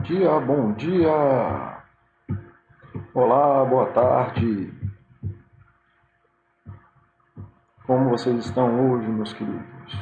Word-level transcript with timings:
Bom 0.00 0.04
dia, 0.04 0.40
bom 0.40 0.72
dia. 0.72 1.82
Olá, 3.12 3.62
boa 3.66 3.84
tarde. 3.92 4.72
Como 7.86 8.08
vocês 8.08 8.46
estão 8.46 8.92
hoje, 8.92 9.06
meus 9.08 9.30
queridos? 9.34 9.94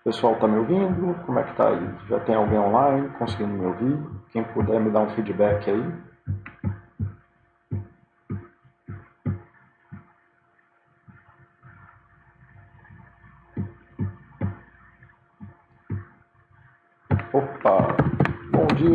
O 0.00 0.04
pessoal 0.04 0.32
está 0.32 0.48
me 0.48 0.56
ouvindo? 0.60 1.14
Como 1.26 1.38
é 1.38 1.44
que 1.44 1.54
tá 1.54 1.68
aí? 1.68 1.94
Já 2.08 2.18
tem 2.20 2.34
alguém 2.34 2.58
online 2.58 3.10
conseguindo 3.18 3.52
me 3.52 3.66
ouvir? 3.66 3.98
Quem 4.30 4.44
puder 4.44 4.80
me 4.80 4.90
dar 4.90 5.00
um 5.00 5.10
feedback 5.10 5.68
aí. 5.68 6.11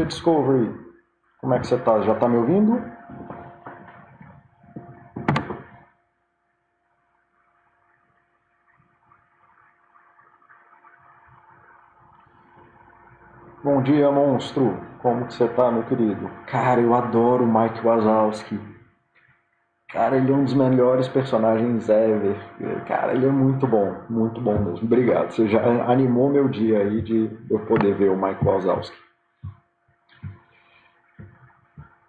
Discovery! 0.08 0.74
Como 1.40 1.54
é 1.54 1.60
que 1.60 1.68
você 1.68 1.76
está? 1.76 2.02
Já 2.02 2.14
está 2.14 2.28
me 2.28 2.38
ouvindo? 2.38 2.82
Bom 13.64 13.82
dia, 13.82 14.12
monstro! 14.12 14.78
Como 15.02 15.28
que 15.28 15.34
você 15.34 15.46
está, 15.46 15.72
meu 15.72 15.84
querido? 15.84 16.30
Cara, 16.48 16.82
eu 16.82 16.96
adoro 16.96 17.44
o 17.44 17.48
Mike 17.48 17.86
Wazowski. 17.86 18.60
Cara, 19.90 20.18
ele 20.18 20.32
é 20.32 20.36
um 20.36 20.44
dos 20.44 20.54
melhores 20.54 21.08
personagens 21.08 21.88
ever. 21.88 22.36
Cara, 22.86 23.14
ele 23.14 23.26
é 23.26 23.32
muito 23.32 23.66
bom, 23.66 23.96
muito 24.10 24.42
bom 24.42 24.58
mesmo. 24.60 24.86
Obrigado. 24.86 25.32
Você 25.32 25.48
já 25.48 25.62
animou 25.90 26.30
meu 26.30 26.48
dia 26.48 26.80
aí 26.80 27.02
de 27.02 27.30
eu 27.50 27.60
poder 27.66 27.94
ver 27.96 28.10
o 28.10 28.18
Mike 28.18 28.44
Wazowski. 28.44 29.07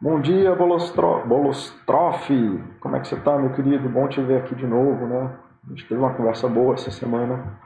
Bom 0.01 0.21
dia, 0.21 0.55
Bolostro... 0.55 1.27
Bolostrofe. 1.27 2.63
Como 2.79 2.95
é 2.95 3.01
que 3.01 3.09
você 3.09 3.17
tá, 3.17 3.37
meu 3.37 3.53
querido? 3.53 3.89
Bom 3.89 4.07
te 4.07 4.21
ver 4.23 4.43
aqui 4.43 4.55
de 4.55 4.65
novo, 4.65 5.05
né? 5.09 5.37
A 5.67 5.71
gente 5.71 5.89
teve 5.89 6.01
uma 6.01 6.15
conversa 6.15 6.49
boa 6.49 6.75
essa 6.75 6.89
semana. 6.89 7.59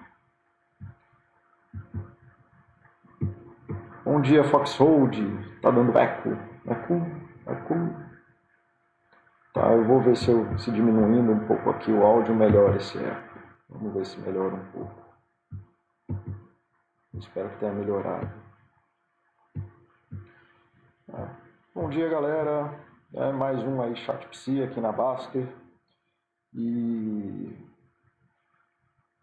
Bom 4.03 4.19
dia, 4.22 4.42
Foxhold. 4.44 5.60
Tá 5.60 5.70
dando 5.70 5.98
eco. 5.98 6.30
Eco, 6.66 7.06
eco. 7.47 7.75
Tá, 9.53 9.70
eu 9.75 9.84
vou 9.84 10.00
ver 10.00 10.16
se 10.16 10.30
eu 10.30 10.58
se 10.58 10.70
diminuindo 10.70 11.33
um 11.33 11.47
pouco 11.47 11.69
aqui 11.69 11.92
o 11.92 12.03
áudio 12.03 12.34
melhora 12.34 12.78
esse 12.78 12.97
eco. 12.97 13.38
Vamos 13.69 13.92
ver 13.92 14.06
se 14.06 14.19
melhora 14.20 14.55
um 14.55 14.64
pouco. 14.72 15.03
espero 17.12 17.50
que 17.50 17.58
tenha 17.58 17.75
melhorado. 17.75 18.30
Bom 21.83 21.91
dia, 21.91 22.08
galera. 22.08 22.78
É 23.12 23.33
mais 23.33 23.61
um 23.64 23.83
aí 23.83 23.97
chat 23.97 24.25
psi 24.28 24.62
aqui 24.62 24.80
na 24.80 24.92
Baster. 24.92 25.52
E 26.55 27.58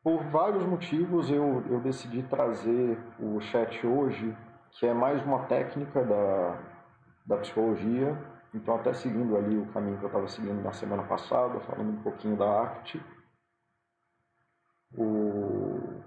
por 0.04 0.26
vários 0.26 0.66
motivos 0.66 1.32
eu, 1.32 1.64
eu 1.70 1.80
decidi 1.80 2.22
trazer 2.24 3.00
o 3.18 3.40
chat 3.40 3.88
hoje, 3.88 4.36
que 4.72 4.86
é 4.86 4.94
mais 4.94 5.24
uma 5.24 5.46
técnica 5.46 6.04
da, 6.04 6.60
da 7.26 7.38
psicologia 7.38 8.14
então, 8.54 8.76
até 8.76 8.94
seguindo 8.94 9.38
ali 9.38 9.58
o 9.58 9.72
caminho 9.72 9.98
que 9.98 10.04
eu 10.04 10.08
estava 10.08 10.28
seguindo 10.28 10.62
na 10.62 10.74
semana 10.74 11.04
passada, 11.04 11.62
falando 11.62 11.92
um 11.92 12.04
pouquinho 12.04 12.36
da 12.36 12.60
arte, 12.60 13.02
o. 14.98 16.04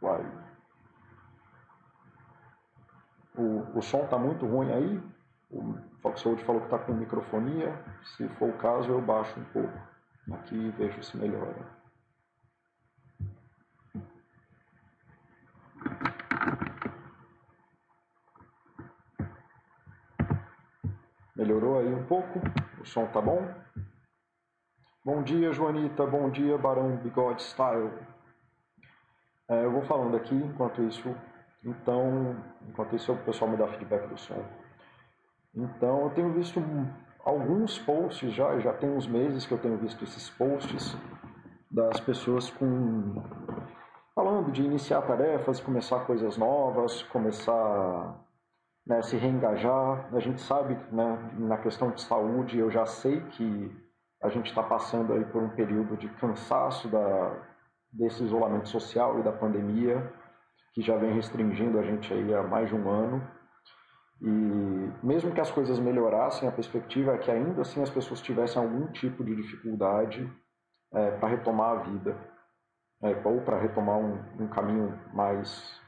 Uai. 0.00 0.41
O, 3.36 3.78
o 3.78 3.82
som 3.82 4.04
está 4.04 4.18
muito 4.18 4.46
ruim 4.46 4.72
aí. 4.72 5.02
O 5.50 5.74
Foxhold 6.00 6.42
falou 6.44 6.60
que 6.60 6.66
está 6.66 6.78
com 6.78 6.92
microfonia. 6.92 7.74
Se 8.16 8.28
for 8.30 8.50
o 8.50 8.58
caso, 8.58 8.90
eu 8.90 9.00
baixo 9.00 9.38
um 9.38 9.44
pouco. 9.44 9.78
Aqui 10.32 10.54
e 10.54 10.70
vejo 10.70 11.02
se 11.02 11.16
melhora. 11.16 11.82
Melhorou 21.34 21.80
aí 21.80 21.92
um 21.92 22.06
pouco? 22.06 22.40
O 22.80 22.84
som 22.84 23.06
tá 23.06 23.20
bom? 23.20 23.42
Bom 25.04 25.22
dia, 25.22 25.52
Joanita. 25.52 26.06
Bom 26.06 26.30
dia, 26.30 26.56
Barão 26.56 26.96
Bigode 26.98 27.42
Style. 27.42 27.90
É, 29.48 29.64
eu 29.64 29.72
vou 29.72 29.82
falando 29.82 30.16
aqui 30.16 30.34
enquanto 30.34 30.82
isso. 30.82 31.14
Então, 31.64 32.36
enquanto 32.68 32.96
isso, 32.96 33.12
o 33.12 33.16
pessoal 33.18 33.50
me 33.50 33.56
dá 33.56 33.68
feedback 33.68 34.08
do 34.08 34.18
som. 34.18 34.42
Então, 35.54 36.02
eu 36.02 36.10
tenho 36.10 36.32
visto 36.32 36.60
alguns 37.24 37.78
posts 37.78 38.32
já, 38.32 38.58
já 38.58 38.72
tem 38.72 38.90
uns 38.90 39.06
meses 39.06 39.46
que 39.46 39.52
eu 39.52 39.58
tenho 39.58 39.76
visto 39.76 40.02
esses 40.02 40.28
posts 40.30 40.96
das 41.70 42.00
pessoas 42.00 42.50
com 42.50 43.22
falando 44.14 44.50
de 44.52 44.62
iniciar 44.62 45.02
tarefas, 45.02 45.60
começar 45.60 46.00
coisas 46.00 46.36
novas, 46.36 47.02
começar 47.04 48.20
né, 48.86 49.00
se 49.02 49.16
reengajar. 49.16 50.08
A 50.12 50.20
gente 50.20 50.40
sabe, 50.40 50.78
né, 50.90 51.30
na 51.38 51.56
questão 51.56 51.90
de 51.90 52.02
saúde, 52.02 52.58
eu 52.58 52.70
já 52.70 52.84
sei 52.84 53.20
que 53.20 53.70
a 54.22 54.28
gente 54.28 54.48
está 54.48 54.62
passando 54.62 55.12
aí 55.12 55.24
por 55.24 55.42
um 55.42 55.48
período 55.50 55.96
de 55.96 56.08
cansaço 56.10 56.88
da, 56.88 57.36
desse 57.92 58.22
isolamento 58.22 58.68
social 58.68 59.18
e 59.18 59.22
da 59.22 59.32
pandemia, 59.32 60.12
que 60.72 60.82
já 60.82 60.96
vem 60.96 61.12
restringindo 61.12 61.78
a 61.78 61.82
gente 61.82 62.12
aí 62.12 62.34
há 62.34 62.42
mais 62.42 62.68
de 62.68 62.74
um 62.74 62.88
ano. 62.88 63.22
E 64.20 64.92
mesmo 65.02 65.32
que 65.32 65.40
as 65.40 65.50
coisas 65.50 65.78
melhorassem, 65.78 66.48
a 66.48 66.52
perspectiva 66.52 67.12
é 67.12 67.18
que 67.18 67.30
ainda 67.30 67.62
assim 67.62 67.82
as 67.82 67.90
pessoas 67.90 68.20
tivessem 68.20 68.62
algum 68.62 68.86
tipo 68.92 69.24
de 69.24 69.34
dificuldade 69.34 70.30
é, 70.92 71.10
para 71.12 71.28
retomar 71.28 71.70
a 71.70 71.82
vida, 71.82 72.16
é, 73.02 73.20
ou 73.24 73.40
para 73.40 73.58
retomar 73.58 73.98
um, 73.98 74.18
um 74.38 74.48
caminho 74.48 74.98
mais 75.12 75.80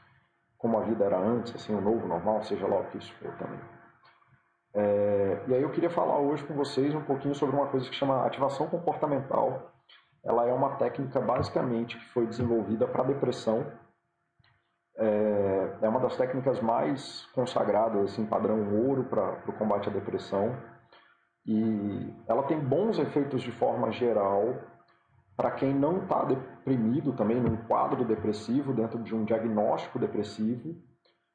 como 0.57 0.77
a 0.77 0.81
vida 0.81 1.05
era 1.05 1.17
antes, 1.17 1.55
assim, 1.55 1.75
o 1.75 1.81
novo 1.81 2.07
normal, 2.07 2.43
seja 2.43 2.65
lá 2.67 2.79
o 2.79 2.85
que 2.85 2.97
isso 2.97 3.13
for 3.15 3.31
também. 3.37 3.59
É, 4.73 5.43
e 5.47 5.53
aí 5.53 5.61
eu 5.61 5.69
queria 5.69 5.89
falar 5.89 6.17
hoje 6.19 6.43
com 6.43 6.53
vocês 6.53 6.93
um 6.93 7.01
pouquinho 7.01 7.33
sobre 7.33 7.55
uma 7.55 7.67
coisa 7.67 7.87
que 7.89 7.95
chama 7.95 8.25
ativação 8.25 8.67
comportamental. 8.67 9.71
Ela 10.23 10.47
é 10.47 10.53
uma 10.53 10.75
técnica 10.75 11.21
basicamente 11.21 11.97
que 11.97 12.05
foi 12.09 12.25
desenvolvida 12.25 12.87
para 12.87 13.03
depressão. 13.03 13.65
É, 14.97 15.77
é, 15.81 15.89
uma 15.89 15.99
das 15.99 16.15
técnicas 16.15 16.61
mais 16.61 17.25
consagradas, 17.33 18.11
assim, 18.11 18.25
padrão 18.25 18.73
ouro 18.87 19.03
para 19.05 19.43
o 19.47 19.53
combate 19.53 19.89
à 19.89 19.91
depressão. 19.91 20.55
E 21.45 22.13
ela 22.27 22.43
tem 22.43 22.59
bons 22.59 22.97
efeitos 22.97 23.41
de 23.41 23.51
forma 23.51 23.91
geral 23.91 24.55
para 25.35 25.51
quem 25.51 25.73
não 25.73 26.03
está 26.03 26.23
deprimido 26.23 27.11
também, 27.13 27.41
num 27.41 27.57
quadro 27.57 28.05
depressivo, 28.05 28.73
dentro 28.73 29.03
de 29.03 29.13
um 29.13 29.25
diagnóstico 29.25 29.99
depressivo, 29.99 30.75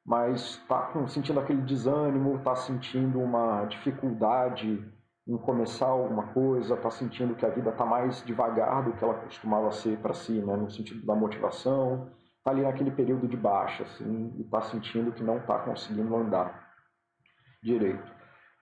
mas 0.04 0.40
está 0.40 0.90
sentindo 1.06 1.38
aquele 1.38 1.60
desânimo, 1.62 2.36
está 2.36 2.56
sentindo 2.56 3.20
uma 3.20 3.66
dificuldade 3.66 4.82
em 5.28 5.36
começar 5.36 5.86
alguma 5.86 6.28
coisa, 6.28 6.74
está 6.74 6.90
sentindo 6.90 7.34
que 7.34 7.44
a 7.44 7.50
vida 7.50 7.70
está 7.70 7.84
mais 7.84 8.24
devagar 8.24 8.82
do 8.82 8.92
que 8.94 9.04
ela 9.04 9.14
costumava 9.14 9.70
ser 9.70 9.98
para 9.98 10.14
si, 10.14 10.40
né? 10.40 10.56
no 10.56 10.70
sentido 10.70 11.06
da 11.06 11.14
motivação, 11.14 12.10
está 12.40 12.50
ali 12.50 12.62
naquele 12.62 12.90
período 12.90 13.28
de 13.28 13.36
baixa, 13.36 13.84
assim, 13.84 14.34
e 14.36 14.42
está 14.42 14.62
sentindo 14.62 15.12
que 15.12 15.22
não 15.22 15.36
está 15.38 15.58
conseguindo 15.58 16.14
andar 16.16 16.72
direito. 17.62 18.10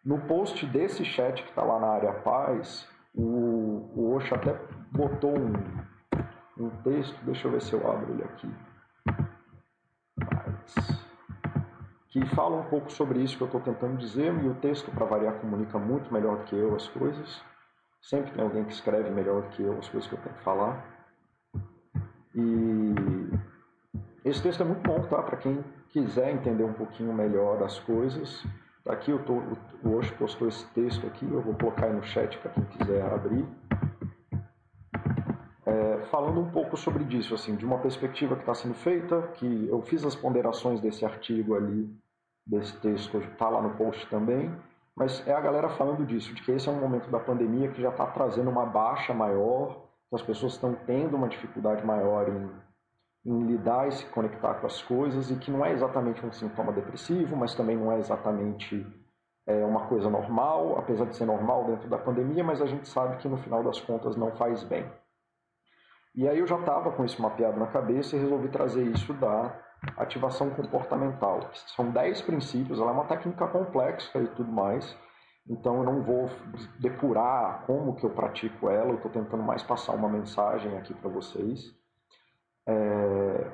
No 0.04 0.20
post 0.26 0.66
desse 0.66 1.04
chat 1.04 1.42
que 1.42 1.48
está 1.48 1.62
lá 1.62 1.78
na 1.78 1.88
área 1.88 2.12
paz, 2.12 2.88
o, 3.14 3.90
o 3.94 4.14
Osho 4.14 4.34
até 4.34 4.54
botou 4.92 5.36
um, 5.38 5.52
um 6.58 6.70
texto, 6.82 7.24
deixa 7.24 7.46
eu 7.46 7.52
ver 7.52 7.62
se 7.62 7.72
eu 7.72 7.90
abro 7.90 8.12
ele 8.12 8.24
aqui, 8.24 8.52
que 12.08 12.26
fala 12.34 12.56
um 12.56 12.64
pouco 12.64 12.90
sobre 12.90 13.20
isso 13.20 13.36
que 13.36 13.42
eu 13.42 13.46
estou 13.46 13.60
tentando 13.60 13.96
dizer, 13.96 14.34
e 14.42 14.48
o 14.48 14.54
texto, 14.56 14.90
para 14.90 15.06
variar, 15.06 15.34
comunica 15.40 15.78
muito 15.78 16.12
melhor 16.12 16.38
do 16.38 16.44
que 16.44 16.56
eu 16.56 16.74
as 16.74 16.88
coisas. 16.88 17.42
Sempre 18.00 18.32
tem 18.32 18.42
alguém 18.42 18.64
que 18.64 18.72
escreve 18.72 19.10
melhor 19.10 19.42
do 19.42 19.48
que 19.50 19.62
eu 19.62 19.78
as 19.78 19.88
coisas 19.88 20.08
que 20.08 20.16
eu 20.16 20.20
tenho 20.22 20.34
que 20.34 20.42
falar. 20.42 20.84
E 22.34 22.94
esse 24.24 24.42
texto 24.42 24.62
é 24.62 24.66
muito 24.66 24.82
bom, 24.82 25.00
tá? 25.02 25.22
Para 25.22 25.36
quem 25.36 25.64
quiser 25.88 26.32
entender 26.32 26.64
um 26.64 26.72
pouquinho 26.72 27.12
melhor 27.12 27.62
as 27.62 27.78
coisas, 27.78 28.44
Aqui 28.88 29.10
eu 29.10 29.22
tô, 29.22 29.34
o 29.84 29.96
Osho 29.96 30.14
postou 30.14 30.48
esse 30.48 30.64
texto 30.68 31.06
aqui, 31.06 31.30
eu 31.30 31.42
vou 31.42 31.52
colocar 31.52 31.86
aí 31.86 31.92
no 31.92 32.02
chat 32.02 32.38
para 32.38 32.50
quem 32.52 32.64
quiser 32.64 33.02
abrir. 33.04 33.46
É, 35.66 35.98
falando 36.10 36.40
um 36.40 36.50
pouco 36.50 36.74
sobre 36.74 37.04
disso, 37.04 37.34
assim, 37.34 37.54
de 37.54 37.66
uma 37.66 37.78
perspectiva 37.80 38.34
que 38.34 38.40
está 38.40 38.54
sendo 38.54 38.72
feita, 38.72 39.20
que 39.34 39.68
eu 39.68 39.82
fiz 39.82 40.06
as 40.06 40.16
ponderações 40.16 40.80
desse 40.80 41.04
artigo 41.04 41.54
ali, 41.54 41.94
desse 42.46 42.74
texto, 42.78 43.18
está 43.18 43.50
lá 43.50 43.60
no 43.60 43.76
post 43.76 44.06
também, 44.06 44.50
mas 44.96 45.22
é 45.28 45.34
a 45.34 45.40
galera 45.40 45.68
falando 45.68 46.06
disso, 46.06 46.32
de 46.32 46.42
que 46.42 46.52
esse 46.52 46.66
é 46.66 46.72
um 46.72 46.80
momento 46.80 47.10
da 47.10 47.20
pandemia 47.20 47.68
que 47.68 47.82
já 47.82 47.90
está 47.90 48.06
trazendo 48.06 48.48
uma 48.48 48.64
baixa 48.64 49.12
maior, 49.12 49.84
que 50.08 50.14
as 50.14 50.22
pessoas 50.22 50.54
estão 50.54 50.74
tendo 50.86 51.14
uma 51.14 51.28
dificuldade 51.28 51.84
maior 51.84 52.26
em, 52.26 52.48
em 53.28 53.42
lidar 53.42 53.86
e 53.86 53.92
se 53.92 54.06
conectar 54.06 54.54
com 54.54 54.66
as 54.66 54.80
coisas 54.80 55.30
e 55.30 55.36
que 55.36 55.50
não 55.50 55.62
é 55.62 55.70
exatamente 55.72 56.24
um 56.24 56.32
sintoma 56.32 56.72
depressivo, 56.72 57.36
mas 57.36 57.54
também 57.54 57.76
não 57.76 57.92
é 57.92 57.98
exatamente 57.98 58.86
é, 59.46 59.64
uma 59.66 59.86
coisa 59.86 60.08
normal, 60.08 60.78
apesar 60.78 61.04
de 61.04 61.14
ser 61.14 61.26
normal 61.26 61.66
dentro 61.66 61.90
da 61.90 61.98
pandemia, 61.98 62.42
mas 62.42 62.62
a 62.62 62.66
gente 62.66 62.88
sabe 62.88 63.18
que 63.18 63.28
no 63.28 63.36
final 63.36 63.62
das 63.62 63.78
contas 63.82 64.16
não 64.16 64.32
faz 64.32 64.64
bem. 64.64 64.90
E 66.14 66.26
aí 66.26 66.38
eu 66.38 66.46
já 66.46 66.58
estava 66.58 66.90
com 66.90 67.04
isso 67.04 67.20
mapeado 67.20 67.60
na 67.60 67.66
cabeça 67.66 68.16
e 68.16 68.18
resolvi 68.18 68.48
trazer 68.48 68.82
isso 68.84 69.12
da 69.12 69.54
ativação 69.98 70.48
comportamental. 70.48 71.40
São 71.76 71.90
10 71.90 72.22
princípios, 72.22 72.80
ela 72.80 72.92
é 72.92 72.94
uma 72.94 73.04
técnica 73.04 73.46
complexa 73.46 74.18
e 74.18 74.26
tudo 74.28 74.50
mais, 74.50 74.96
então 75.46 75.76
eu 75.76 75.84
não 75.84 76.02
vou 76.02 76.30
depurar 76.80 77.64
como 77.66 77.94
que 77.94 78.04
eu 78.04 78.10
pratico 78.10 78.70
ela, 78.70 78.88
eu 78.88 78.96
estou 78.96 79.10
tentando 79.10 79.42
mais 79.42 79.62
passar 79.62 79.92
uma 79.92 80.08
mensagem 80.08 80.78
aqui 80.78 80.94
para 80.94 81.10
vocês. 81.10 81.76
É... 82.68 83.50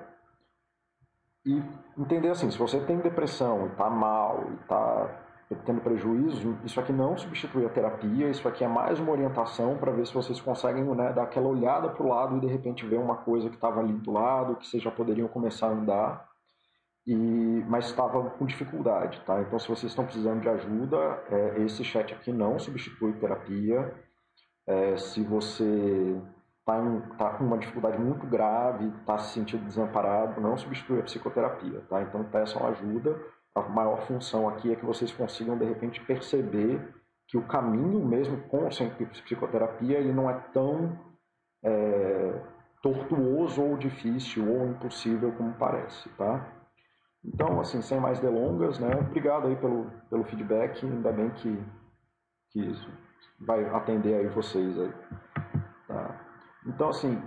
E 1.46 1.62
entender 1.96 2.30
assim, 2.30 2.50
se 2.50 2.58
você 2.58 2.80
tem 2.80 2.98
depressão 2.98 3.66
e 3.66 3.70
está 3.70 3.88
mal 3.88 4.44
e 4.50 4.54
está 4.62 5.20
tendo 5.64 5.80
prejuízo, 5.80 6.58
isso 6.64 6.80
aqui 6.80 6.92
não 6.92 7.16
substitui 7.16 7.64
a 7.64 7.68
terapia, 7.68 8.28
isso 8.28 8.48
aqui 8.48 8.64
é 8.64 8.68
mais 8.68 8.98
uma 8.98 9.12
orientação 9.12 9.76
para 9.76 9.92
ver 9.92 10.06
se 10.06 10.12
vocês 10.12 10.40
conseguem 10.40 10.82
né, 10.82 11.12
dar 11.12 11.22
aquela 11.22 11.48
olhada 11.48 11.90
para 11.90 12.02
o 12.02 12.08
lado 12.08 12.36
e 12.36 12.40
de 12.40 12.46
repente 12.46 12.84
ver 12.84 12.98
uma 12.98 13.16
coisa 13.18 13.48
que 13.48 13.54
estava 13.54 13.80
ali 13.80 13.92
do 13.92 14.10
lado, 14.10 14.56
que 14.56 14.66
vocês 14.66 14.82
já 14.82 14.90
poderiam 14.90 15.28
começar 15.28 15.68
a 15.68 15.72
andar 15.72 16.28
e, 17.06 17.14
mas 17.68 17.86
estava 17.86 18.30
com 18.30 18.46
dificuldade, 18.46 19.20
tá? 19.26 19.40
Então, 19.42 19.58
se 19.58 19.68
vocês 19.68 19.92
estão 19.92 20.06
precisando 20.06 20.40
de 20.40 20.48
ajuda, 20.48 21.22
é, 21.30 21.62
esse 21.62 21.84
chat 21.84 22.14
aqui 22.14 22.32
não 22.32 22.58
substitui 22.58 23.12
terapia. 23.14 23.94
É, 24.66 24.96
se 24.96 25.22
você 25.22 26.18
está 26.64 26.80
tá 27.18 27.30
com 27.36 27.44
uma 27.44 27.58
dificuldade 27.58 27.98
muito 27.98 28.26
grave, 28.26 28.88
está 29.00 29.18
se 29.18 29.34
sentindo 29.34 29.66
desamparado, 29.66 30.40
não 30.40 30.56
substitui 30.56 30.98
a 30.98 31.02
psicoterapia, 31.02 31.82
tá? 31.88 32.02
Então, 32.02 32.24
peçam 32.24 32.66
ajuda. 32.66 33.20
A 33.54 33.62
maior 33.62 34.00
função 34.06 34.48
aqui 34.48 34.72
é 34.72 34.76
que 34.76 34.84
vocês 34.84 35.12
consigam, 35.12 35.58
de 35.58 35.64
repente, 35.64 36.00
perceber 36.00 36.80
que 37.28 37.36
o 37.36 37.46
caminho 37.46 38.04
mesmo 38.04 38.38
com 38.48 38.70
sem 38.70 38.90
psicoterapia 38.90 39.98
ele 39.98 40.12
não 40.12 40.28
é 40.28 40.34
tão 40.52 40.98
é, 41.62 42.40
tortuoso 42.82 43.62
ou 43.62 43.76
difícil 43.76 44.50
ou 44.50 44.66
impossível 44.66 45.32
como 45.32 45.52
parece, 45.54 46.08
tá? 46.10 46.50
Então, 47.24 47.60
assim, 47.60 47.80
sem 47.80 47.98
mais 48.00 48.20
delongas, 48.20 48.78
né? 48.78 48.90
Obrigado 49.00 49.46
aí 49.46 49.56
pelo, 49.56 49.90
pelo 50.10 50.24
feedback, 50.24 50.84
ainda 50.84 51.12
bem 51.12 51.30
que, 51.30 51.58
que 52.50 52.60
isso 52.60 52.90
vai 53.40 53.64
atender 53.66 54.14
aí 54.14 54.26
vocês 54.28 54.78
aí. 54.78 54.92
Então, 56.66 56.88
assim, 56.88 57.22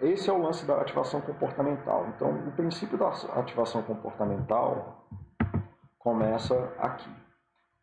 esse 0.00 0.28
é 0.28 0.32
o 0.32 0.42
lance 0.42 0.66
da 0.66 0.80
ativação 0.80 1.20
comportamental. 1.20 2.08
Então, 2.08 2.48
o 2.48 2.52
princípio 2.52 2.98
da 2.98 3.08
ativação 3.08 3.82
comportamental 3.82 5.06
começa 5.98 6.72
aqui. 6.78 7.10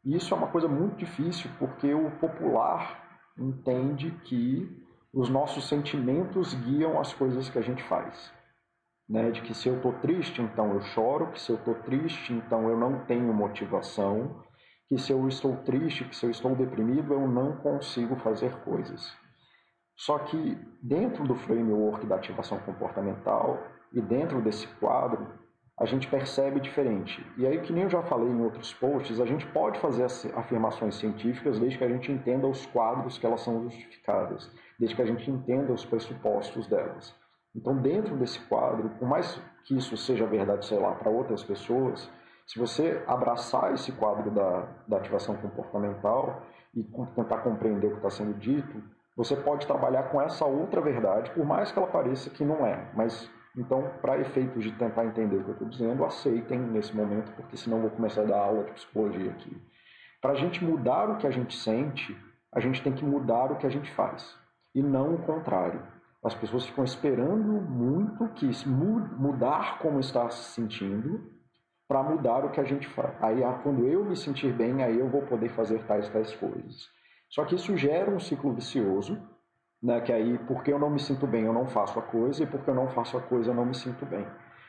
Isso 0.04 0.34
é 0.34 0.38
uma 0.38 0.48
coisa 0.48 0.68
muito 0.68 0.98
difícil 0.98 1.50
porque 1.60 1.94
o 1.94 2.12
popular 2.12 3.22
entende 3.38 4.12
que 4.26 4.68
os 5.14 5.30
nossos 5.30 5.68
sentimentos 5.68 6.54
guiam 6.54 7.00
as 7.00 7.14
coisas 7.14 7.50
que 7.50 7.58
a 7.58 7.62
gente 7.62 7.84
faz 7.84 8.32
né, 9.10 9.32
de 9.32 9.42
que 9.42 9.56
se 9.56 9.68
eu 9.68 9.78
estou 9.78 9.94
triste, 9.94 10.40
então 10.42 10.74
eu 10.74 10.82
choro, 10.82 11.32
que 11.32 11.42
se 11.42 11.52
eu 11.52 11.56
estou 11.56 11.74
triste, 11.74 12.32
então 12.32 12.70
eu 12.70 12.78
não 12.78 13.04
tenho 13.06 13.34
motivação, 13.34 14.44
que 14.88 15.00
se 15.00 15.12
eu 15.12 15.28
estou 15.28 15.58
triste, 15.58 16.06
que 16.06 16.16
se 16.16 16.26
eu 16.26 16.30
estou 16.30 16.56
deprimido, 16.56 17.14
eu 17.14 17.28
não 17.28 17.58
consigo 17.58 18.16
fazer 18.18 18.56
coisas. 18.60 19.12
Só 20.00 20.18
que 20.18 20.58
dentro 20.82 21.26
do 21.26 21.36
framework 21.36 22.06
da 22.06 22.16
ativação 22.16 22.58
comportamental 22.60 23.62
e 23.92 24.00
dentro 24.00 24.42
desse 24.42 24.66
quadro, 24.80 25.28
a 25.78 25.84
gente 25.84 26.08
percebe 26.08 26.62
diferente. 26.62 27.22
E 27.36 27.46
aí, 27.46 27.60
que 27.60 27.74
nem 27.74 27.84
eu 27.84 27.90
já 27.90 28.02
falei 28.04 28.30
em 28.30 28.42
outros 28.42 28.74
posts, 28.74 29.20
a 29.20 29.26
gente 29.26 29.46
pode 29.48 29.78
fazer 29.82 30.06
afirmações 30.38 30.96
científicas 30.96 31.60
desde 31.60 31.78
que 31.78 31.84
a 31.84 31.90
gente 31.90 32.10
entenda 32.14 32.48
os 32.48 32.66
quadros 32.68 33.18
que 33.18 33.26
elas 33.26 33.42
são 33.42 33.64
justificadas, 33.64 34.50
desde 34.80 34.96
que 34.96 35.02
a 35.02 35.06
gente 35.06 35.30
entenda 35.30 35.74
os 35.74 35.84
pressupostos 35.84 36.66
delas. 36.66 37.14
Então, 37.54 37.76
dentro 37.76 38.16
desse 38.16 38.40
quadro, 38.48 38.88
por 38.92 39.06
mais 39.06 39.38
que 39.66 39.76
isso 39.76 39.98
seja 39.98 40.26
verdade, 40.26 40.66
sei 40.66 40.80
lá, 40.80 40.96
para 40.96 41.12
outras 41.12 41.44
pessoas, 41.44 42.10
se 42.48 42.58
você 42.58 43.04
abraçar 43.06 43.74
esse 43.74 43.92
quadro 43.92 44.32
da, 44.32 44.66
da 44.88 44.96
ativação 44.96 45.36
comportamental 45.36 46.42
e 46.74 46.84
tentar 47.16 47.40
compreender 47.40 47.88
o 47.88 47.92
que 47.92 47.98
está 47.98 48.10
sendo 48.10 48.34
dito, 48.36 48.82
você 49.20 49.36
pode 49.36 49.68
trabalhar 49.68 50.04
com 50.04 50.22
essa 50.22 50.46
outra 50.46 50.80
verdade, 50.80 51.30
por 51.32 51.46
mais 51.46 51.74
que 51.74 51.78
ela 51.78 51.90
pareça 51.90 52.30
que 52.30 52.42
não 52.42 52.66
é. 52.66 52.90
Mas, 52.94 53.30
então, 53.54 53.92
para 54.02 54.18
efeitos 54.18 54.64
de 54.64 54.72
tentar 54.72 55.04
entender 55.04 55.36
o 55.36 55.44
que 55.44 55.50
eu 55.50 55.54
estou 55.56 55.68
dizendo, 55.68 56.06
aceitem 56.06 56.58
nesse 56.58 56.96
momento, 56.96 57.30
porque 57.34 57.58
senão 57.58 57.82
vou 57.82 57.90
começar 57.90 58.22
a 58.22 58.26
dar 58.26 58.40
aula 58.40 58.64
de 58.64 58.72
psicologia 58.72 59.32
aqui. 59.32 59.62
Para 60.22 60.32
a 60.32 60.36
gente 60.36 60.64
mudar 60.64 61.10
o 61.10 61.18
que 61.18 61.28
a 61.28 61.32
gente 61.32 61.54
sente, 61.58 62.18
a 62.50 62.62
gente 62.62 62.82
tem 62.82 62.94
que 62.94 63.04
mudar 63.04 63.52
o 63.52 63.58
que 63.58 63.68
a 63.68 63.70
gente 63.70 63.92
faz, 63.92 64.38
e 64.74 64.82
não 64.82 65.16
o 65.16 65.18
contrário. 65.24 65.82
As 66.24 66.34
pessoas 66.34 66.66
ficam 66.66 66.86
esperando 66.86 67.52
muito 67.62 68.26
que 68.30 68.50
mudar 68.66 69.80
como 69.80 70.00
está 70.00 70.30
se 70.30 70.54
sentindo 70.54 71.30
para 71.90 72.02
mudar 72.02 72.46
o 72.46 72.52
que 72.52 72.62
a 72.62 72.64
gente 72.64 72.88
faz. 72.88 73.22
Aí, 73.22 73.44
ah, 73.44 73.60
quando 73.62 73.86
eu 73.86 74.06
me 74.06 74.16
sentir 74.16 74.54
bem, 74.54 74.82
aí 74.82 74.98
eu 74.98 75.10
vou 75.10 75.24
poder 75.24 75.50
fazer 75.50 75.84
tais 75.84 76.08
tais 76.08 76.34
coisas. 76.38 76.88
Só 77.30 77.46
que 77.46 77.56
isso 77.56 77.78
gera 77.78 78.10
um 78.10 78.20
ciclo 78.20 78.54
vicioso, 78.54 79.22
né? 79.82 80.02
Que 80.02 80.12
aí, 80.12 80.38
porque 80.40 80.74
eu 80.74 80.80
não 80.80 80.90
me 80.90 81.00
sinto 81.00 81.26
bem, 81.28 81.46
eu 81.46 81.54
não 81.54 81.68
faço 81.68 82.00
a 82.00 82.02
coisa, 82.02 82.44
e 82.44 82.48
porque 82.48 82.70
eu 82.70 82.76
não 82.76 82.90
faço 82.90 83.18
a 83.18 83.22
coisa, 83.22 83.52
eu 83.52 83.56
não 83.56 83.66
me 83.66 83.76
sinto 83.76 84.06
bem. 84.06 84.26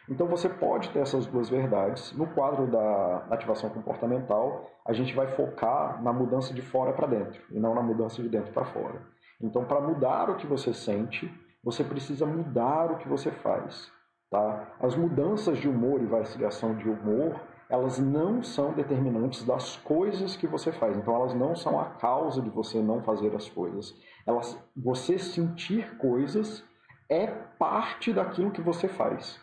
Então 0.09 0.27
você 0.27 0.49
pode 0.49 0.91
ter 0.91 0.99
essas 0.99 1.27
duas 1.27 1.49
verdades. 1.49 2.13
No 2.13 2.27
quadro 2.27 2.67
da 2.67 3.27
ativação 3.31 3.71
comportamental, 3.71 4.69
a 4.85 4.93
gente 4.93 5.15
vai 5.15 5.29
focar 5.29 6.03
na 6.03 6.13
mudança 6.13 6.53
de 6.53 6.63
fora 6.63 6.93
para 6.93 7.07
dentro 7.07 7.41
e 7.51 7.61
não 7.61 7.75
na 7.75 7.83
mudança 7.83 8.21
de 8.23 8.29
dentro 8.29 8.53
para 8.53 8.65
fora. 8.65 9.01
Então, 9.41 9.65
para 9.65 9.81
mudar 9.81 10.29
o 10.29 10.37
que 10.37 10.47
você 10.47 10.75
sente, 10.75 11.33
você 11.63 11.83
precisa 11.83 12.27
mudar 12.27 12.91
o 12.91 12.97
que 12.99 13.09
você 13.09 13.31
faz. 13.31 13.91
Tá? 14.31 14.75
As 14.81 14.95
mudanças 14.95 15.59
de 15.59 15.69
humor 15.69 16.03
e 16.03 16.07
variação 16.07 16.77
de 16.77 16.89
humor, 16.89 17.41
elas 17.71 18.01
não 18.01 18.43
são 18.43 18.73
determinantes 18.73 19.45
das 19.45 19.77
coisas 19.77 20.37
que 20.37 20.47
você 20.47 20.73
faz. 20.73 20.97
Então, 20.97 21.15
elas 21.15 21.33
não 21.33 21.55
são 21.55 21.81
a 21.81 21.85
causa 21.85 22.43
de 22.43 22.51
você 22.51 22.83
não 22.83 23.01
fazer 23.03 23.35
as 23.35 23.49
coisas. 23.49 23.95
Elas, 24.27 24.59
você 24.77 25.19
sentir 25.19 25.97
coisas 25.97 26.65
é 27.09 27.29
parte 27.29 28.13
daquilo 28.13 28.51
que 28.51 28.61
você 28.61 28.89
faz. 28.89 29.41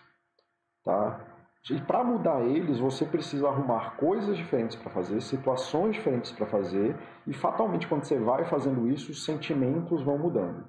Tá? 0.83 1.25
E 1.69 1.81
para 1.81 2.03
mudar 2.03 2.41
eles, 2.41 2.79
você 2.79 3.05
precisa 3.05 3.47
arrumar 3.47 3.95
coisas 3.97 4.35
diferentes 4.37 4.75
para 4.75 4.89
fazer, 4.89 5.21
situações 5.21 5.95
diferentes 5.95 6.31
para 6.31 6.45
fazer, 6.45 6.95
e 7.25 7.33
fatalmente 7.33 7.87
quando 7.87 8.03
você 8.03 8.19
vai 8.19 8.45
fazendo 8.45 8.89
isso, 8.89 9.11
os 9.11 9.23
sentimentos 9.23 10.01
vão 10.01 10.17
mudando. 10.17 10.65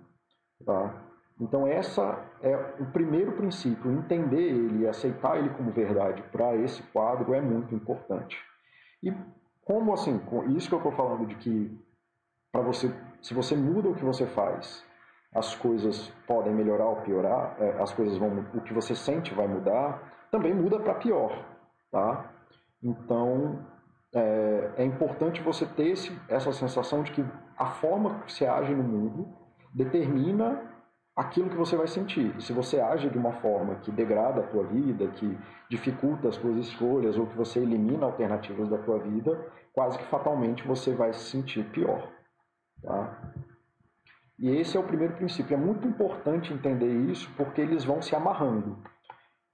Tá? 0.65 1.08
Então 1.41 1.67
essa 1.67 2.19
é 2.43 2.57
o 2.81 2.87
primeiro 2.87 3.33
princípio, 3.33 3.93
entender 3.93 4.41
ele 4.41 4.85
e 4.85 4.89
aceitar 4.89 5.39
ele 5.39 5.51
como 5.51 5.71
verdade 5.71 6.23
para 6.33 6.57
esse 6.57 6.83
quadro 6.85 7.33
é 7.35 7.41
muito 7.41 7.75
importante. 7.75 8.37
E 9.03 9.13
como 9.65 9.93
assim, 9.93 10.21
isso 10.57 10.69
que 10.69 10.75
eu 10.75 10.79
estou 10.79 10.93
falando 10.93 11.27
de 11.27 11.37
que 11.37 11.79
para 12.51 12.63
você, 12.63 12.93
se 13.23 13.35
você 13.35 13.55
muda 13.55 13.91
o 13.91 13.95
que 13.95 14.05
você 14.05 14.27
faz, 14.27 14.85
as 15.35 15.55
coisas 15.55 16.09
podem 16.27 16.55
melhorar 16.55 16.87
ou 16.87 16.97
piorar, 16.97 17.57
é, 17.61 17.83
as 17.83 17.93
coisas 17.93 18.17
vão, 18.17 18.47
o 18.55 18.61
que 18.63 18.73
você 18.73 18.95
sente 18.95 19.35
vai 19.35 19.47
mudar 19.47 20.27
também 20.31 20.55
muda 20.55 20.79
para 20.81 20.95
pior, 20.95 21.45
tá? 21.91 22.33
Então, 22.83 23.65
é, 24.13 24.73
é, 24.79 24.85
importante 24.85 25.43
você 25.43 25.67
ter 25.67 25.89
esse, 25.89 26.19
essa 26.29 26.53
sensação 26.53 27.03
de 27.03 27.13
que 27.13 27.25
a 27.57 27.67
forma 27.67 28.21
que 28.21 28.33
você 28.33 28.47
age 28.47 28.75
no 28.75 28.83
mundo 28.83 29.29
determina 29.75 30.63
aquilo 31.19 31.51
que 31.51 31.57
você 31.57 31.77
vai 31.77 31.89
sentir. 31.89 32.33
E 32.39 32.41
se 32.41 32.53
você 32.53 32.79
age 32.79 33.11
de 33.11 33.19
uma 33.19 33.33
forma 33.33 33.75
que 33.83 33.91
degrada 33.91 34.41
a 34.41 34.47
tua 34.47 34.63
vida, 34.63 35.09
que 35.09 35.37
dificulta 35.69 36.29
as 36.29 36.37
tuas 36.37 36.57
escolhas 36.59 37.19
ou 37.19 37.27
que 37.27 37.37
você 37.37 37.59
elimina 37.59 38.07
alternativas 38.07 38.69
da 38.69 38.79
tua 38.79 39.01
vida, 39.01 39.37
quase 39.73 39.99
que 39.99 40.05
fatalmente 40.05 40.65
você 40.65 40.95
vai 40.95 41.13
se 41.13 41.25
sentir 41.25 41.65
pior, 41.71 42.09
tá? 42.81 43.19
E 44.39 44.49
esse 44.49 44.77
é 44.77 44.81
o 44.81 44.85
primeiro 44.85 45.15
princípio. 45.15 45.55
É 45.55 45.57
muito 45.57 45.89
importante 45.89 46.55
entender 46.55 46.93
isso 47.11 47.29
porque 47.37 47.61
eles 47.61 47.85
vão 47.85 48.01
se 48.01 48.15
amarrando. 48.15 48.79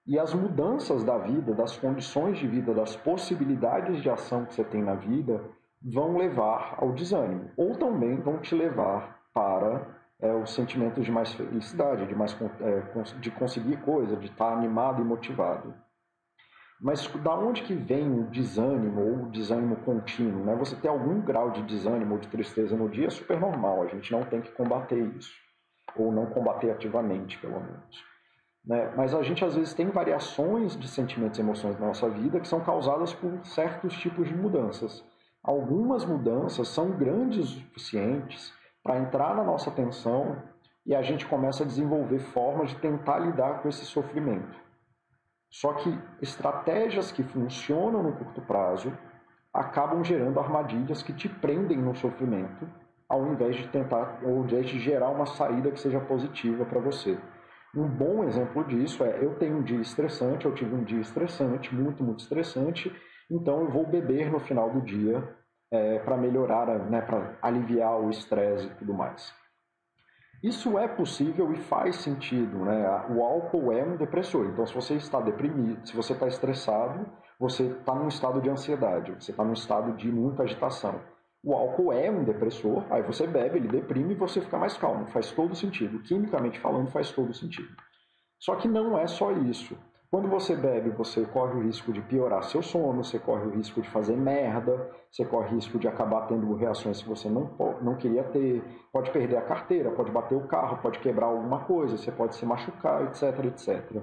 E 0.06 0.18
as 0.18 0.34
mudanças 0.34 1.02
da 1.02 1.16
vida, 1.16 1.54
das 1.54 1.78
condições 1.78 2.36
de 2.36 2.46
vida, 2.46 2.74
das 2.74 2.94
possibilidades 2.94 4.02
de 4.02 4.10
ação 4.10 4.44
que 4.44 4.52
você 4.52 4.64
tem 4.64 4.82
na 4.82 4.96
vida, 4.96 5.42
vão 5.82 6.18
levar 6.18 6.74
ao 6.76 6.92
desânimo. 6.92 7.50
Ou 7.56 7.74
também 7.74 8.20
vão 8.20 8.38
te 8.38 8.54
levar 8.54 9.18
para 9.32 10.03
é, 10.24 10.32
os 10.32 10.54
sentimentos 10.54 11.04
de 11.04 11.12
mais 11.12 11.32
felicidade, 11.34 12.06
de, 12.06 12.14
mais, 12.14 12.34
é, 12.60 12.80
de 13.20 13.30
conseguir 13.30 13.76
coisa, 13.82 14.16
de 14.16 14.26
estar 14.26 14.54
animado 14.54 15.02
e 15.02 15.04
motivado. 15.04 15.74
Mas 16.80 17.06
da 17.06 17.34
onde 17.34 17.62
que 17.62 17.74
vem 17.74 18.10
o 18.20 18.24
desânimo 18.24 19.00
ou 19.00 19.12
o 19.24 19.30
desânimo 19.30 19.76
contínuo? 19.76 20.44
Né? 20.44 20.54
Você 20.56 20.74
ter 20.76 20.88
algum 20.88 21.20
grau 21.20 21.50
de 21.50 21.62
desânimo 21.62 22.14
ou 22.14 22.20
de 22.20 22.28
tristeza 22.28 22.74
no 22.74 22.88
dia 22.88 23.06
é 23.06 23.10
super 23.10 23.38
normal, 23.38 23.82
a 23.82 23.86
gente 23.86 24.10
não 24.10 24.24
tem 24.24 24.40
que 24.40 24.50
combater 24.52 24.98
isso. 25.16 25.32
ou 25.96 26.10
não 26.10 26.26
combater 26.26 26.70
ativamente, 26.70 27.38
pelo 27.38 27.60
menos. 27.60 28.04
Né? 28.64 28.92
Mas 28.96 29.14
a 29.14 29.22
gente 29.22 29.44
às 29.44 29.54
vezes 29.54 29.74
tem 29.74 29.90
variações 29.90 30.76
de 30.76 30.88
sentimentos 30.88 31.38
e 31.38 31.42
emoções 31.42 31.78
na 31.78 31.86
nossa 31.86 32.08
vida 32.08 32.40
que 32.40 32.48
são 32.48 32.60
causadas 32.60 33.12
por 33.12 33.44
certos 33.44 33.94
tipos 33.98 34.26
de 34.26 34.34
mudanças. 34.34 35.04
Algumas 35.42 36.04
mudanças 36.04 36.68
são 36.68 36.90
grandes 36.92 37.50
o 37.50 37.60
suficientes 37.60 38.52
para 38.84 38.98
entrar 38.98 39.34
na 39.34 39.42
nossa 39.42 39.70
atenção 39.70 40.36
e 40.84 40.94
a 40.94 41.00
gente 41.00 41.24
começa 41.24 41.64
a 41.64 41.66
desenvolver 41.66 42.18
formas 42.18 42.68
de 42.68 42.76
tentar 42.76 43.18
lidar 43.18 43.62
com 43.62 43.68
esse 43.68 43.86
sofrimento. 43.86 44.62
Só 45.50 45.72
que 45.72 45.98
estratégias 46.20 47.10
que 47.10 47.22
funcionam 47.22 48.02
no 48.02 48.12
curto 48.12 48.42
prazo 48.42 48.92
acabam 49.52 50.04
gerando 50.04 50.38
armadilhas 50.38 51.02
que 51.02 51.14
te 51.14 51.28
prendem 51.28 51.78
no 51.78 51.94
sofrimento, 51.94 52.68
ao 53.08 53.26
invés 53.26 53.56
de 53.56 53.68
tentar, 53.68 54.18
ou 54.22 54.44
de 54.44 54.78
gerar 54.78 55.08
uma 55.08 55.26
saída 55.26 55.70
que 55.70 55.80
seja 55.80 56.00
positiva 56.00 56.64
para 56.66 56.80
você. 56.80 57.18
Um 57.74 57.88
bom 57.88 58.24
exemplo 58.24 58.64
disso 58.64 59.02
é: 59.04 59.24
eu 59.24 59.36
tenho 59.36 59.58
um 59.58 59.62
dia 59.62 59.80
estressante, 59.80 60.44
eu 60.44 60.54
tive 60.54 60.74
um 60.74 60.84
dia 60.84 61.00
estressante, 61.00 61.74
muito, 61.74 62.04
muito 62.04 62.20
estressante, 62.20 62.92
então 63.30 63.60
eu 63.60 63.70
vou 63.70 63.86
beber 63.86 64.30
no 64.30 64.40
final 64.40 64.70
do 64.70 64.80
dia 64.80 65.22
é, 65.74 65.98
para 65.98 66.16
melhorar, 66.16 66.66
né, 66.88 67.00
para 67.00 67.36
aliviar 67.42 68.00
o 68.00 68.08
estresse 68.08 68.66
e 68.66 68.74
tudo 68.74 68.94
mais. 68.94 69.34
Isso 70.42 70.78
é 70.78 70.86
possível 70.86 71.52
e 71.52 71.56
faz 71.56 71.96
sentido. 71.96 72.58
Né? 72.64 72.86
O 73.10 73.22
álcool 73.22 73.72
é 73.72 73.82
um 73.82 73.96
depressor. 73.96 74.46
Então, 74.46 74.66
se 74.66 74.74
você 74.74 74.94
está 74.94 75.20
deprimido, 75.20 75.86
se 75.86 75.96
você 75.96 76.12
está 76.12 76.28
estressado, 76.28 77.06
você 77.40 77.64
está 77.64 77.94
num 77.94 78.08
estado 78.08 78.40
de 78.40 78.50
ansiedade, 78.50 79.12
você 79.12 79.30
está 79.30 79.42
num 79.42 79.54
estado 79.54 79.92
de 79.96 80.12
muita 80.12 80.42
agitação. 80.42 81.00
O 81.42 81.54
álcool 81.54 81.92
é 81.92 82.10
um 82.10 82.24
depressor, 82.24 82.84
aí 82.90 83.02
você 83.02 83.26
bebe, 83.26 83.58
ele 83.58 83.68
deprime 83.68 84.12
e 84.12 84.16
você 84.16 84.40
fica 84.40 84.56
mais 84.56 84.76
calmo. 84.76 85.06
Faz 85.08 85.30
todo 85.32 85.54
sentido. 85.54 85.98
Quimicamente 86.00 86.60
falando, 86.60 86.90
faz 86.90 87.10
todo 87.10 87.34
sentido. 87.34 87.74
Só 88.38 88.54
que 88.56 88.68
não 88.68 88.98
é 88.98 89.06
só 89.06 89.32
isso. 89.32 89.76
Quando 90.14 90.28
você 90.28 90.54
bebe, 90.54 90.90
você 90.90 91.26
corre 91.26 91.58
o 91.58 91.62
risco 91.62 91.92
de 91.92 92.00
piorar 92.00 92.44
seu 92.44 92.62
sono, 92.62 93.02
você 93.02 93.18
corre 93.18 93.48
o 93.48 93.50
risco 93.50 93.82
de 93.82 93.90
fazer 93.90 94.16
merda, 94.16 94.88
você 95.10 95.24
corre 95.24 95.48
o 95.48 95.50
risco 95.56 95.76
de 95.76 95.88
acabar 95.88 96.28
tendo 96.28 96.54
reações 96.54 97.02
que 97.02 97.08
você 97.08 97.28
não, 97.28 97.50
não 97.82 97.96
queria 97.96 98.22
ter, 98.22 98.62
pode 98.92 99.10
perder 99.10 99.38
a 99.38 99.42
carteira, 99.42 99.90
pode 99.90 100.12
bater 100.12 100.36
o 100.36 100.46
carro, 100.46 100.78
pode 100.80 101.00
quebrar 101.00 101.26
alguma 101.26 101.64
coisa, 101.64 101.96
você 101.96 102.12
pode 102.12 102.36
se 102.36 102.46
machucar, 102.46 103.02
etc, 103.06 103.44
etc. 103.46 104.02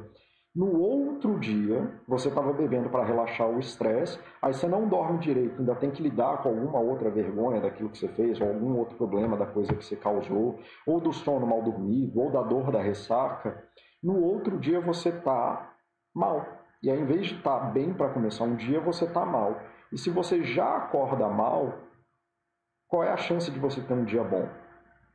No 0.53 0.81
outro 0.81 1.39
dia, 1.39 1.89
você 2.05 2.27
estava 2.27 2.51
bebendo 2.51 2.89
para 2.89 3.05
relaxar 3.05 3.47
o 3.47 3.57
estresse, 3.57 4.19
aí 4.41 4.53
você 4.53 4.67
não 4.67 4.89
dorme 4.89 5.17
direito, 5.17 5.59
ainda 5.59 5.75
tem 5.75 5.91
que 5.91 6.03
lidar 6.03 6.43
com 6.43 6.49
alguma 6.49 6.81
outra 6.81 7.09
vergonha 7.09 7.61
daquilo 7.61 7.89
que 7.89 7.97
você 7.97 8.09
fez, 8.09 8.41
ou 8.41 8.49
algum 8.49 8.77
outro 8.77 8.97
problema 8.97 9.37
da 9.37 9.45
coisa 9.45 9.73
que 9.73 9.85
você 9.85 9.95
causou, 9.95 10.59
ou 10.85 10.99
do 10.99 11.13
sono 11.13 11.47
mal 11.47 11.61
dormido, 11.61 12.19
ou 12.19 12.29
da 12.29 12.41
dor 12.41 12.69
da 12.69 12.81
ressaca. 12.81 13.63
No 14.03 14.21
outro 14.21 14.59
dia 14.59 14.81
você 14.81 15.07
está 15.07 15.70
mal. 16.13 16.45
E 16.81 16.89
aí, 16.89 16.99
em 16.99 17.05
vez 17.05 17.27
de 17.27 17.35
estar 17.35 17.59
tá 17.59 17.65
bem 17.65 17.93
para 17.93 18.09
começar 18.09 18.43
um 18.43 18.55
dia, 18.55 18.79
você 18.79 19.05
está 19.05 19.25
mal. 19.25 19.59
E 19.91 19.97
se 19.97 20.09
você 20.09 20.43
já 20.43 20.77
acorda 20.77 21.27
mal, 21.27 21.73
qual 22.87 23.03
é 23.03 23.11
a 23.11 23.17
chance 23.17 23.51
de 23.51 23.59
você 23.59 23.81
ter 23.81 23.93
um 23.93 24.03
dia 24.03 24.23
bom? 24.23 24.47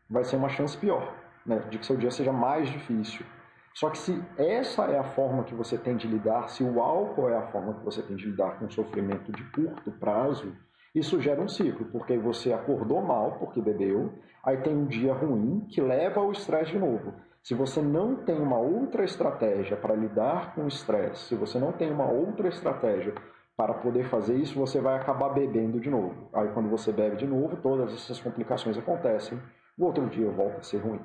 Vai 0.08 0.24
ser 0.24 0.36
uma 0.36 0.48
chance 0.48 0.76
pior, 0.76 1.14
né? 1.44 1.58
de 1.70 1.78
que 1.78 1.86
seu 1.86 1.96
dia 1.96 2.10
seja 2.10 2.32
mais 2.32 2.68
difícil. 2.68 3.26
Só 3.74 3.90
que 3.90 3.98
se 3.98 4.22
essa 4.38 4.84
é 4.84 4.98
a 4.98 5.04
forma 5.04 5.44
que 5.44 5.54
você 5.54 5.76
tem 5.76 5.96
de 5.96 6.08
lidar, 6.08 6.48
se 6.48 6.64
o 6.64 6.80
álcool 6.80 7.28
é 7.28 7.36
a 7.36 7.46
forma 7.48 7.74
que 7.74 7.84
você 7.84 8.00
tem 8.00 8.16
de 8.16 8.26
lidar 8.26 8.58
com 8.58 8.70
sofrimento 8.70 9.30
de 9.30 9.44
curto 9.50 9.90
prazo, 9.92 10.56
isso 10.94 11.20
gera 11.20 11.42
um 11.42 11.48
ciclo, 11.48 11.84
porque 11.92 12.16
você 12.16 12.54
acordou 12.54 13.02
mal 13.02 13.32
porque 13.32 13.60
bebeu, 13.60 14.14
aí 14.42 14.56
tem 14.62 14.74
um 14.74 14.86
dia 14.86 15.12
ruim 15.12 15.66
que 15.68 15.82
leva 15.82 16.20
ao 16.20 16.32
estresse 16.32 16.72
de 16.72 16.78
novo. 16.78 17.12
Se 17.46 17.54
você 17.54 17.80
não 17.80 18.16
tem 18.16 18.40
uma 18.40 18.58
outra 18.58 19.04
estratégia 19.04 19.76
para 19.76 19.94
lidar 19.94 20.52
com 20.52 20.64
o 20.64 20.66
estresse, 20.66 21.28
se 21.28 21.36
você 21.36 21.60
não 21.60 21.70
tem 21.70 21.92
uma 21.92 22.10
outra 22.10 22.48
estratégia 22.48 23.14
para 23.56 23.72
poder 23.72 24.08
fazer 24.08 24.34
isso, 24.34 24.58
você 24.58 24.80
vai 24.80 24.96
acabar 24.96 25.28
bebendo 25.28 25.78
de 25.78 25.88
novo. 25.88 26.28
Aí 26.32 26.48
quando 26.48 26.68
você 26.68 26.90
bebe 26.90 27.14
de 27.14 27.24
novo, 27.24 27.56
todas 27.58 27.94
essas 27.94 28.18
complicações 28.18 28.76
acontecem, 28.76 29.40
o 29.78 29.84
outro 29.84 30.08
dia 30.08 30.28
volta 30.28 30.58
a 30.58 30.62
ser 30.64 30.78
ruim 30.78 30.98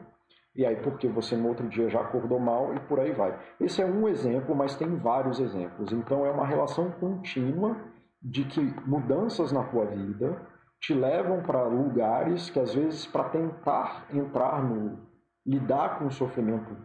e 0.56 0.66
aí 0.66 0.78
porque 0.78 1.08
você 1.08 1.36
no 1.36 1.48
outro 1.48 1.70
dia 1.70 1.88
já 1.92 2.02
acordou 2.02 2.40
mal 2.40 2.74
e 2.74 2.80
por 2.80 3.00
aí 3.00 3.12
vai. 3.12 3.38
Esse 3.60 3.84
é 3.84 3.86
um 3.86 4.10
exemplo, 4.10 4.56
mas 4.56 4.76
tem 4.76 4.96
vários 4.96 5.40
exemplos. 5.40 5.92
Então 5.92 6.26
é 6.26 6.32
uma 6.32 6.48
relação 6.48 6.90
contínua 6.90 7.78
de 8.20 8.46
que 8.46 8.60
mudanças 8.84 9.52
na 9.52 9.64
tua 9.66 9.86
vida 9.86 10.42
te 10.80 10.96
levam 10.96 11.44
para 11.44 11.68
lugares 11.68 12.50
que 12.50 12.60
às 12.60 12.74
vezes 12.74 13.06
para 13.06 13.26
tentar 13.26 14.08
entrar 14.12 14.64
no 14.64 15.11
lidar 15.46 16.00
com 16.00 16.06
o 16.06 16.12
sofrimento 16.12 16.76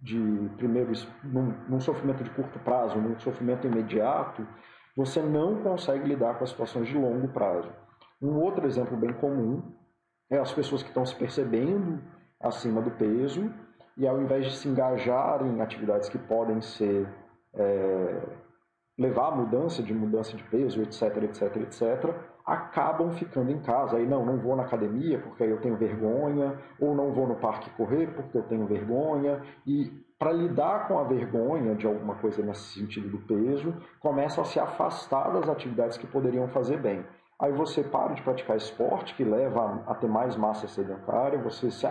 de 0.00 0.50
primeiro 0.56 0.92
num, 1.24 1.54
num 1.68 1.80
sofrimento 1.80 2.22
de 2.22 2.30
curto 2.30 2.58
prazo, 2.60 2.98
num 2.98 3.18
sofrimento 3.18 3.66
imediato, 3.66 4.46
você 4.96 5.20
não 5.20 5.62
consegue 5.62 6.06
lidar 6.06 6.34
com 6.38 6.44
as 6.44 6.50
situações 6.50 6.88
de 6.88 6.96
longo 6.96 7.28
prazo. 7.28 7.70
Um 8.20 8.36
outro 8.40 8.66
exemplo 8.66 8.96
bem 8.96 9.12
comum 9.12 9.62
é 10.30 10.38
as 10.38 10.52
pessoas 10.52 10.82
que 10.82 10.88
estão 10.88 11.04
se 11.04 11.14
percebendo 11.14 12.02
acima 12.40 12.80
do 12.80 12.90
peso 12.90 13.52
e 13.96 14.06
ao 14.06 14.20
invés 14.20 14.46
de 14.46 14.56
se 14.56 14.68
engajar 14.68 15.44
em 15.44 15.60
atividades 15.60 16.08
que 16.08 16.18
podem 16.18 16.60
ser 16.60 17.08
é, 17.54 18.22
levar 18.98 19.28
a 19.28 19.36
mudança 19.36 19.82
de 19.82 19.94
mudança 19.94 20.36
de 20.36 20.42
peso, 20.44 20.82
etc, 20.82 21.22
etc, 21.22 21.56
etc, 21.56 22.35
acabam 22.46 23.10
ficando 23.12 23.50
em 23.50 23.60
casa. 23.60 23.96
Aí 23.96 24.06
não, 24.06 24.24
não 24.24 24.38
vou 24.38 24.54
na 24.54 24.62
academia 24.62 25.18
porque 25.18 25.42
eu 25.42 25.60
tenho 25.60 25.76
vergonha, 25.76 26.56
ou 26.80 26.94
não 26.94 27.12
vou 27.12 27.26
no 27.26 27.34
parque 27.36 27.68
correr 27.70 28.06
porque 28.14 28.38
eu 28.38 28.42
tenho 28.44 28.66
vergonha. 28.66 29.42
E 29.66 29.90
para 30.18 30.32
lidar 30.32 30.86
com 30.86 30.98
a 30.98 31.04
vergonha 31.04 31.74
de 31.74 31.86
alguma 31.86 32.14
coisa 32.14 32.42
nesse 32.42 32.78
sentido 32.78 33.08
do 33.08 33.18
peso, 33.18 33.74
começa 34.00 34.40
a 34.40 34.44
se 34.44 34.60
afastar 34.60 35.32
das 35.32 35.48
atividades 35.48 35.98
que 35.98 36.06
poderiam 36.06 36.48
fazer 36.48 36.78
bem. 36.78 37.04
Aí 37.38 37.52
você 37.52 37.82
para 37.82 38.14
de 38.14 38.22
praticar 38.22 38.56
esporte, 38.56 39.14
que 39.14 39.22
leva 39.22 39.82
a 39.86 39.94
ter 39.94 40.08
mais 40.08 40.36
massa 40.36 40.66
sedentária, 40.68 41.38
você 41.38 41.70
se 41.70 41.86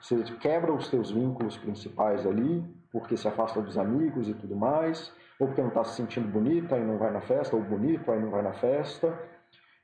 você 0.00 0.22
quebra 0.40 0.72
os 0.72 0.88
teus 0.88 1.10
vínculos 1.10 1.56
principais 1.56 2.26
ali, 2.26 2.64
porque 2.90 3.16
se 3.16 3.28
afasta 3.28 3.60
dos 3.60 3.76
amigos 3.76 4.28
e 4.28 4.34
tudo 4.34 4.56
mais, 4.56 5.12
ou 5.38 5.46
porque 5.46 5.60
não 5.60 5.68
está 5.68 5.84
se 5.84 5.96
sentindo 5.96 6.28
bonita 6.28 6.76
e 6.76 6.84
não 6.84 6.98
vai 6.98 7.12
na 7.12 7.20
festa, 7.20 7.54
ou 7.54 7.62
bonito 7.62 8.10
aí 8.10 8.20
não 8.20 8.30
vai 8.30 8.42
na 8.42 8.52
festa. 8.54 9.16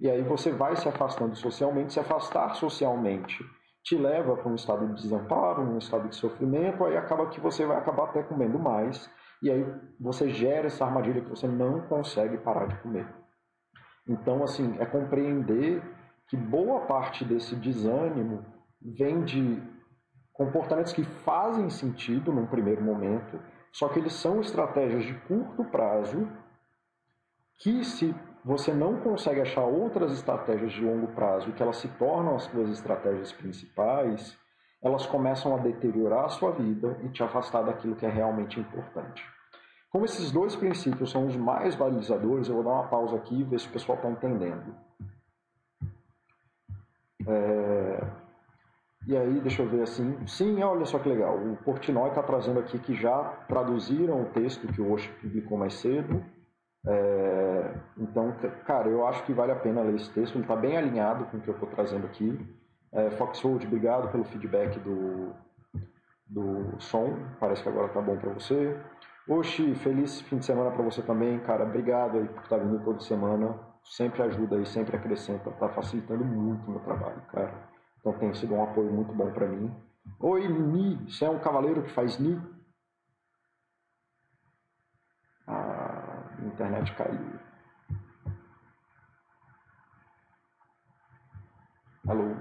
E 0.00 0.10
aí 0.10 0.22
você 0.22 0.50
vai 0.50 0.76
se 0.76 0.88
afastando 0.88 1.34
socialmente, 1.36 1.92
se 1.92 2.00
afastar 2.00 2.54
socialmente 2.54 3.44
te 3.84 3.96
leva 3.96 4.34
para 4.34 4.50
um 4.50 4.54
estado 4.54 4.86
de 4.88 5.02
desamparo, 5.02 5.62
um 5.62 5.76
estado 5.76 6.08
de 6.08 6.16
sofrimento, 6.16 6.84
aí 6.84 6.96
acaba 6.96 7.28
que 7.28 7.38
você 7.38 7.66
vai 7.66 7.76
acabar 7.76 8.04
até 8.04 8.22
comendo 8.22 8.58
mais, 8.58 9.10
e 9.42 9.50
aí 9.50 9.62
você 10.00 10.30
gera 10.30 10.68
essa 10.68 10.86
armadilha 10.86 11.20
que 11.20 11.28
você 11.28 11.46
não 11.46 11.82
consegue 11.82 12.38
parar 12.38 12.66
de 12.66 12.76
comer. 12.78 13.06
Então, 14.08 14.42
assim, 14.42 14.74
é 14.80 14.86
compreender 14.86 15.82
que 16.28 16.36
boa 16.36 16.80
parte 16.86 17.26
desse 17.26 17.54
desânimo 17.54 18.44
vem 18.80 19.22
de 19.22 19.62
comportamentos 20.32 20.94
que 20.94 21.04
fazem 21.04 21.68
sentido 21.68 22.32
num 22.32 22.46
primeiro 22.46 22.82
momento, 22.82 23.38
só 23.70 23.88
que 23.88 23.98
eles 23.98 24.14
são 24.14 24.40
estratégias 24.40 25.04
de 25.04 25.14
curto 25.20 25.62
prazo 25.66 26.26
que 27.58 27.84
se 27.84 28.14
você 28.44 28.74
não 28.74 28.96
consegue 28.96 29.40
achar 29.40 29.64
outras 29.64 30.12
estratégias 30.12 30.72
de 30.72 30.84
longo 30.84 31.08
prazo 31.08 31.52
que 31.52 31.62
elas 31.62 31.78
se 31.78 31.88
tornam 31.88 32.36
as 32.36 32.42
suas 32.44 32.68
estratégias 32.68 33.32
principais, 33.32 34.36
elas 34.82 35.06
começam 35.06 35.54
a 35.54 35.58
deteriorar 35.58 36.26
a 36.26 36.28
sua 36.28 36.52
vida 36.52 36.98
e 37.02 37.08
te 37.08 37.22
afastar 37.22 37.62
daquilo 37.62 37.96
que 37.96 38.04
é 38.04 38.10
realmente 38.10 38.60
importante. 38.60 39.24
Como 39.90 40.04
esses 40.04 40.30
dois 40.30 40.54
princípios 40.54 41.10
são 41.10 41.26
os 41.26 41.36
mais 41.36 41.74
balizadores, 41.74 42.48
eu 42.48 42.56
vou 42.56 42.64
dar 42.64 42.72
uma 42.72 42.88
pausa 42.88 43.16
aqui 43.16 43.40
e 43.40 43.44
ver 43.44 43.60
se 43.60 43.68
o 43.68 43.70
pessoal 43.70 43.96
está 43.96 44.10
entendendo. 44.10 44.74
É... 47.26 48.06
E 49.06 49.16
aí, 49.16 49.40
deixa 49.40 49.62
eu 49.62 49.68
ver 49.68 49.82
assim. 49.82 50.26
Sim, 50.26 50.62
olha 50.62 50.84
só 50.84 50.98
que 50.98 51.08
legal. 51.08 51.36
O 51.36 51.56
Portnoy 51.58 52.08
está 52.08 52.22
trazendo 52.22 52.58
aqui 52.58 52.78
que 52.78 52.94
já 52.94 53.22
traduziram 53.48 54.22
o 54.22 54.26
texto 54.26 54.66
que 54.66 54.80
o 54.80 54.92
Osho 54.92 55.12
publicou 55.20 55.56
mais 55.56 55.74
cedo. 55.74 56.24
É, 56.86 57.74
então, 57.96 58.34
cara, 58.66 58.88
eu 58.88 59.06
acho 59.06 59.24
que 59.24 59.32
vale 59.32 59.52
a 59.52 59.56
pena 59.56 59.82
ler 59.82 59.96
esse 59.96 60.10
texto. 60.10 60.34
Ele 60.34 60.44
está 60.44 60.56
bem 60.56 60.76
alinhado 60.76 61.24
com 61.26 61.38
o 61.38 61.40
que 61.40 61.48
eu 61.48 61.54
estou 61.54 61.68
trazendo 61.68 62.06
aqui. 62.06 62.38
É, 62.92 63.10
Foxhold, 63.10 63.66
obrigado 63.66 64.10
pelo 64.10 64.24
feedback 64.24 64.78
do, 64.80 65.32
do 66.28 66.74
som. 66.78 67.16
Parece 67.40 67.62
que 67.62 67.68
agora 67.68 67.86
está 67.86 68.00
bom 68.00 68.16
para 68.16 68.32
você. 68.32 68.78
Oxi, 69.26 69.74
feliz 69.76 70.20
fim 70.20 70.36
de 70.36 70.44
semana 70.44 70.70
para 70.70 70.82
você 70.82 71.00
também, 71.00 71.38
cara. 71.40 71.64
Obrigado 71.64 72.18
aí 72.18 72.28
por 72.28 72.42
estar 72.42 72.58
tá 72.58 72.62
vindo 72.62 72.84
toda 72.84 73.00
semana. 73.00 73.58
Sempre 73.82 74.22
ajuda 74.22 74.56
aí, 74.56 74.66
sempre 74.66 74.96
acrescenta. 74.96 75.50
Está 75.50 75.68
facilitando 75.70 76.24
muito 76.24 76.66
o 76.66 76.70
meu 76.70 76.80
trabalho, 76.80 77.22
cara. 77.32 77.52
Então 78.00 78.12
tem 78.12 78.34
sido 78.34 78.54
um 78.54 78.62
apoio 78.62 78.92
muito 78.92 79.12
bom 79.14 79.30
para 79.32 79.46
mim. 79.46 79.74
Oi, 80.20 80.46
Ni, 80.46 81.10
você 81.10 81.24
é 81.24 81.30
um 81.30 81.38
cavaleiro 81.38 81.82
que 81.82 81.90
faz 81.90 82.18
Ni? 82.18 82.38
a 86.44 86.46
internet 86.46 86.92
caiu. 86.96 87.40
Alô? 92.08 92.36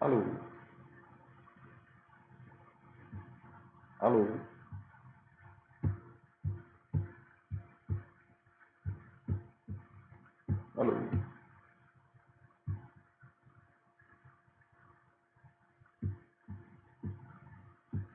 Alô? 0.00 0.22
Alô? 4.00 4.26
Alô? 10.76 10.94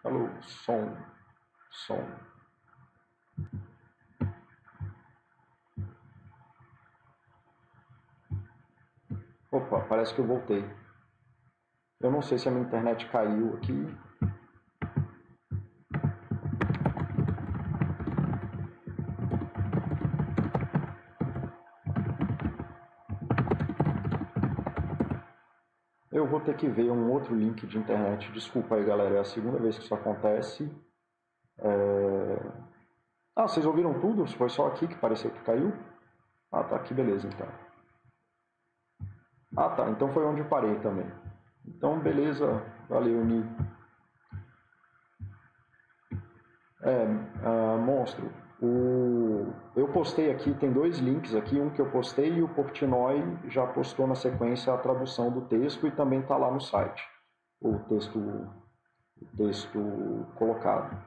Alô, 0.04 0.42
som, 0.42 0.98
som. 1.70 2.27
Opa, 9.58 9.80
parece 9.90 10.14
que 10.14 10.22
eu 10.22 10.28
voltei. 10.28 10.64
Eu 12.00 12.12
não 12.12 12.22
sei 12.22 12.38
se 12.38 12.48
a 12.48 12.52
minha 12.52 12.64
internet 12.64 13.08
caiu 13.08 13.56
aqui. 13.56 13.88
Eu 26.12 26.28
vou 26.28 26.40
ter 26.40 26.56
que 26.56 26.68
ver 26.68 26.92
um 26.92 27.12
outro 27.12 27.34
link 27.34 27.66
de 27.66 27.80
internet. 27.80 28.32
Desculpa 28.32 28.76
aí, 28.76 28.86
galera. 28.86 29.16
É 29.16 29.20
a 29.22 29.26
segunda 29.26 29.58
vez 29.58 29.76
que 29.76 29.84
isso 29.84 29.96
acontece. 29.96 30.72
É... 31.58 32.52
Ah, 33.36 33.48
vocês 33.48 33.66
ouviram 33.66 34.00
tudo? 34.00 34.28
Foi 34.28 34.50
só 34.50 34.68
aqui 34.68 34.88
que 34.88 34.98
pareceu 34.98 35.32
que 35.32 35.42
caiu? 35.42 35.74
Ah, 36.52 36.64
tá 36.64 36.76
aqui, 36.76 36.94
beleza, 36.94 37.28
então. 37.28 37.67
Ah, 39.56 39.70
tá. 39.70 39.90
Então 39.90 40.12
foi 40.12 40.26
onde 40.26 40.42
eu 40.42 40.48
parei 40.48 40.76
também. 40.80 41.10
Então, 41.66 42.00
beleza. 42.00 42.64
Valeu, 42.90 43.24
Ni. 43.24 43.46
É, 46.84 47.06
uh, 47.06 47.78
monstro. 47.78 48.32
O... 48.62 49.54
Eu 49.76 49.88
postei 49.90 50.32
aqui, 50.32 50.54
tem 50.56 50.72
dois 50.72 50.98
links 50.98 51.36
aqui, 51.36 51.60
um 51.60 51.70
que 51.70 51.80
eu 51.80 51.92
postei 51.92 52.34
e 52.34 52.42
o 52.42 52.50
Portnoy 52.50 53.22
já 53.50 53.68
postou 53.68 54.08
na 54.08 54.16
sequência 54.16 54.74
a 54.74 54.78
tradução 54.78 55.32
do 55.32 55.42
texto 55.42 55.86
e 55.86 55.92
também 55.92 56.22
está 56.22 56.38
lá 56.38 56.50
no 56.50 56.60
site, 56.60 57.04
o 57.62 57.78
texto, 57.88 58.18
o 58.18 59.26
texto 59.38 60.26
colocado. 60.36 61.07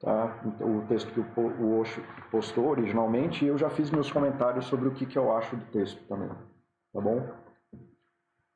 Tá? 0.00 0.40
Então, 0.44 0.78
o 0.78 0.86
texto 0.86 1.12
que 1.12 1.40
o 1.40 1.78
Osho 1.78 2.02
postou 2.30 2.68
originalmente, 2.68 3.44
e 3.44 3.48
eu 3.48 3.56
já 3.56 3.70
fiz 3.70 3.90
meus 3.90 4.10
comentários 4.10 4.66
sobre 4.66 4.88
o 4.88 4.92
que, 4.92 5.06
que 5.06 5.16
eu 5.16 5.34
acho 5.36 5.56
do 5.56 5.64
texto 5.66 6.02
também, 6.06 6.28
tá 6.92 7.00
bom? 7.00 7.26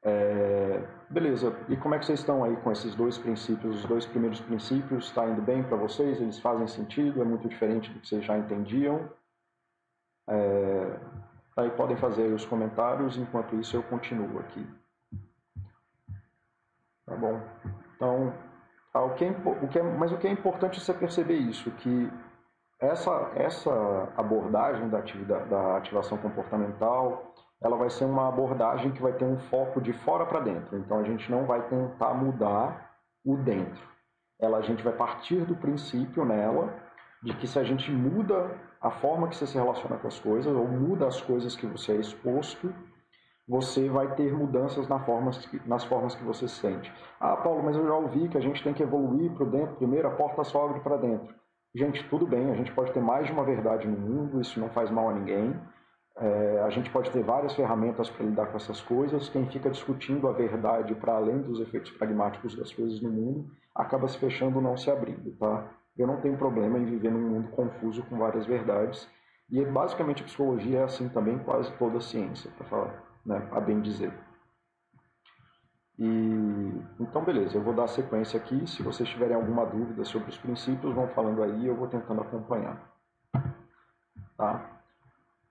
É, 0.02 0.86
beleza, 1.10 1.56
e 1.68 1.76
como 1.76 1.94
é 1.94 1.98
que 1.98 2.06
vocês 2.06 2.20
estão 2.20 2.44
aí 2.44 2.56
com 2.56 2.70
esses 2.70 2.94
dois 2.94 3.18
princípios, 3.18 3.76
os 3.76 3.84
dois 3.86 4.06
primeiros 4.06 4.40
princípios, 4.40 5.06
está 5.06 5.26
indo 5.26 5.42
bem 5.42 5.62
para 5.62 5.76
vocês? 5.76 6.20
Eles 6.20 6.38
fazem 6.38 6.66
sentido? 6.66 7.20
É 7.20 7.24
muito 7.24 7.48
diferente 7.48 7.90
do 7.90 8.00
que 8.00 8.08
vocês 8.08 8.24
já 8.24 8.36
entendiam? 8.36 9.08
É, 10.28 11.00
aí 11.56 11.70
podem 11.70 11.96
fazer 11.96 12.32
os 12.32 12.44
comentários, 12.44 13.16
enquanto 13.16 13.56
isso 13.56 13.76
eu 13.76 13.82
continuo 13.82 14.38
aqui. 14.38 14.66
Tá 17.06 17.16
bom? 17.16 17.40
Então, 17.96 18.34
o 18.94 19.10
que 19.10 19.24
é, 19.24 19.30
o 19.30 19.68
que 19.68 19.78
é, 19.78 19.82
mas 19.82 20.12
o 20.12 20.16
que 20.16 20.26
é 20.26 20.30
importante 20.30 20.80
você 20.80 20.92
perceber 20.94 21.36
isso, 21.36 21.70
que 21.72 22.10
essa, 22.80 23.32
essa 23.34 24.12
abordagem 24.16 24.88
da, 24.88 25.00
da 25.44 25.76
ativação 25.76 26.16
comportamental, 26.18 27.34
ela 27.60 27.76
vai 27.76 27.90
ser 27.90 28.04
uma 28.04 28.28
abordagem 28.28 28.92
que 28.92 29.02
vai 29.02 29.12
ter 29.12 29.24
um 29.24 29.38
foco 29.38 29.80
de 29.80 29.92
fora 29.92 30.24
para 30.24 30.40
dentro. 30.40 30.78
Então 30.78 30.98
a 30.98 31.02
gente 31.02 31.30
não 31.30 31.44
vai 31.44 31.60
tentar 31.68 32.14
mudar 32.14 32.88
o 33.24 33.36
dentro. 33.36 33.82
Ela, 34.40 34.58
a 34.58 34.62
gente 34.62 34.82
vai 34.82 34.92
partir 34.92 35.44
do 35.44 35.56
princípio 35.56 36.24
nela 36.24 36.72
de 37.22 37.34
que 37.34 37.48
se 37.48 37.58
a 37.58 37.64
gente 37.64 37.90
muda 37.90 38.56
a 38.80 38.90
forma 38.90 39.26
que 39.26 39.34
você 39.34 39.46
se 39.46 39.58
relaciona 39.58 39.96
com 39.96 40.06
as 40.06 40.20
coisas, 40.20 40.54
ou 40.54 40.68
muda 40.68 41.08
as 41.08 41.20
coisas 41.20 41.56
que 41.56 41.66
você 41.66 41.92
é 41.92 41.96
exposto, 41.96 42.72
você 43.48 43.88
vai 43.88 44.14
ter 44.14 44.32
mudanças 44.32 44.86
formas 45.06 45.38
que, 45.46 45.60
nas 45.66 45.82
formas 45.84 46.14
que 46.14 46.22
você 46.22 46.46
se 46.46 46.56
sente. 46.56 46.92
Ah, 47.18 47.36
Paulo, 47.36 47.62
mas 47.62 47.76
eu 47.76 47.86
já 47.86 47.94
ouvi 47.94 48.28
que 48.28 48.36
a 48.36 48.40
gente 48.40 48.62
tem 48.62 48.74
que 48.74 48.82
evoluir 48.82 49.32
para 49.32 49.46
dentro, 49.46 49.76
primeiro 49.76 50.06
a 50.06 50.10
porta 50.10 50.44
só 50.44 50.66
abre 50.66 50.80
para 50.80 50.98
dentro. 50.98 51.34
Gente, 51.74 52.06
tudo 52.10 52.26
bem, 52.26 52.50
a 52.50 52.54
gente 52.54 52.72
pode 52.72 52.92
ter 52.92 53.00
mais 53.00 53.26
de 53.26 53.32
uma 53.32 53.44
verdade 53.44 53.88
no 53.88 53.98
mundo, 53.98 54.40
isso 54.40 54.60
não 54.60 54.68
faz 54.70 54.90
mal 54.90 55.08
a 55.08 55.14
ninguém. 55.14 55.58
É, 56.18 56.62
a 56.64 56.70
gente 56.70 56.90
pode 56.90 57.10
ter 57.10 57.22
várias 57.22 57.54
ferramentas 57.54 58.10
para 58.10 58.26
lidar 58.26 58.46
com 58.46 58.56
essas 58.56 58.80
coisas. 58.82 59.28
Quem 59.28 59.46
fica 59.46 59.70
discutindo 59.70 60.28
a 60.28 60.32
verdade 60.32 60.94
para 60.94 61.14
além 61.14 61.38
dos 61.38 61.60
efeitos 61.60 61.90
pragmáticos 61.92 62.56
das 62.56 62.72
coisas 62.72 63.00
no 63.00 63.10
mundo 63.10 63.46
acaba 63.74 64.08
se 64.08 64.18
fechando, 64.18 64.60
não 64.60 64.76
se 64.76 64.90
abrindo, 64.90 65.30
tá? 65.38 65.70
Eu 65.96 66.06
não 66.06 66.20
tenho 66.20 66.36
problema 66.36 66.78
em 66.78 66.84
viver 66.84 67.10
num 67.10 67.28
mundo 67.28 67.50
confuso 67.50 68.02
com 68.04 68.18
várias 68.18 68.44
verdades. 68.44 69.08
E 69.48 69.64
basicamente 69.64 70.22
a 70.22 70.26
psicologia 70.26 70.80
é 70.80 70.84
assim 70.84 71.08
também, 71.08 71.38
quase 71.38 71.72
toda 71.78 71.98
a 71.98 72.00
ciência, 72.00 72.50
para 72.56 72.66
falar 72.66 73.07
né, 73.24 73.48
a 73.52 73.60
bem 73.60 73.80
dizer. 73.80 74.12
E 75.98 76.04
então 77.00 77.24
beleza, 77.24 77.56
eu 77.56 77.62
vou 77.62 77.74
dar 77.74 77.88
sequência 77.88 78.38
aqui. 78.38 78.66
Se 78.66 78.82
vocês 78.82 79.08
tiverem 79.08 79.34
alguma 79.34 79.66
dúvida 79.66 80.04
sobre 80.04 80.30
os 80.30 80.38
princípios, 80.38 80.94
vão 80.94 81.08
falando 81.08 81.42
aí, 81.42 81.66
eu 81.66 81.76
vou 81.76 81.88
tentando 81.88 82.20
acompanhar. 82.20 82.80
Tá? 84.36 84.80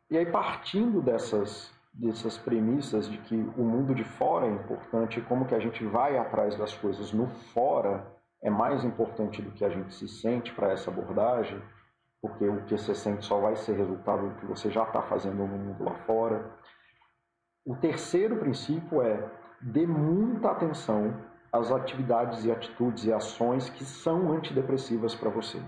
E 0.09 0.17
aí 0.17 0.25
partindo 0.25 1.01
dessas 1.01 1.75
dessas 1.93 2.37
premissas 2.37 3.09
de 3.09 3.17
que 3.17 3.35
o 3.35 3.63
mundo 3.63 3.95
de 3.95 4.03
fora 4.03 4.45
é 4.45 4.51
importante, 4.51 5.19
como 5.21 5.45
que 5.45 5.55
a 5.55 5.59
gente 5.59 5.83
vai 5.83 6.15
atrás 6.17 6.55
das 6.55 6.71
coisas 6.75 7.11
no 7.11 7.27
fora 7.27 8.05
é 8.41 8.49
mais 8.49 8.83
importante 8.83 9.41
do 9.41 9.51
que 9.51 9.65
a 9.65 9.69
gente 9.69 9.93
se 9.95 10.07
sente 10.07 10.53
para 10.53 10.71
essa 10.71 10.91
abordagem, 10.91 11.59
porque 12.21 12.47
o 12.47 12.63
que 12.65 12.77
você 12.77 12.93
sente 12.93 13.25
só 13.25 13.39
vai 13.39 13.55
ser 13.55 13.75
resultado 13.75 14.29
do 14.29 14.35
que 14.35 14.45
você 14.45 14.69
já 14.69 14.83
está 14.83 15.01
fazendo 15.01 15.37
no 15.37 15.47
mundo 15.47 15.83
lá 15.83 15.95
fora. 16.05 16.51
O 17.67 17.75
terceiro 17.75 18.37
princípio 18.37 19.01
é 19.01 19.29
dê 19.61 19.85
muita 19.85 20.51
atenção 20.51 21.13
às 21.51 21.69
atividades 21.69 22.45
e 22.45 22.51
atitudes 22.51 23.03
e 23.03 23.11
ações 23.11 23.69
que 23.69 23.83
são 23.83 24.31
antidepressivas 24.31 25.13
para 25.13 25.29
você. 25.29 25.61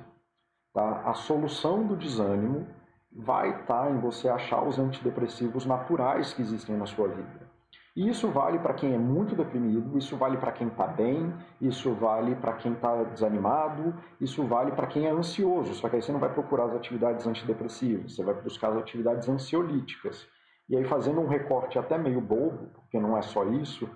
Tá? 0.73 1.01
A 1.01 1.13
solução 1.13 1.85
do 1.85 1.97
desânimo 1.97 2.65
vai 3.11 3.49
estar 3.49 3.91
em 3.91 3.99
você 3.99 4.29
achar 4.29 4.63
os 4.63 4.79
antidepressivos 4.79 5.65
naturais 5.65 6.31
que 6.31 6.41
existem 6.41 6.77
na 6.77 6.85
sua 6.85 7.09
vida. 7.09 7.49
E 7.97 8.07
isso 8.07 8.29
vale 8.29 8.59
para 8.59 8.75
quem 8.75 8.93
é 8.93 8.97
muito 8.97 9.35
deprimido, 9.35 9.97
isso 9.97 10.15
vale 10.15 10.37
para 10.37 10.53
quem 10.53 10.69
está 10.69 10.87
bem, 10.87 11.33
isso 11.59 11.93
vale 11.95 12.33
para 12.33 12.53
quem 12.53 12.71
está 12.71 13.03
desanimado, 13.03 13.93
isso 14.21 14.45
vale 14.45 14.71
para 14.71 14.87
quem 14.87 15.05
é 15.05 15.11
ansioso. 15.11 15.73
Só 15.73 15.89
que 15.89 15.97
aí 15.97 16.01
você 16.01 16.13
não 16.13 16.19
vai 16.21 16.31
procurar 16.31 16.67
as 16.67 16.75
atividades 16.75 17.27
antidepressivas, 17.27 18.15
você 18.15 18.23
vai 18.23 18.35
buscar 18.35 18.69
as 18.69 18.77
atividades 18.77 19.27
ansiolíticas. 19.27 20.25
E 20.69 20.77
aí, 20.77 20.85
fazendo 20.85 21.19
um 21.19 21.27
recorte 21.27 21.79
até 21.79 21.97
meio 21.97 22.21
bobo, 22.21 22.69
porque 22.73 22.99
não 22.99 23.17
é 23.17 23.21
só 23.21 23.43
isso, 23.45 23.89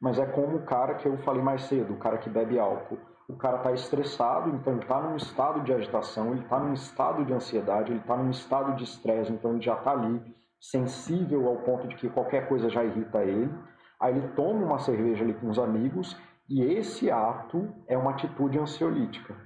mas 0.00 0.18
é 0.18 0.26
como 0.26 0.58
o 0.58 0.64
cara 0.64 0.94
que 0.94 1.06
eu 1.06 1.18
falei 1.18 1.42
mais 1.42 1.62
cedo, 1.62 1.92
o 1.92 1.98
cara 1.98 2.18
que 2.18 2.30
bebe 2.30 2.58
álcool. 2.58 2.98
O 3.28 3.36
cara 3.36 3.58
está 3.58 3.72
estressado, 3.72 4.50
então 4.50 4.72
ele 4.72 4.82
está 4.82 5.00
num 5.00 5.16
estado 5.16 5.60
de 5.60 5.72
agitação, 5.72 6.32
ele 6.32 6.40
está 6.40 6.58
num 6.58 6.72
estado 6.72 7.24
de 7.24 7.32
ansiedade, 7.32 7.92
ele 7.92 8.00
está 8.00 8.16
num 8.16 8.30
estado 8.30 8.74
de 8.74 8.84
estresse, 8.84 9.32
então 9.32 9.52
ele 9.52 9.60
já 9.60 9.74
está 9.74 9.92
ali 9.92 10.20
sensível 10.60 11.48
ao 11.48 11.56
ponto 11.58 11.86
de 11.86 11.96
que 11.96 12.08
qualquer 12.08 12.48
coisa 12.48 12.68
já 12.68 12.84
irrita 12.84 13.22
ele. 13.22 13.52
Aí 14.00 14.16
ele 14.16 14.28
toma 14.28 14.64
uma 14.64 14.78
cerveja 14.78 15.22
ali 15.22 15.34
com 15.34 15.48
os 15.48 15.58
amigos 15.58 16.16
e 16.48 16.62
esse 16.62 17.10
ato 17.10 17.72
é 17.86 17.96
uma 17.96 18.10
atitude 18.10 18.58
ansiolítica. 18.58 19.36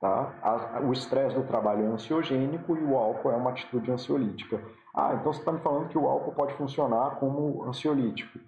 Tá? 0.00 0.80
O 0.86 0.92
estresse 0.92 1.34
do 1.34 1.44
trabalho 1.44 1.84
é 1.84 1.86
ansiogênico 1.86 2.76
e 2.76 2.84
o 2.84 2.96
álcool 2.96 3.30
é 3.30 3.36
uma 3.36 3.50
atitude 3.50 3.90
ansiolítica. 3.90 4.60
Ah, 4.94 5.14
então 5.14 5.32
você 5.32 5.40
está 5.40 5.52
me 5.52 5.60
falando 5.60 5.88
que 5.88 5.96
o 5.98 6.06
álcool 6.06 6.32
pode 6.32 6.54
funcionar 6.54 7.16
como 7.16 7.64
ansiolítico. 7.64 8.38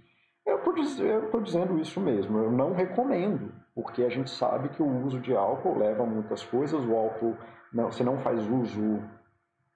Eu 0.46 0.58
estou 0.58 1.40
dizendo 1.42 1.78
isso 1.78 2.00
mesmo, 2.00 2.38
eu 2.38 2.50
não 2.50 2.72
recomendo, 2.72 3.52
porque 3.74 4.02
a 4.02 4.08
gente 4.08 4.30
sabe 4.30 4.70
que 4.70 4.82
o 4.82 5.04
uso 5.04 5.20
de 5.20 5.34
álcool 5.37 5.78
leva 5.78 6.02
a 6.02 6.06
muitas 6.06 6.42
coisas, 6.42 6.82
o 6.87 6.96
álcool, 6.96 7.37
não, 7.72 7.92
você 7.92 8.02
não 8.02 8.16
faz 8.18 8.40
uso 8.48 9.02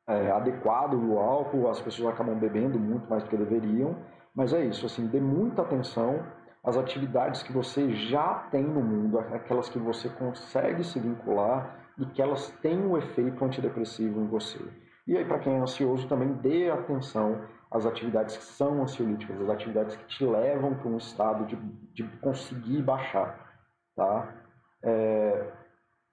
é, 0.06 0.30
adequado 0.30 0.96
do 0.98 1.18
álcool, 1.18 1.68
as 1.68 1.80
pessoas 1.80 2.14
acabam 2.14 2.38
bebendo 2.38 2.78
muito 2.78 3.08
mais 3.08 3.22
do 3.22 3.28
que 3.28 3.36
deveriam, 3.36 3.96
mas 4.34 4.54
é 4.54 4.64
isso, 4.64 4.86
assim, 4.86 5.06
dê 5.06 5.20
muita 5.20 5.60
atenção 5.60 6.20
às 6.62 6.76
atividades 6.76 7.42
que 7.42 7.52
você 7.52 7.92
já 7.92 8.34
tem 8.50 8.62
no 8.62 8.80
mundo, 8.80 9.18
aquelas 9.18 9.68
que 9.68 9.78
você 9.78 10.08
consegue 10.08 10.84
se 10.84 11.00
vincular 11.00 11.76
e 11.98 12.06
que 12.06 12.22
elas 12.22 12.50
têm 12.62 12.78
um 12.78 12.96
efeito 12.96 13.44
antidepressivo 13.44 14.20
em 14.20 14.26
você. 14.26 14.60
E 15.06 15.16
aí, 15.16 15.24
para 15.24 15.40
quem 15.40 15.54
é 15.54 15.58
ansioso, 15.58 16.06
também 16.06 16.32
dê 16.34 16.70
atenção 16.70 17.40
às 17.70 17.84
atividades 17.84 18.36
que 18.36 18.44
são 18.44 18.82
ansiolíticas, 18.82 19.40
as 19.40 19.50
atividades 19.50 19.96
que 19.96 20.04
te 20.04 20.24
levam 20.24 20.74
para 20.74 20.88
um 20.88 20.96
estado 20.96 21.44
de, 21.46 21.56
de 21.92 22.04
conseguir 22.18 22.82
baixar. 22.82 23.50
Tá? 23.96 24.32
É, 24.82 25.52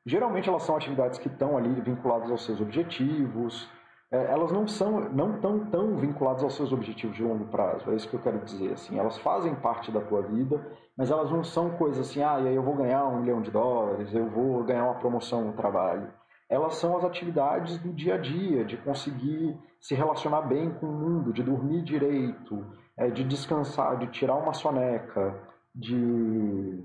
geralmente 0.05 0.49
elas 0.49 0.63
são 0.63 0.75
atividades 0.75 1.19
que 1.19 1.27
estão 1.27 1.57
ali 1.57 1.79
vinculadas 1.81 2.31
aos 2.31 2.43
seus 2.43 2.59
objetivos, 2.59 3.69
elas 4.11 4.51
não 4.51 4.67
são 4.67 5.09
não 5.11 5.39
tão 5.39 5.65
tão 5.65 5.95
vinculadas 5.95 6.43
aos 6.43 6.55
seus 6.55 6.71
objetivos 6.71 7.15
de 7.15 7.23
longo 7.23 7.45
prazo 7.45 7.91
é 7.91 7.95
isso 7.95 8.09
que 8.09 8.15
eu 8.15 8.21
quero 8.21 8.39
dizer 8.39 8.73
assim 8.73 8.97
elas 8.97 9.17
fazem 9.19 9.53
parte 9.55 9.91
da 9.91 10.01
tua 10.01 10.21
vida 10.21 10.59
mas 10.97 11.11
elas 11.11 11.31
não 11.31 11.43
são 11.43 11.69
coisas 11.71 12.09
assim 12.09 12.23
ah 12.23 12.39
eu 12.39 12.63
vou 12.63 12.75
ganhar 12.75 13.05
um 13.05 13.19
milhão 13.19 13.41
de 13.41 13.51
dólares 13.51 14.13
eu 14.13 14.27
vou 14.29 14.63
ganhar 14.63 14.85
uma 14.85 14.95
promoção 14.95 15.43
no 15.43 15.53
trabalho 15.53 16.07
elas 16.49 16.75
são 16.75 16.97
as 16.97 17.05
atividades 17.05 17.77
do 17.77 17.93
dia 17.93 18.15
a 18.15 18.17
dia, 18.17 18.65
de 18.65 18.75
conseguir 18.77 19.55
se 19.79 19.93
relacionar 19.93 20.41
bem 20.41 20.71
com 20.71 20.87
o 20.87 20.91
mundo, 20.91 21.31
de 21.31 21.43
dormir 21.43 21.83
direito, 21.83 22.65
é, 22.97 23.07
de 23.09 23.23
descansar, 23.23 23.97
de 23.99 24.07
tirar 24.07 24.35
uma 24.35 24.51
soneca, 24.51 25.39
de 25.73 26.83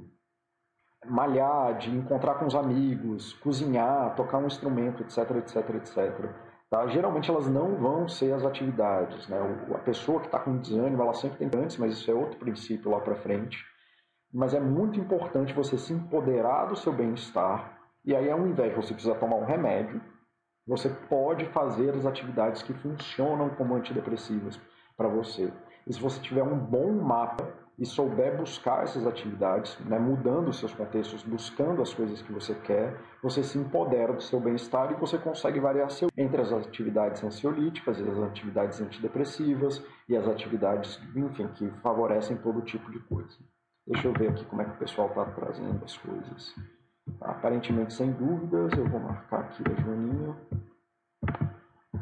malhar, 1.06 1.78
de 1.78 1.90
encontrar 1.90 2.34
com 2.34 2.44
os 2.44 2.54
amigos, 2.54 3.32
cozinhar, 3.34 4.14
tocar 4.14 4.38
um 4.38 4.46
instrumento, 4.46 5.02
etc, 5.02 5.30
etc, 5.37 5.70
etc. 5.76 6.30
Tá? 6.74 6.88
Geralmente 6.88 7.30
elas 7.30 7.46
não 7.48 7.76
vão 7.76 8.08
ser 8.08 8.32
as 8.32 8.44
atividades. 8.44 9.28
Né? 9.28 9.38
A 9.72 9.78
pessoa 9.78 10.18
que 10.18 10.26
está 10.26 10.40
com 10.40 10.58
desânimo, 10.58 11.02
ela 11.02 11.14
sempre 11.14 11.46
tem 11.46 11.60
antes, 11.60 11.76
mas 11.76 11.92
isso 11.92 12.10
é 12.10 12.14
outro 12.14 12.37
princípio 12.37 12.90
lá 12.90 12.98
para 13.00 13.14
frente. 13.14 13.64
Mas 14.32 14.54
é 14.54 14.58
muito 14.58 14.98
importante 14.98 15.54
você 15.54 15.78
se 15.78 15.92
empoderar 15.92 16.66
do 16.66 16.74
seu 16.74 16.92
bem-estar. 16.92 17.78
E 18.04 18.12
aí, 18.12 18.28
ao 18.28 18.44
invés 18.44 18.70
de 18.70 18.76
você 18.76 18.92
precisar 18.92 19.14
tomar 19.20 19.37
um 19.37 19.44
remédio, 19.44 20.02
você 20.66 20.88
pode 20.88 21.46
fazer 21.46 21.94
as 21.94 22.04
atividades 22.04 22.60
que 22.60 22.74
funcionam 22.74 23.50
como 23.50 23.76
antidepressivas 23.76 24.60
para 24.96 25.06
você. 25.06 25.52
E 25.87 25.92
se 25.92 26.00
você 26.00 26.20
tiver 26.20 26.42
um 26.42 26.58
bom 26.58 26.90
mapa 26.90 27.46
e 27.78 27.84
souber 27.84 28.37
buscar 28.37 28.84
essas 28.84 29.06
atividades, 29.06 29.76
né, 29.80 29.98
mudando 29.98 30.48
os 30.48 30.58
seus 30.58 30.72
contextos, 30.72 31.22
buscando 31.22 31.82
as 31.82 31.92
coisas 31.92 32.22
que 32.22 32.32
você 32.32 32.54
quer, 32.54 32.96
você 33.22 33.42
se 33.42 33.58
empodera 33.58 34.12
do 34.12 34.22
seu 34.22 34.38
bem-estar 34.38 34.92
e 34.92 34.94
você 34.94 35.18
consegue 35.18 35.58
variar 35.58 35.90
seu 35.90 36.08
entre 36.16 36.40
as 36.40 36.52
atividades 36.52 37.22
ansiolíticas 37.24 38.00
as 38.00 38.18
atividades 38.18 38.80
antidepressivas 38.80 39.84
e 40.08 40.16
as 40.16 40.26
atividades, 40.28 41.00
enfim, 41.16 41.48
que 41.48 41.68
favorecem 41.82 42.37
todo 42.37 42.62
tipo 42.62 42.90
de 42.90 43.00
coisa. 43.00 43.37
Deixa 43.87 44.08
eu 44.08 44.12
ver 44.12 44.30
aqui 44.30 44.44
como 44.46 44.62
é 44.62 44.64
que 44.64 44.72
o 44.72 44.78
pessoal 44.78 45.08
está 45.08 45.24
trazendo 45.26 45.84
as 45.84 45.96
coisas. 45.96 46.54
Aparentemente 47.20 47.92
sem 47.92 48.12
dúvidas, 48.12 48.72
eu 48.78 48.88
vou 48.88 49.00
marcar 49.00 49.40
aqui 49.40 49.62
a 49.66 49.80
Joaninha. 49.82 50.37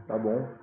Tá 0.06 0.18
bom? 0.18 0.62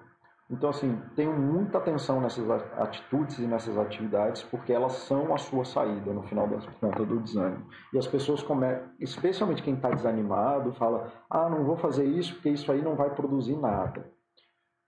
Então, 0.49 0.71
assim, 0.71 0.99
tenho 1.15 1.31
muita 1.31 1.77
atenção 1.77 2.19
nessas 2.19 2.49
atitudes 2.49 3.37
e 3.37 3.45
nessas 3.45 3.77
atividades, 3.77 4.41
porque 4.41 4.73
elas 4.73 4.93
são 4.93 5.31
a 5.31 5.37
sua 5.37 5.63
saída, 5.63 6.11
no 6.11 6.23
final 6.23 6.47
das 6.47 6.65
contas, 6.65 7.07
do 7.07 7.19
desânimo. 7.19 7.67
E 7.93 7.99
as 7.99 8.07
pessoas, 8.07 8.43
especialmente 8.99 9.61
quem 9.61 9.75
está 9.75 9.91
desanimado, 9.91 10.73
fala: 10.73 11.11
ah, 11.29 11.47
não 11.47 11.63
vou 11.63 11.77
fazer 11.77 12.05
isso 12.05 12.33
porque 12.33 12.49
isso 12.49 12.71
aí 12.71 12.81
não 12.81 12.95
vai 12.95 13.11
produzir 13.11 13.55
nada. 13.57 14.11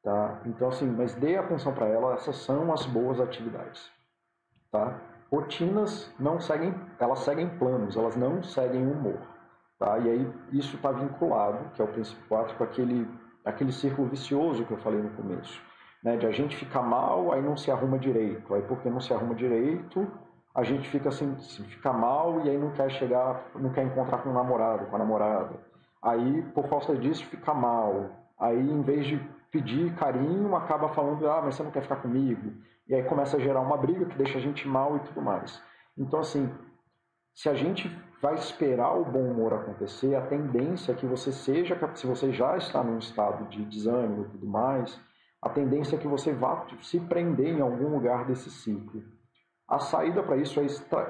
Tá? 0.03 0.41
Então, 0.47 0.69
assim, 0.69 0.89
mas 0.89 1.13
dê 1.13 1.37
atenção 1.37 1.73
para 1.73 1.85
ela, 1.85 2.13
essas 2.15 2.37
são 2.37 2.73
as 2.73 2.83
boas 2.87 3.19
atividades. 3.19 3.91
Tá? 4.71 4.99
Rotinas 5.31 6.11
não 6.19 6.39
seguem, 6.39 6.73
elas 6.99 7.19
seguem 7.19 7.47
planos, 7.59 7.95
elas 7.95 8.15
não 8.15 8.41
seguem 8.41 8.85
humor. 8.87 9.19
Tá? 9.77 9.99
E 9.99 10.09
aí 10.09 10.33
isso 10.51 10.75
está 10.75 10.91
vinculado, 10.91 11.69
que 11.75 11.81
é 11.81 11.85
o 11.85 11.87
princípio 11.87 12.23
4, 12.27 12.57
com 12.57 12.63
aquele 12.63 13.07
aquele 13.45 13.71
círculo 13.71 14.07
vicioso 14.07 14.65
que 14.65 14.71
eu 14.71 14.77
falei 14.77 15.01
no 15.01 15.09
começo, 15.11 15.61
né? 16.03 16.17
De 16.17 16.25
a 16.25 16.31
gente 16.31 16.55
ficar 16.55 16.81
mal, 16.81 17.31
aí 17.31 17.41
não 17.41 17.57
se 17.57 17.71
arruma 17.71 17.97
direito, 17.97 18.53
aí 18.53 18.61
porque 18.63 18.89
não 18.89 18.99
se 18.99 19.13
arruma 19.13 19.35
direito, 19.35 20.09
a 20.53 20.63
gente 20.63 20.89
fica 20.89 21.09
assim, 21.09 21.35
fica 21.69 21.93
mal 21.93 22.41
e 22.45 22.49
aí 22.49 22.57
não 22.57 22.71
quer 22.71 22.89
chegar, 22.91 23.49
não 23.55 23.71
quer 23.71 23.83
encontrar 23.83 24.19
com 24.19 24.29
o 24.29 24.33
namorado, 24.33 24.85
com 24.87 24.95
a 24.95 24.99
namorada. 24.99 25.55
Aí 26.03 26.41
por 26.53 26.69
causa 26.69 26.95
disso 26.95 27.25
fica 27.25 27.53
mal. 27.53 28.09
Aí 28.39 28.59
em 28.59 28.81
vez 28.81 29.05
de 29.05 29.17
pedir 29.49 29.93
carinho, 29.95 30.55
acaba 30.55 30.89
falando, 30.89 31.29
ah, 31.29 31.41
mas 31.41 31.55
você 31.55 31.63
não 31.63 31.71
quer 31.71 31.83
ficar 31.83 31.97
comigo. 31.97 32.53
E 32.87 32.95
aí 32.95 33.03
começa 33.03 33.37
a 33.37 33.39
gerar 33.39 33.61
uma 33.61 33.77
briga 33.77 34.05
que 34.05 34.17
deixa 34.17 34.37
a 34.37 34.41
gente 34.41 34.67
mal 34.67 34.97
e 34.97 34.99
tudo 35.01 35.21
mais. 35.21 35.61
Então 35.97 36.19
assim, 36.19 36.49
se 37.33 37.47
a 37.47 37.53
gente 37.53 37.89
vai 38.21 38.35
esperar 38.35 38.95
o 38.95 39.03
bom 39.03 39.31
humor 39.31 39.53
acontecer, 39.53 40.15
a 40.15 40.21
tendência 40.21 40.91
é 40.91 40.95
que 40.95 41.05
você 41.05 41.31
seja, 41.31 41.77
se 41.95 42.05
você 42.05 42.31
já 42.31 42.55
está 42.55 42.83
num 42.83 42.99
estado 42.99 43.49
de 43.49 43.65
desânimo 43.65 44.23
e 44.23 44.29
tudo 44.29 44.45
mais, 44.45 44.99
a 45.41 45.49
tendência 45.49 45.95
é 45.95 45.99
que 45.99 46.07
você 46.07 46.31
vá 46.31 46.65
se 46.81 46.99
prender 46.99 47.57
em 47.57 47.61
algum 47.61 47.89
lugar 47.89 48.25
desse 48.25 48.51
ciclo. 48.51 49.01
A 49.67 49.79
saída 49.79 50.21
para 50.21 50.37
isso 50.37 50.59
é, 50.59 50.65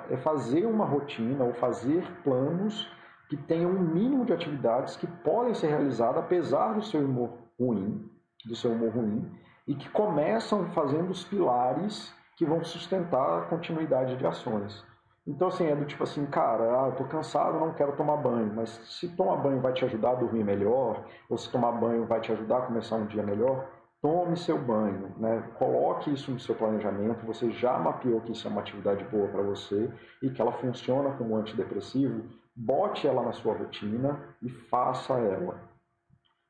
é 0.10 0.18
fazer 0.18 0.66
uma 0.66 0.86
rotina 0.86 1.44
ou 1.44 1.54
fazer 1.54 2.06
planos 2.24 2.90
que 3.28 3.36
tenham 3.36 3.72
um 3.72 3.80
mínimo 3.80 4.26
de 4.26 4.34
atividades 4.34 4.96
que 4.96 5.08
podem 5.08 5.54
ser 5.54 5.68
realizadas 5.68 6.24
apesar 6.24 6.76
do 6.76 6.84
seu 6.84 7.02
humor 7.02 7.32
ruim, 7.60 8.10
do 8.46 8.56
seu 8.56 8.72
humor 8.72 8.94
ruim, 8.94 9.30
e 9.68 9.76
que 9.76 9.90
começam 9.90 10.72
fazendo 10.72 11.10
os 11.10 11.24
pilares 11.24 12.14
que 12.38 12.46
vão 12.46 12.64
sustentar 12.64 13.40
a 13.40 13.46
continuidade 13.48 14.16
de 14.16 14.26
ações. 14.26 14.86
Então, 15.32 15.48
assim, 15.48 15.66
é 15.66 15.74
do 15.74 15.86
tipo 15.86 16.04
assim, 16.04 16.26
cara, 16.26 16.64
ah, 16.64 16.88
eu 16.90 16.96
tô 16.96 17.06
cansado, 17.06 17.58
não 17.58 17.74
quero 17.74 17.96
tomar 17.96 18.18
banho, 18.18 18.52
mas 18.54 18.70
se 18.70 19.08
tomar 19.16 19.38
banho 19.38 19.62
vai 19.62 19.72
te 19.72 19.86
ajudar 19.86 20.12
a 20.12 20.16
dormir 20.16 20.44
melhor, 20.44 21.06
ou 21.30 21.38
se 21.38 21.50
tomar 21.50 21.72
banho 21.72 22.06
vai 22.06 22.20
te 22.20 22.34
ajudar 22.34 22.58
a 22.58 22.62
começar 22.64 22.98
um 22.98 23.06
dia 23.06 23.24
melhor, 23.24 23.66
tome 24.02 24.36
seu 24.36 24.58
banho, 24.58 25.14
né? 25.18 25.42
Coloque 25.58 26.12
isso 26.12 26.32
no 26.32 26.40
seu 26.40 26.54
planejamento, 26.54 27.26
você 27.26 27.50
já 27.50 27.80
mapeou 27.80 28.20
que 28.20 28.34
isso 28.34 28.46
é 28.46 28.52
uma 28.52 28.60
atividade 28.60 29.06
boa 29.06 29.30
para 29.30 29.42
você 29.42 29.90
e 30.22 30.30
que 30.30 30.42
ela 30.42 30.52
funciona 30.52 31.12
como 31.12 31.38
antidepressivo, 31.38 32.26
bote 32.54 33.08
ela 33.08 33.24
na 33.24 33.32
sua 33.32 33.54
rotina 33.54 34.20
e 34.42 34.50
faça 34.50 35.14
ela. 35.14 35.62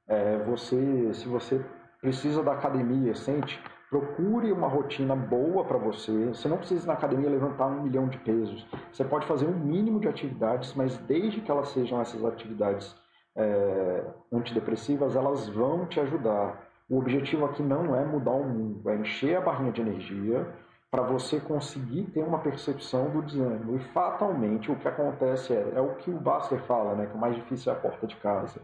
É, 0.08 0.40
você, 0.40 1.14
se 1.14 1.28
você 1.28 1.64
precisa 2.02 2.42
da 2.42 2.54
academia, 2.54 3.14
sente, 3.14 3.64
Procure 3.92 4.54
uma 4.54 4.70
rotina 4.70 5.14
boa 5.14 5.66
para 5.66 5.78
você. 5.78 6.28
Você 6.28 6.48
não 6.48 6.56
precisa 6.56 6.86
ir 6.86 6.88
na 6.88 6.94
academia 6.94 7.30
levantar 7.30 7.68
um 7.68 7.84
milhão 7.84 8.08
de 8.08 8.18
pesos. 8.20 8.66
Você 8.90 9.04
pode 9.04 9.28
fazer 9.28 9.46
um 9.46 9.60
mínimo 9.60 10.00
de 10.00 10.08
atividades, 10.08 10.74
mas 10.74 10.96
desde 11.00 11.42
que 11.42 11.52
elas 11.52 11.68
sejam 11.72 12.00
essas 12.00 12.24
atividades 12.24 12.96
é, 13.36 14.06
antidepressivas, 14.32 15.18
elas 15.18 15.50
vão 15.50 15.86
te 15.88 16.00
ajudar. 16.00 16.66
O 16.90 17.00
objetivo 17.00 17.44
aqui 17.44 17.62
não 17.62 17.94
é 17.94 18.06
mudar 18.06 18.32
o 18.32 18.46
mundo, 18.46 18.90
é 18.90 18.96
encher 18.96 19.36
a 19.36 19.42
barrinha 19.42 19.74
de 19.74 19.82
energia 19.82 20.48
para 20.90 21.04
você 21.04 21.42
conseguir 21.42 22.04
ter 22.14 22.24
uma 22.24 22.40
percepção 22.40 23.10
do 23.10 23.22
desânimo. 23.22 23.76
E 23.76 23.80
fatalmente 23.90 24.72
o 24.72 24.76
que 24.78 24.88
acontece 24.88 25.52
é, 25.52 25.74
é 25.76 25.82
o 25.82 25.96
que 25.96 26.10
o 26.10 26.18
Baster 26.18 26.62
fala, 26.62 26.96
né, 26.96 27.08
que 27.08 27.16
o 27.18 27.20
mais 27.20 27.36
difícil 27.36 27.74
é 27.74 27.76
a 27.76 27.80
porta 27.80 28.08
de 28.08 28.16
casa. 28.16 28.62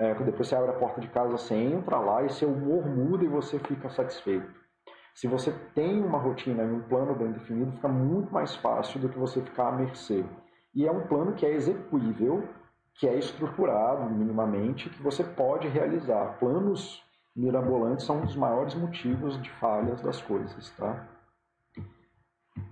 É, 0.00 0.14
depois 0.14 0.48
você 0.48 0.56
abre 0.56 0.70
a 0.70 0.78
porta 0.78 0.98
de 0.98 1.08
casa, 1.08 1.28
você 1.28 1.54
entra 1.54 1.98
lá 1.98 2.22
e 2.24 2.30
seu 2.30 2.48
humor 2.48 2.86
muda 2.86 3.22
e 3.22 3.28
você 3.28 3.58
fica 3.58 3.90
satisfeito. 3.90 4.50
Se 5.14 5.28
você 5.28 5.52
tem 5.74 6.02
uma 6.02 6.16
rotina 6.16 6.62
e 6.62 6.72
um 6.72 6.80
plano 6.80 7.14
bem 7.14 7.30
definido, 7.32 7.72
fica 7.72 7.86
muito 7.86 8.32
mais 8.32 8.56
fácil 8.56 8.98
do 8.98 9.10
que 9.10 9.18
você 9.18 9.42
ficar 9.42 9.68
à 9.68 9.72
mercê. 9.72 10.24
E 10.74 10.86
é 10.86 10.90
um 10.90 11.06
plano 11.06 11.34
que 11.34 11.44
é 11.44 11.52
execuível, 11.52 12.48
que 12.94 13.06
é 13.06 13.14
estruturado 13.18 14.08
minimamente, 14.08 14.88
que 14.88 15.02
você 15.02 15.22
pode 15.22 15.68
realizar. 15.68 16.38
Planos 16.38 17.04
mirabolantes 17.36 18.06
são 18.06 18.20
um 18.20 18.24
dos 18.24 18.36
maiores 18.36 18.74
motivos 18.74 19.40
de 19.42 19.50
falhas 19.50 20.00
das 20.00 20.22
coisas, 20.22 20.70
tá? 20.78 21.06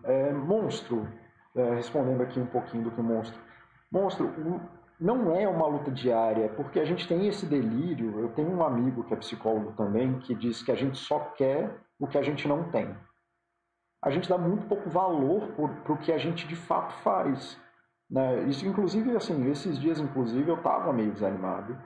É, 0.04 0.32
monstro, 0.32 1.06
é, 1.54 1.74
respondendo 1.74 2.22
aqui 2.22 2.40
um 2.40 2.46
pouquinho 2.46 2.84
do 2.84 2.90
que 2.90 3.00
o 3.02 3.04
monstro. 3.04 3.38
Monstro, 3.92 4.32
não 5.00 5.34
é 5.34 5.46
uma 5.46 5.66
luta 5.66 5.90
diária, 5.90 6.48
porque 6.50 6.80
a 6.80 6.84
gente 6.84 7.06
tem 7.06 7.26
esse 7.28 7.46
delírio. 7.46 8.18
Eu 8.18 8.30
tenho 8.30 8.50
um 8.50 8.64
amigo 8.64 9.04
que 9.04 9.14
é 9.14 9.16
psicólogo 9.16 9.72
também 9.72 10.18
que 10.20 10.34
diz 10.34 10.62
que 10.62 10.72
a 10.72 10.74
gente 10.74 10.98
só 10.98 11.20
quer 11.37 11.70
o 11.98 12.06
que 12.06 12.18
a 12.18 12.22
gente 12.22 12.48
não 12.48 12.70
tem. 12.70 12.94
A 14.02 14.11
gente 14.11 14.28
dá 14.28 14.38
muito 14.38 14.66
pouco 14.66 14.88
valor 14.90 15.48
para 15.82 15.92
o 15.92 15.98
que 15.98 16.12
a 16.12 16.18
gente 16.18 16.46
de 16.46 16.56
fato 16.56 16.92
faz. 17.02 17.61
Né? 18.11 18.44
Isso, 18.44 18.66
inclusive, 18.66 19.16
assim, 19.16 19.48
esses 19.50 19.78
dias, 19.78 20.00
inclusive, 20.00 20.48
eu 20.48 20.56
estava 20.56 20.92
meio 20.92 21.12
desanimado. 21.12 21.76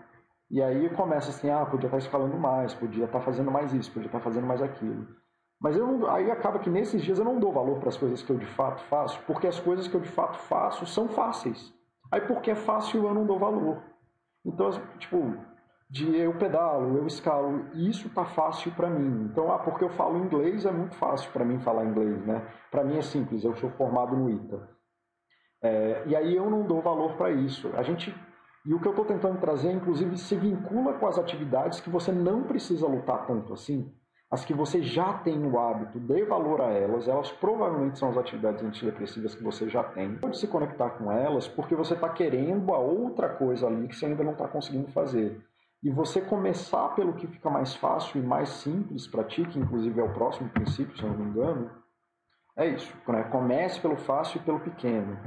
E 0.50 0.62
aí 0.62 0.90
começa 0.90 1.30
assim, 1.30 1.50
ah, 1.50 1.64
podia 1.64 1.86
estar 1.86 1.98
tá 1.98 2.04
escalando 2.04 2.36
mais, 2.38 2.74
podia 2.74 3.06
estar 3.06 3.18
tá 3.18 3.24
fazendo 3.24 3.50
mais 3.50 3.72
isso, 3.72 3.90
podia 3.90 4.06
estar 4.06 4.18
tá 4.18 4.24
fazendo 4.24 4.46
mais 4.46 4.62
aquilo. 4.62 5.06
Mas 5.60 5.76
eu 5.76 5.86
não, 5.86 6.10
aí 6.10 6.30
acaba 6.30 6.58
que 6.58 6.68
nesses 6.68 7.02
dias 7.02 7.18
eu 7.18 7.24
não 7.24 7.38
dou 7.38 7.52
valor 7.52 7.78
para 7.78 7.88
as 7.88 7.96
coisas 7.96 8.22
que 8.22 8.30
eu 8.30 8.36
de 8.36 8.46
fato 8.46 8.82
faço, 8.82 9.22
porque 9.26 9.46
as 9.46 9.58
coisas 9.58 9.88
que 9.88 9.94
eu 9.94 10.00
de 10.00 10.08
fato 10.08 10.38
faço 10.38 10.84
são 10.84 11.08
fáceis. 11.08 11.72
Aí 12.12 12.20
porque 12.20 12.50
é 12.50 12.54
fácil 12.54 13.06
eu 13.06 13.14
não 13.14 13.26
dou 13.26 13.38
valor. 13.38 13.82
Então, 14.44 14.70
tipo, 14.98 15.34
de 15.88 16.14
eu 16.14 16.36
pedalo, 16.36 16.98
eu 16.98 17.06
escalo, 17.06 17.64
isso 17.74 18.10
tá 18.10 18.26
fácil 18.26 18.70
para 18.72 18.90
mim. 18.90 19.28
Então, 19.30 19.50
ah, 19.50 19.58
porque 19.58 19.82
eu 19.82 19.88
falo 19.88 20.18
inglês, 20.18 20.66
é 20.66 20.70
muito 20.70 20.94
fácil 20.96 21.32
para 21.32 21.44
mim 21.44 21.58
falar 21.60 21.86
inglês, 21.86 22.24
né? 22.26 22.46
Para 22.70 22.84
mim 22.84 22.98
é 22.98 23.02
simples, 23.02 23.42
eu 23.44 23.54
sou 23.56 23.70
formado 23.70 24.14
no 24.14 24.28
ITA. 24.28 24.68
É, 25.62 26.02
e 26.06 26.14
aí 26.14 26.36
eu 26.36 26.50
não 26.50 26.66
dou 26.66 26.82
valor 26.82 27.16
para 27.16 27.30
isso. 27.30 27.70
A 27.74 27.82
gente 27.82 28.14
e 28.64 28.74
o 28.74 28.80
que 28.80 28.86
eu 28.86 28.92
estou 28.92 29.04
tentando 29.04 29.40
trazer, 29.40 29.72
inclusive, 29.72 30.16
se 30.16 30.36
vincula 30.36 30.92
com 30.92 31.06
as 31.06 31.18
atividades 31.18 31.80
que 31.80 31.90
você 31.90 32.12
não 32.12 32.44
precisa 32.44 32.86
lutar 32.86 33.26
tanto 33.26 33.52
assim 33.52 33.92
as 34.32 34.46
que 34.46 34.54
você 34.54 34.82
já 34.82 35.12
tem 35.12 35.44
o 35.44 35.58
hábito, 35.58 36.00
dê 36.00 36.24
valor 36.24 36.62
a 36.62 36.70
elas, 36.70 37.06
elas 37.06 37.30
provavelmente 37.30 37.98
são 37.98 38.08
as 38.08 38.16
atividades 38.16 38.64
antidepressivas 38.64 39.34
que 39.34 39.42
você 39.42 39.68
já 39.68 39.84
tem. 39.84 40.16
Pode 40.16 40.38
se 40.38 40.48
conectar 40.48 40.88
com 40.88 41.12
elas 41.12 41.46
porque 41.46 41.74
você 41.74 41.92
está 41.92 42.08
querendo 42.08 42.72
a 42.72 42.78
outra 42.78 43.28
coisa 43.28 43.66
ali 43.66 43.86
que 43.88 43.94
você 43.94 44.06
ainda 44.06 44.24
não 44.24 44.32
está 44.32 44.48
conseguindo 44.48 44.88
fazer. 44.90 45.38
E 45.82 45.90
você 45.90 46.22
começar 46.22 46.94
pelo 46.94 47.12
que 47.12 47.26
fica 47.26 47.50
mais 47.50 47.74
fácil 47.74 48.22
e 48.22 48.26
mais 48.26 48.48
simples 48.48 49.06
para 49.06 49.22
ti, 49.22 49.44
que 49.44 49.58
inclusive 49.58 50.00
é 50.00 50.02
o 50.02 50.14
próximo 50.14 50.48
princípio, 50.48 50.96
se 50.96 51.02
eu 51.02 51.10
não 51.10 51.18
me 51.18 51.24
engano, 51.24 51.70
é 52.56 52.68
isso. 52.68 52.90
Né? 53.08 53.24
Comece 53.24 53.80
pelo 53.80 53.96
fácil 53.96 54.40
e 54.40 54.44
pelo 54.44 54.60
pequeno. 54.60 55.18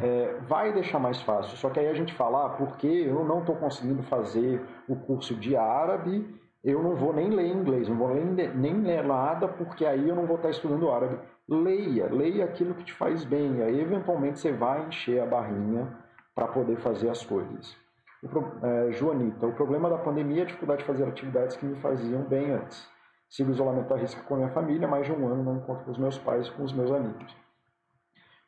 é, 0.00 0.34
vai 0.46 0.72
deixar 0.72 0.98
mais 0.98 1.20
fácil. 1.22 1.56
Só 1.56 1.70
que 1.70 1.80
aí 1.80 1.88
a 1.88 1.94
gente 1.94 2.14
fala, 2.14 2.46
ah, 2.46 2.48
porque 2.50 2.86
eu 2.86 3.24
não 3.24 3.40
estou 3.40 3.56
conseguindo 3.56 4.02
fazer 4.04 4.64
o 4.88 4.96
curso 4.96 5.34
de 5.34 5.56
árabe, 5.56 6.38
eu 6.64 6.82
não 6.82 6.96
vou 6.96 7.12
nem 7.12 7.30
ler 7.30 7.46
inglês, 7.46 7.88
não 7.88 7.96
vou 7.96 8.14
nem, 8.14 8.80
ler 8.82 9.04
nada, 9.04 9.48
porque 9.48 9.86
aí 9.86 10.08
eu 10.08 10.16
não 10.16 10.26
vou 10.26 10.36
estar 10.36 10.50
estudando 10.50 10.90
árabe. 10.90 11.18
Leia, 11.48 12.12
leia 12.12 12.44
aquilo 12.44 12.74
que 12.74 12.84
te 12.84 12.92
faz 12.92 13.24
bem, 13.24 13.62
aí 13.62 13.80
eventualmente 13.80 14.38
você 14.38 14.52
vai 14.52 14.86
encher 14.86 15.20
a 15.22 15.26
barrinha 15.26 15.88
para 16.34 16.48
poder 16.48 16.76
fazer 16.78 17.08
as 17.08 17.24
coisas. 17.24 17.76
O, 18.22 18.66
é, 18.66 18.92
Joanita, 18.92 19.46
o 19.46 19.54
problema 19.54 19.88
da 19.88 19.98
pandemia 19.98 20.40
é 20.40 20.42
a 20.42 20.46
dificuldade 20.46 20.80
de 20.80 20.86
fazer 20.86 21.04
atividades 21.04 21.56
que 21.56 21.64
me 21.64 21.76
faziam 21.76 22.22
bem 22.22 22.52
antes. 22.52 22.88
Sigo 23.30 23.50
isolamento 23.50 23.92
a 23.94 23.96
risco 23.96 24.24
com 24.24 24.34
a 24.34 24.38
minha 24.38 24.50
família, 24.50 24.88
mais 24.88 25.06
de 25.06 25.12
um 25.12 25.26
ano 25.26 25.44
não 25.44 25.56
encontro 25.56 25.84
com 25.84 25.90
os 25.90 25.98
meus 25.98 26.18
pais 26.18 26.48
com 26.50 26.64
os 26.64 26.72
meus 26.72 26.90
amigos. 26.90 27.36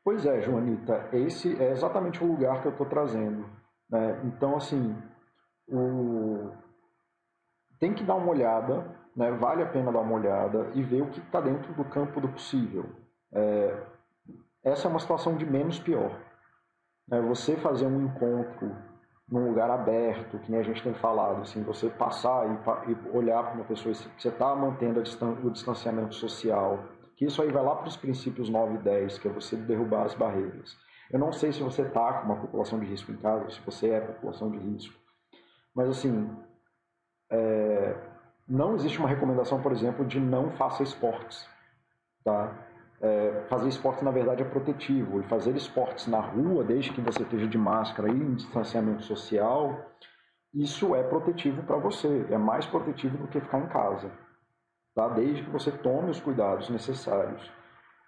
Pois 0.03 0.25
é, 0.25 0.41
Joanita, 0.41 1.09
esse 1.13 1.63
é 1.63 1.71
exatamente 1.71 2.25
o 2.25 2.27
lugar 2.27 2.63
que 2.63 2.69
eu 2.69 2.73
estou 2.73 2.87
trazendo. 2.87 3.47
Né? 3.91 4.21
Então, 4.25 4.57
assim, 4.57 4.97
o... 5.69 6.51
tem 7.81 7.95
que 7.95 8.05
dar 8.05 8.15
uma 8.15 8.31
olhada, 8.31 8.87
né? 9.17 9.31
vale 9.33 9.63
a 9.63 9.67
pena 9.67 9.91
dar 9.91 10.01
uma 10.01 10.15
olhada 10.15 10.71
e 10.75 10.83
ver 10.83 11.03
o 11.03 11.07
que 11.07 11.19
está 11.19 11.41
dentro 11.41 11.73
do 11.73 11.85
campo 11.87 12.21
do 12.21 12.29
possível. 12.29 12.85
É... 13.33 13.83
Essa 14.63 14.87
é 14.87 14.91
uma 14.91 15.01
situação 15.01 15.37
de 15.37 15.47
menos 15.47 15.81
pior. 15.81 16.15
É 17.11 17.21
você 17.21 17.57
fazer 17.57 17.87
um 17.87 18.05
encontro 18.05 18.77
num 19.31 19.49
lugar 19.49 19.71
aberto, 19.71 20.39
que 20.39 20.51
nem 20.51 20.61
a 20.61 20.65
gente 20.65 20.83
tem 20.83 20.93
falado, 20.93 21.43
assim, 21.43 21.63
você 21.63 21.89
passar 21.89 22.47
e, 22.47 22.91
e 22.91 23.17
olhar 23.17 23.45
para 23.45 23.55
uma 23.55 23.65
pessoa, 23.65 23.95
você 23.95 24.29
está 24.29 24.55
mantendo 24.55 25.03
distan 25.03 25.31
o 25.43 25.51
distanciamento 25.51 26.15
social, 26.15 26.85
que 27.17 27.25
isso 27.25 27.41
aí 27.41 27.51
vai 27.51 27.63
lá 27.63 27.77
para 27.77 27.89
os 27.89 27.97
princípios 27.97 28.51
9 28.51 28.75
e 28.75 28.79
10, 28.79 29.19
que 29.19 29.29
é 29.29 29.31
você 29.31 29.57
derrubar 29.57 30.05
as 30.05 30.15
barreiras. 30.15 30.77
Eu 31.11 31.19
não 31.19 31.33
sei 31.33 31.53
se 31.53 31.63
você 31.63 31.83
está 31.83 32.15
com 32.15 32.27
uma 32.27 32.41
população 32.41 32.79
de 32.81 32.87
risco 32.87 33.13
em 33.13 33.17
casa, 33.17 33.51
se 33.51 33.61
você 33.61 33.91
é 33.91 34.01
população 34.01 34.51
de 34.51 34.59
risco, 34.59 34.95
mas 35.75 35.89
assim, 35.89 36.29
é, 37.31 37.97
não 38.49 38.75
existe 38.75 38.99
uma 38.99 39.09
recomendação, 39.09 39.63
por 39.63 39.73
exemplo, 39.73 40.05
de 40.05 40.19
não 40.19 40.51
faça 40.51 40.83
esportes, 40.83 41.49
tá? 42.25 42.53
É, 43.01 43.45
fazer 43.49 43.69
esportes, 43.69 44.03
na 44.03 44.11
verdade, 44.11 44.43
é 44.43 44.45
protetivo. 44.45 45.21
E 45.21 45.23
fazer 45.23 45.57
esportes 45.57 46.07
na 46.07 46.21
rua, 46.21 46.63
desde 46.63 46.93
que 46.93 47.01
você 47.01 47.23
esteja 47.23 47.47
de 47.47 47.57
máscara 47.57 48.11
e 48.11 48.13
em 48.13 48.35
distanciamento 48.35 49.03
social, 49.05 49.91
isso 50.53 50.95
é 50.95 51.03
protetivo 51.03 51.63
para 51.63 51.77
você. 51.77 52.27
É 52.31 52.37
mais 52.37 52.67
protetivo 52.67 53.17
do 53.17 53.29
que 53.29 53.41
ficar 53.41 53.61
em 53.61 53.69
casa. 53.69 54.11
Tá? 54.95 55.09
Desde 55.09 55.43
que 55.45 55.51
você 55.51 55.71
tome 55.71 56.11
os 56.11 56.21
cuidados 56.21 56.69
necessários. 56.69 57.51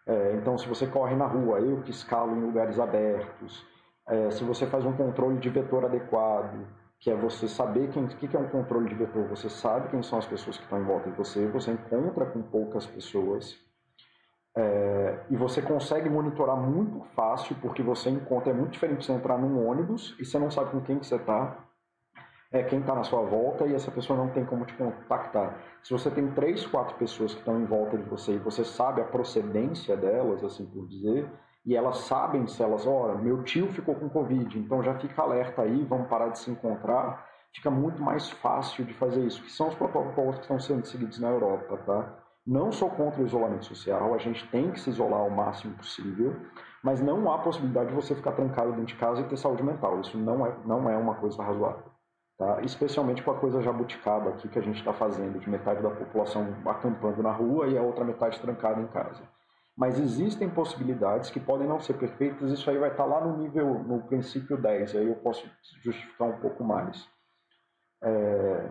É, 0.07 0.35
então, 0.35 0.59
se 0.59 0.69
você 0.69 0.87
corre 0.87 1.15
na 1.15 1.27
rua, 1.27 1.61
eu 1.61 1.81
que 1.83 1.91
escalo 1.91 2.37
em 2.37 2.41
lugares 2.41 2.79
abertos, 2.79 3.65
é, 4.07 4.31
se 4.33 4.43
você 4.45 4.67
faz 4.67 4.85
um 4.85 4.93
controle 4.93 5.39
de 5.39 5.49
vetor 5.49 5.85
adequado, 5.85 6.67
que 7.03 7.11
é 7.11 7.17
você 7.17 7.49
saber 7.49 7.91
quem, 7.91 8.05
o 8.05 8.09
que 8.09 8.37
é 8.37 8.39
um 8.39 8.49
controle 8.49 8.89
de 8.89 8.95
vetor, 8.95 9.27
você 9.27 9.51
sabe 9.51 9.89
quem 9.89 10.05
são 10.05 10.21
as 10.21 10.27
pessoas 10.27 10.57
que 10.57 10.63
estão 10.63 10.81
em 10.81 10.85
volta 10.85 11.11
de 11.11 11.17
você, 11.17 11.49
você 11.49 11.73
encontra 11.73 12.25
com 12.27 12.41
poucas 12.43 12.87
pessoas 12.87 13.59
é, 14.57 15.19
e 15.29 15.37
você 15.37 15.61
consegue 15.61 16.09
monitorar 16.09 16.57
muito 16.57 17.01
fácil, 17.17 17.57
porque 17.61 17.83
você 17.83 18.09
encontra, 18.09 18.53
é 18.53 18.55
muito 18.55 18.71
diferente 18.71 19.05
você 19.05 19.13
entrar 19.13 19.37
num 19.37 19.67
ônibus 19.67 20.15
e 20.21 20.25
você 20.25 20.39
não 20.39 20.49
sabe 20.49 20.71
com 20.71 20.81
quem 20.81 21.01
que 21.01 21.05
você 21.05 21.17
está, 21.17 21.67
é 22.53 22.63
quem 22.63 22.79
está 22.79 22.95
na 22.95 23.03
sua 23.03 23.23
volta 23.23 23.67
e 23.67 23.75
essa 23.75 23.91
pessoa 23.91 24.17
não 24.17 24.29
tem 24.29 24.45
como 24.45 24.65
te 24.65 24.75
contactar. 24.75 25.61
Se 25.83 25.93
você 25.93 26.09
tem 26.09 26.31
três, 26.31 26.65
quatro 26.65 26.95
pessoas 26.95 27.33
que 27.33 27.41
estão 27.41 27.61
em 27.61 27.65
volta 27.65 27.99
de 27.99 28.05
você 28.05 28.35
e 28.35 28.39
você 28.39 28.65
sabe 28.65 29.01
a 29.01 29.05
procedência 29.05 29.97
delas, 29.97 30.45
assim 30.45 30.67
por 30.67 30.87
dizer, 30.87 31.29
e 31.65 31.77
elas 31.77 31.99
sabem 31.99 32.47
se 32.47 32.63
elas, 32.63 32.87
olha, 32.87 33.15
meu 33.15 33.43
tio 33.45 33.69
ficou 33.69 33.95
com 33.95 34.09
Covid, 34.09 34.59
então 34.59 34.83
já 34.83 34.95
fica 34.99 35.23
alerta 35.23 35.63
aí, 35.63 35.85
vamos 35.85 36.09
parar 36.09 36.29
de 36.29 36.39
se 36.39 36.51
encontrar, 36.51 37.27
fica 37.55 37.71
muito 37.71 38.03
mais 38.03 38.31
fácil 38.31 38.85
de 38.85 38.95
fazer 38.95 39.25
isso, 39.25 39.43
que 39.43 39.51
são 39.51 39.69
os 39.69 39.75
protocolos 39.75 40.37
que 40.37 40.43
estão 40.43 40.59
sendo 40.59 40.85
seguidos 40.87 41.19
na 41.21 41.29
Europa, 41.29 41.77
tá? 41.87 42.19
Não 42.45 42.73
sou 42.73 42.91
contra 42.91 43.23
o 43.23 43.25
isolamento 43.25 43.67
social, 43.67 44.15
a 44.15 44.19
gente 44.19 44.49
tem 44.51 44.73
que 44.73 44.81
se 44.81 44.91
isolar 44.91 45.25
o 45.25 45.31
máximo 45.31 45.77
possível, 45.77 46.35
mas 46.83 47.01
não 47.01 47.31
há 47.31 47.39
possibilidade 47.39 47.91
de 47.91 47.95
você 47.95 48.17
ficar 48.17 48.33
trancado 48.33 48.71
dentro 48.73 48.87
de 48.87 48.97
casa 48.97 49.21
e 49.21 49.29
ter 49.29 49.37
saúde 49.37 49.63
mental. 49.63 50.01
Isso 50.01 50.19
não 50.19 50.45
é, 50.45 50.53
não 50.65 50.91
é 50.91 50.97
uma 50.97 51.15
coisa 51.15 51.41
razoável. 51.41 51.85
Tá? 52.37 52.61
Especialmente 52.63 53.23
com 53.23 53.31
a 53.31 53.39
coisa 53.39 53.63
jabuticaba 53.63 54.31
aqui 54.31 54.49
que 54.49 54.59
a 54.59 54.63
gente 54.63 54.79
está 54.79 54.93
fazendo, 54.93 55.39
de 55.39 55.49
metade 55.49 55.81
da 55.81 55.91
população 55.91 56.53
acampando 56.67 57.23
na 57.23 57.31
rua 57.31 57.69
e 57.69 57.79
a 57.79 57.83
outra 57.83 58.05
metade 58.05 58.41
trancada 58.41 58.81
em 58.81 58.89
casa. 58.89 59.23
Mas 59.77 59.99
existem 59.99 60.51
possibilidades 60.51 61.31
que 61.31 61.41
podem 61.41 61.67
não 61.67 61.81
ser 61.81 61.95
perfeitas, 61.95 62.51
isso 62.51 62.69
aí 62.69 62.79
vai 62.79 62.91
estar 62.91 63.07
lá 63.07 63.25
no 63.25 63.39
nível, 63.39 63.79
no 63.83 64.03
princípio 64.03 64.57
10, 64.57 64.97
aí 64.97 65.09
eu 65.09 65.17
posso 65.17 65.49
justificar 65.83 66.29
um 66.29 66.39
pouco 66.41 66.63
mais. 66.63 67.09
É, 68.03 68.71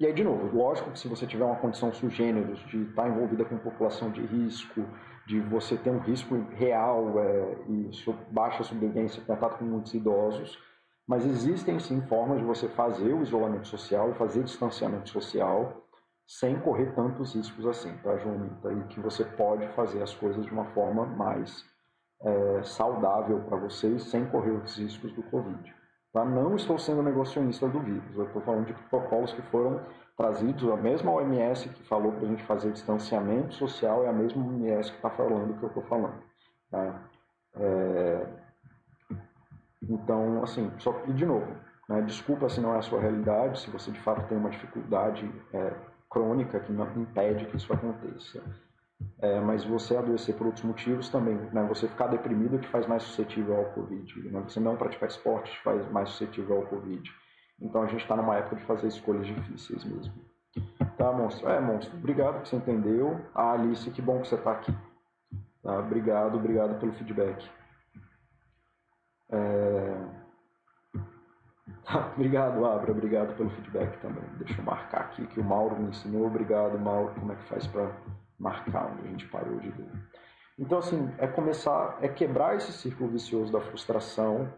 e 0.00 0.06
aí, 0.06 0.12
de 0.12 0.22
novo, 0.22 0.56
lógico 0.56 0.92
que 0.92 0.98
se 0.98 1.08
você 1.08 1.26
tiver 1.26 1.44
uma 1.44 1.56
condição 1.56 1.92
sugêneros 1.92 2.60
de 2.66 2.82
estar 2.82 3.08
envolvida 3.08 3.44
com 3.44 3.58
população 3.58 4.10
de 4.10 4.20
risco, 4.20 4.84
de 5.26 5.40
você 5.40 5.76
ter 5.76 5.90
um 5.90 5.98
risco 5.98 6.36
real 6.54 7.18
é, 7.18 7.56
e 7.68 7.90
baixa 8.30 8.62
sobrevivência, 8.62 9.22
contato 9.24 9.58
com 9.58 9.64
muitos 9.64 9.92
idosos, 9.94 10.58
mas 11.06 11.26
existem 11.26 11.80
sim 11.80 12.00
formas 12.02 12.38
de 12.38 12.44
você 12.44 12.68
fazer 12.68 13.12
o 13.12 13.22
isolamento 13.22 13.66
social 13.66 14.14
fazer 14.14 14.44
distanciamento 14.44 15.08
social 15.08 15.87
sem 16.28 16.60
correr 16.60 16.94
tantos 16.94 17.34
riscos 17.34 17.66
assim, 17.66 17.96
tá, 18.02 18.14
Joanita? 18.18 18.70
E 18.70 18.84
que 18.88 19.00
você 19.00 19.24
pode 19.24 19.66
fazer 19.68 20.02
as 20.02 20.14
coisas 20.14 20.44
de 20.44 20.52
uma 20.52 20.66
forma 20.66 21.06
mais 21.06 21.64
é, 22.20 22.62
saudável 22.62 23.40
para 23.48 23.56
vocês, 23.56 24.02
sem 24.04 24.26
correr 24.26 24.50
os 24.50 24.76
riscos 24.76 25.10
do 25.14 25.22
Covid. 25.22 25.74
Tá? 26.12 26.26
Não 26.26 26.54
estou 26.54 26.78
sendo 26.78 27.02
negacionista 27.02 27.66
do 27.66 27.80
vírus, 27.80 28.14
eu 28.14 28.26
estou 28.26 28.42
falando 28.42 28.66
de 28.66 28.74
protocolos 28.74 29.32
que 29.32 29.40
foram 29.42 29.80
trazidos, 30.18 30.70
a 30.70 30.76
mesma 30.76 31.12
OMS 31.12 31.66
que 31.70 31.82
falou 31.84 32.12
para 32.12 32.26
a 32.26 32.28
gente 32.28 32.42
fazer 32.44 32.72
distanciamento 32.72 33.54
social 33.54 34.04
é 34.04 34.08
a 34.08 34.12
mesma 34.12 34.44
OMS 34.44 34.90
que 34.90 34.96
está 34.96 35.08
falando 35.08 35.52
o 35.52 35.58
que 35.58 35.62
eu 35.62 35.68
estou 35.68 35.82
falando. 35.84 36.22
Tá? 36.70 37.08
É... 37.56 38.26
Então, 39.88 40.42
assim, 40.42 40.70
só 40.78 40.94
e 41.06 41.12
de 41.14 41.24
novo, 41.24 41.46
né, 41.88 42.02
desculpa 42.02 42.50
se 42.50 42.60
não 42.60 42.74
é 42.74 42.78
a 42.78 42.82
sua 42.82 43.00
realidade, 43.00 43.60
se 43.60 43.70
você 43.70 43.90
de 43.90 44.00
fato 44.00 44.28
tem 44.28 44.36
uma 44.36 44.50
dificuldade 44.50 45.30
é, 45.54 45.72
crônica 46.10 46.60
que 46.60 46.72
impede 46.72 47.46
que 47.46 47.56
isso 47.56 47.72
aconteça. 47.72 48.42
É, 49.20 49.40
mas 49.40 49.64
você 49.64 49.96
adoecer 49.96 50.34
por 50.34 50.46
outros 50.46 50.64
motivos 50.64 51.08
também, 51.08 51.36
né? 51.52 51.64
Você 51.68 51.86
ficar 51.86 52.08
deprimido 52.08 52.58
te 52.58 52.66
faz 52.68 52.86
mais 52.86 53.04
suscetível 53.04 53.56
ao 53.56 53.64
Covid, 53.66 54.28
né? 54.28 54.40
Você 54.40 54.58
não 54.58 54.76
praticar 54.76 55.08
esporte 55.08 55.52
te 55.52 55.60
faz 55.62 55.88
mais 55.92 56.10
suscetível 56.10 56.56
ao 56.56 56.66
Covid. 56.66 57.08
Então 57.60 57.82
a 57.82 57.86
gente 57.86 58.02
está 58.02 58.16
numa 58.16 58.36
época 58.36 58.56
de 58.56 58.64
fazer 58.64 58.88
escolhas 58.88 59.26
difíceis 59.26 59.84
mesmo. 59.84 60.14
Tá, 60.96 61.12
monstro? 61.12 61.48
É, 61.48 61.60
monstro, 61.60 61.96
obrigado 61.96 62.42
que 62.42 62.48
você 62.48 62.56
entendeu. 62.56 63.20
Ah, 63.34 63.52
Alice, 63.52 63.88
que 63.90 64.02
bom 64.02 64.20
que 64.20 64.28
você 64.28 64.34
está 64.34 64.52
aqui. 64.52 64.74
Tá, 65.62 65.78
obrigado, 65.78 66.36
obrigado 66.36 66.78
pelo 66.80 66.92
feedback. 66.92 67.48
É... 69.30 70.17
Obrigado, 72.14 72.64
Abra, 72.66 72.90
obrigado 72.92 73.36
pelo 73.36 73.50
feedback 73.50 73.98
também. 74.00 74.24
Deixa 74.38 74.60
eu 74.60 74.64
marcar 74.64 75.00
aqui 75.02 75.26
que 75.26 75.40
o 75.40 75.44
Mauro 75.44 75.76
me 75.76 75.88
ensinou. 75.88 76.26
Obrigado, 76.26 76.78
Mauro. 76.78 77.14
Como 77.18 77.32
é 77.32 77.36
que 77.36 77.44
faz 77.44 77.66
para 77.66 77.90
marcar 78.38 78.92
onde 78.92 79.06
a 79.06 79.10
gente 79.10 79.26
parou 79.26 79.58
de 79.58 79.70
ver. 79.70 79.90
Então, 80.58 80.78
assim, 80.78 81.12
é 81.18 81.26
começar, 81.26 81.98
é 82.00 82.08
quebrar 82.08 82.56
esse 82.56 82.72
círculo 82.72 83.10
vicioso 83.10 83.52
da 83.52 83.60
frustração, 83.60 84.52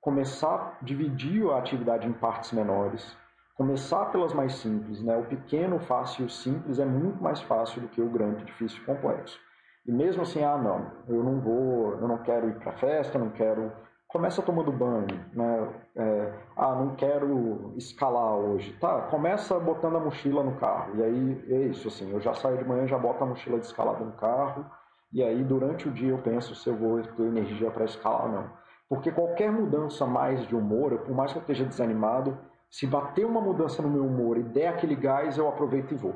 começar 0.00 0.78
a 0.80 0.84
dividir 0.84 1.48
a 1.50 1.58
atividade 1.58 2.06
em 2.06 2.12
partes 2.12 2.52
menores, 2.52 3.16
começar 3.54 4.06
pelas 4.06 4.32
mais 4.32 4.54
simples, 4.54 5.02
né? 5.02 5.16
O 5.16 5.24
pequeno, 5.24 5.78
fácil, 5.80 6.28
simples 6.28 6.78
é 6.78 6.84
muito 6.84 7.22
mais 7.22 7.40
fácil 7.42 7.80
do 7.80 7.88
que 7.88 8.00
o 8.00 8.08
grande, 8.08 8.44
difícil 8.44 8.82
e 8.82 8.86
complexo. 8.86 9.38
E 9.86 9.92
mesmo 9.92 10.22
assim, 10.22 10.44
ah, 10.44 10.56
não, 10.56 10.92
eu 11.08 11.22
não 11.22 11.40
vou, 11.40 11.92
eu 11.92 12.06
não 12.06 12.18
quero 12.18 12.48
ir 12.48 12.56
para 12.56 12.72
festa, 12.72 13.18
não 13.18 13.30
quero 13.30 13.72
começa 14.08 14.40
tomando 14.40 14.72
banho, 14.72 15.06
né? 15.34 15.68
É, 15.94 16.32
ah, 16.56 16.74
não 16.74 16.96
quero 16.96 17.74
escalar 17.76 18.34
hoje. 18.34 18.72
Tá, 18.80 19.02
começa 19.02 19.58
botando 19.60 19.96
a 19.96 20.00
mochila 20.00 20.42
no 20.42 20.56
carro. 20.56 20.96
E 20.96 21.02
aí 21.02 21.44
é 21.48 21.62
isso, 21.66 21.88
assim, 21.88 22.10
eu 22.10 22.20
já 22.20 22.34
saio 22.34 22.56
de 22.56 22.64
manhã, 22.64 22.86
já 22.86 22.98
boto 22.98 23.22
a 23.22 23.26
mochila 23.26 23.58
de 23.58 23.66
escalada 23.66 24.02
no 24.02 24.12
carro. 24.12 24.64
E 25.12 25.22
aí 25.22 25.44
durante 25.44 25.88
o 25.88 25.92
dia 25.92 26.10
eu 26.10 26.18
penso 26.18 26.54
se 26.54 26.68
eu 26.68 26.74
vou 26.74 27.02
ter 27.02 27.22
energia 27.22 27.70
para 27.70 27.84
escalar 27.84 28.24
ou 28.24 28.32
não. 28.32 28.50
Porque 28.88 29.12
qualquer 29.12 29.52
mudança 29.52 30.06
mais 30.06 30.46
de 30.46 30.56
humor, 30.56 30.98
por 31.00 31.14
mais 31.14 31.30
que 31.32 31.38
eu 31.38 31.42
esteja 31.42 31.64
desanimado, 31.66 32.38
se 32.70 32.86
bater 32.86 33.26
uma 33.26 33.40
mudança 33.40 33.82
no 33.82 33.90
meu 33.90 34.06
humor 34.06 34.38
e 34.38 34.42
der 34.42 34.68
aquele 34.68 34.96
gás, 34.96 35.36
eu 35.36 35.48
aproveito 35.48 35.92
e 35.92 35.96
vou. 35.96 36.14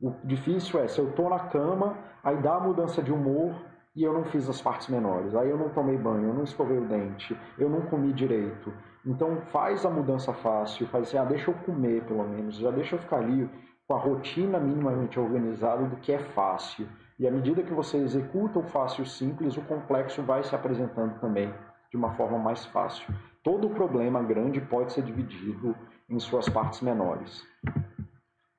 O 0.00 0.10
difícil 0.24 0.80
é, 0.80 0.88
se 0.88 0.98
eu 0.98 1.10
estou 1.10 1.30
na 1.30 1.38
cama, 1.38 1.96
aí 2.24 2.36
dá 2.38 2.56
a 2.56 2.60
mudança 2.60 3.00
de 3.00 3.12
humor, 3.12 3.54
e 3.94 4.02
eu 4.02 4.12
não 4.12 4.24
fiz 4.24 4.48
as 4.48 4.60
partes 4.60 4.88
menores. 4.88 5.34
Aí 5.34 5.50
eu 5.50 5.56
não 5.56 5.68
tomei 5.68 5.96
banho, 5.96 6.28
eu 6.28 6.34
não 6.34 6.44
escovei 6.44 6.78
o 6.78 6.86
dente, 6.86 7.36
eu 7.58 7.68
não 7.68 7.82
comi 7.82 8.12
direito. 8.12 8.72
Então 9.04 9.40
faz 9.52 9.84
a 9.84 9.90
mudança 9.90 10.32
fácil, 10.32 10.86
faz 10.88 11.08
assim, 11.08 11.18
ah, 11.18 11.24
deixa 11.24 11.50
eu 11.50 11.54
comer 11.54 12.04
pelo 12.04 12.24
menos, 12.24 12.56
já 12.56 12.70
deixa 12.70 12.96
eu 12.96 13.00
ficar 13.00 13.18
ali 13.18 13.50
com 13.86 13.94
a 13.94 13.98
rotina 13.98 14.58
minimamente 14.58 15.18
organizada 15.18 15.84
do 15.84 15.96
que 15.96 16.12
é 16.12 16.18
fácil. 16.18 16.88
E 17.18 17.26
à 17.26 17.30
medida 17.30 17.62
que 17.62 17.74
você 17.74 17.98
executa 17.98 18.58
o 18.58 18.62
fácil 18.62 19.04
simples, 19.04 19.56
o 19.56 19.62
complexo 19.62 20.22
vai 20.22 20.42
se 20.42 20.54
apresentando 20.54 21.20
também 21.20 21.52
de 21.90 21.96
uma 21.96 22.14
forma 22.14 22.38
mais 22.38 22.64
fácil. 22.66 23.14
Todo 23.42 23.68
problema 23.70 24.22
grande 24.22 24.60
pode 24.60 24.92
ser 24.92 25.02
dividido 25.02 25.76
em 26.08 26.18
suas 26.18 26.48
partes 26.48 26.80
menores. 26.80 27.44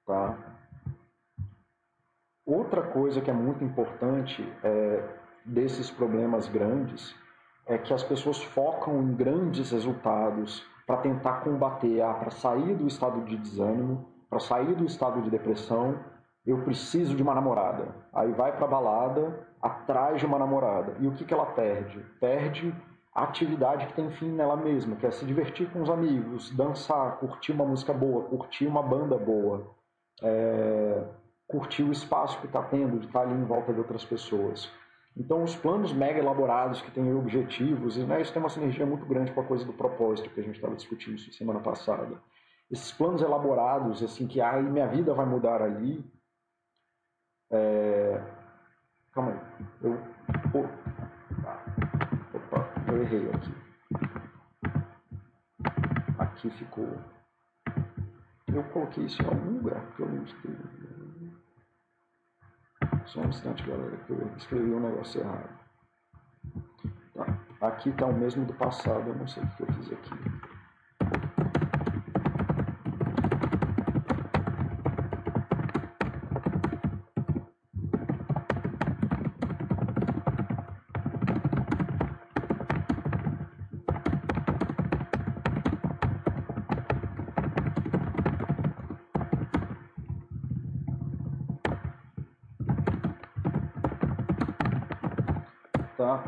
Tá? 0.06 0.38
Outra 2.46 2.84
coisa 2.84 3.22
que 3.22 3.32
é 3.32 3.34
muito 3.34 3.64
importante 3.64 4.48
é, 4.64 5.23
desses 5.46 5.90
problemas 5.90 6.48
grandes 6.48 7.16
é 7.66 7.78
que 7.78 7.94
as 7.94 8.04
pessoas 8.04 8.42
focam 8.42 9.02
em 9.02 9.14
grandes 9.14 9.72
resultados 9.72 10.66
para 10.86 10.98
tentar 10.98 11.42
combater, 11.42 12.02
ah, 12.02 12.14
para 12.14 12.32
sair 12.32 12.76
do 12.76 12.88
estado 12.88 13.22
de 13.22 13.38
desânimo, 13.38 14.06
para 14.30 14.40
sair 14.40 14.76
do 14.76 14.86
estado 14.86 15.22
de 15.22 15.30
depressão, 15.30 15.98
eu 16.46 16.62
preciso 16.64 17.16
de 17.16 17.24
uma 17.24 17.34
namorada. 17.34 17.96
Aí 18.14 18.32
vai 18.32 18.56
para 18.56 18.68
balada 18.68 19.48
atrás 19.62 20.20
de 20.20 20.26
uma 20.26 20.38
namorada. 20.38 20.96
E 21.00 21.08
o 21.08 21.12
que, 21.12 21.24
que 21.24 21.34
ela 21.34 21.46
perde? 21.46 22.00
Perde 22.20 22.76
a 23.16 23.24
atividade 23.24 23.88
que 23.88 23.94
tem 23.94 24.10
fim 24.12 24.30
nela 24.30 24.58
mesma, 24.58 24.96
que 24.96 25.06
é 25.06 25.12
se 25.12 25.26
divertir 25.26 25.72
com 25.72 25.82
os 25.82 25.90
amigos, 25.90 26.50
dançar, 26.52 27.18
curtir 27.18 27.54
uma 27.54 27.66
música 27.66 27.94
boa, 27.94 28.24
curtir 28.24 28.66
uma 28.66 28.82
banda 28.82 29.18
boa, 29.18 29.68
é, 30.22 31.04
curtir 31.48 31.84
o 31.84 31.92
espaço 31.92 32.40
que 32.40 32.48
está 32.48 32.62
tendo 32.64 33.00
de 33.00 33.06
estar 33.06 33.22
tá 33.22 33.26
ali 33.26 33.36
em 33.36 33.46
volta 33.46 33.72
de 33.72 33.80
outras 33.80 34.04
pessoas. 34.04 34.70
Então, 35.16 35.44
os 35.44 35.56
planos 35.56 35.94
mega 35.94 36.20
elaborados 36.20 36.82
que 36.82 36.90
têm 36.90 37.14
objetivos, 37.14 37.98
né, 37.98 38.22
isso 38.22 38.34
tem 38.34 38.42
uma 38.42 38.50
sinergia 38.50 38.86
muito 38.86 39.06
grande 39.06 39.32
com 39.32 39.42
a 39.42 39.46
coisa 39.46 39.64
do 39.64 39.74
propósito 39.74 40.30
que 40.30 40.40
a 40.40 40.44
gente 40.44 40.56
estava 40.56 40.76
discutindo 40.76 41.20
semana 41.20 41.60
passada. 41.60 42.20
Esses 42.72 42.92
planos 42.92 43.22
elaborados, 43.22 44.02
assim, 44.02 44.26
que 44.26 44.42
ai, 44.42 44.64
minha 44.64 44.88
vida 44.88 45.14
vai 45.14 45.26
mudar 45.28 45.62
ali. 45.62 46.04
É... 47.52 48.20
Calma 49.12 49.32
aí. 49.32 49.40
Eu... 49.84 49.94
Opa, 52.34 52.74
eu 52.88 53.04
errei 53.04 53.30
aqui. 53.30 53.54
Aqui 56.18 56.50
ficou. 56.50 56.90
Eu 58.48 58.64
coloquei 58.72 59.06
isso 59.06 59.22
em 59.22 59.26
algum 59.26 59.52
lugar 59.58 59.86
que 59.96 60.02
eu 60.02 60.10
não 60.10 60.24
escrevi. 60.24 60.83
Só 63.06 63.22
um 63.22 63.30
instante, 63.30 63.64
galera, 63.64 63.98
que 63.98 64.12
eu 64.12 64.32
escrevi 64.38 64.72
um 64.72 64.80
negócio 64.80 65.22
errado. 65.22 65.50
Tá. 67.14 67.40
Aqui 67.62 67.90
está 67.90 68.06
o 68.06 68.14
mesmo 68.14 68.46
do 68.46 68.54
passado, 68.54 69.10
eu 69.10 69.16
não 69.16 69.28
sei 69.28 69.44
o 69.44 69.48
que 69.48 69.64
eu 69.64 69.74
fiz 69.74 69.92
aqui. 69.92 70.53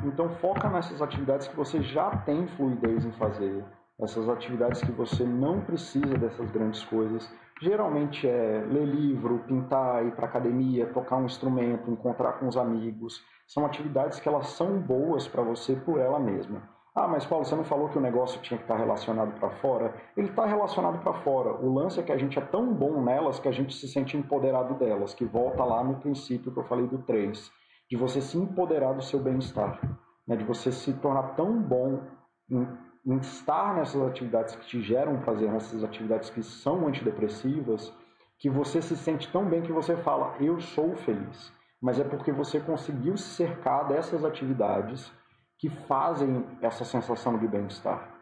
Então 0.05 0.29
foca 0.35 0.69
nessas 0.69 1.01
atividades 1.01 1.47
que 1.47 1.55
você 1.55 1.81
já 1.81 2.09
tem 2.17 2.47
fluidez 2.47 3.05
em 3.05 3.11
fazer, 3.13 3.63
essas 3.99 4.27
atividades 4.29 4.81
que 4.81 4.91
você 4.91 5.23
não 5.23 5.61
precisa 5.61 6.17
dessas 6.17 6.49
grandes 6.51 6.83
coisas. 6.83 7.31
Geralmente 7.61 8.27
é 8.27 8.65
ler 8.69 8.85
livro, 8.85 9.39
pintar, 9.47 10.05
ir 10.05 10.11
para 10.11 10.25
academia, 10.25 10.87
tocar 10.87 11.15
um 11.15 11.25
instrumento, 11.25 11.89
encontrar 11.89 12.33
com 12.33 12.47
os 12.47 12.57
amigos. 12.57 13.23
São 13.47 13.65
atividades 13.65 14.19
que 14.19 14.27
elas 14.27 14.47
são 14.47 14.77
boas 14.79 15.27
para 15.27 15.41
você 15.41 15.75
por 15.75 15.99
ela 15.99 16.19
mesma. 16.19 16.61
Ah, 16.93 17.09
mas 17.09 17.25
Paulo, 17.25 17.43
você 17.43 17.55
não 17.55 17.65
falou 17.65 17.89
que 17.89 17.97
o 17.97 18.01
negócio 18.01 18.41
tinha 18.41 18.57
que 18.57 18.63
estar 18.63 18.77
relacionado 18.77 19.37
para 19.37 19.49
fora? 19.49 19.93
Ele 20.15 20.29
está 20.29 20.45
relacionado 20.45 21.01
para 21.01 21.13
fora. 21.13 21.53
O 21.53 21.73
lance 21.73 21.99
é 21.99 22.03
que 22.03 22.11
a 22.11 22.17
gente 22.17 22.39
é 22.39 22.41
tão 22.41 22.73
bom 22.73 23.01
nelas 23.01 23.37
que 23.37 23.49
a 23.49 23.51
gente 23.51 23.75
se 23.75 23.85
sente 23.85 24.15
empoderado 24.15 24.75
delas, 24.75 25.13
que 25.13 25.25
volta 25.25 25.63
lá 25.65 25.83
no 25.83 25.95
princípio 25.95 26.53
que 26.53 26.57
eu 26.57 26.63
falei 26.63 26.87
do 26.87 26.99
3, 26.99 27.51
de 27.89 27.95
você 27.95 28.21
se 28.21 28.37
empoderar 28.37 28.93
do 28.93 29.01
seu 29.01 29.19
bem-estar 29.19 29.79
né, 30.27 30.35
de 30.35 30.43
você 30.43 30.71
se 30.71 30.93
tornar 30.93 31.35
tão 31.35 31.61
bom 31.61 32.01
em, 32.49 32.67
em, 33.05 33.17
estar 33.17 33.75
nessas 33.75 34.01
atividades 34.01 34.55
que 34.55 34.65
te 34.65 34.81
geram 34.81 35.21
prazer, 35.21 35.51
nessas 35.51 35.83
atividades 35.83 36.29
que 36.29 36.41
são 36.43 36.87
antidepressivas, 36.87 37.93
que 38.39 38.49
você 38.49 38.81
se 38.81 38.97
sente 38.97 39.31
tão 39.31 39.45
bem 39.45 39.61
que 39.61 39.71
você 39.71 39.95
fala, 39.97 40.35
eu 40.39 40.59
sou 40.59 40.95
feliz. 40.95 41.53
Mas 41.81 41.99
é 41.99 42.03
porque 42.03 42.31
você 42.31 42.59
conseguiu 42.59 43.15
se 43.17 43.29
cercar 43.29 43.87
dessas 43.87 44.25
atividades 44.25 45.11
que 45.57 45.69
fazem 45.69 46.45
essa 46.61 46.83
sensação 46.83 47.37
de 47.37 47.47
bem-estar. 47.47 48.14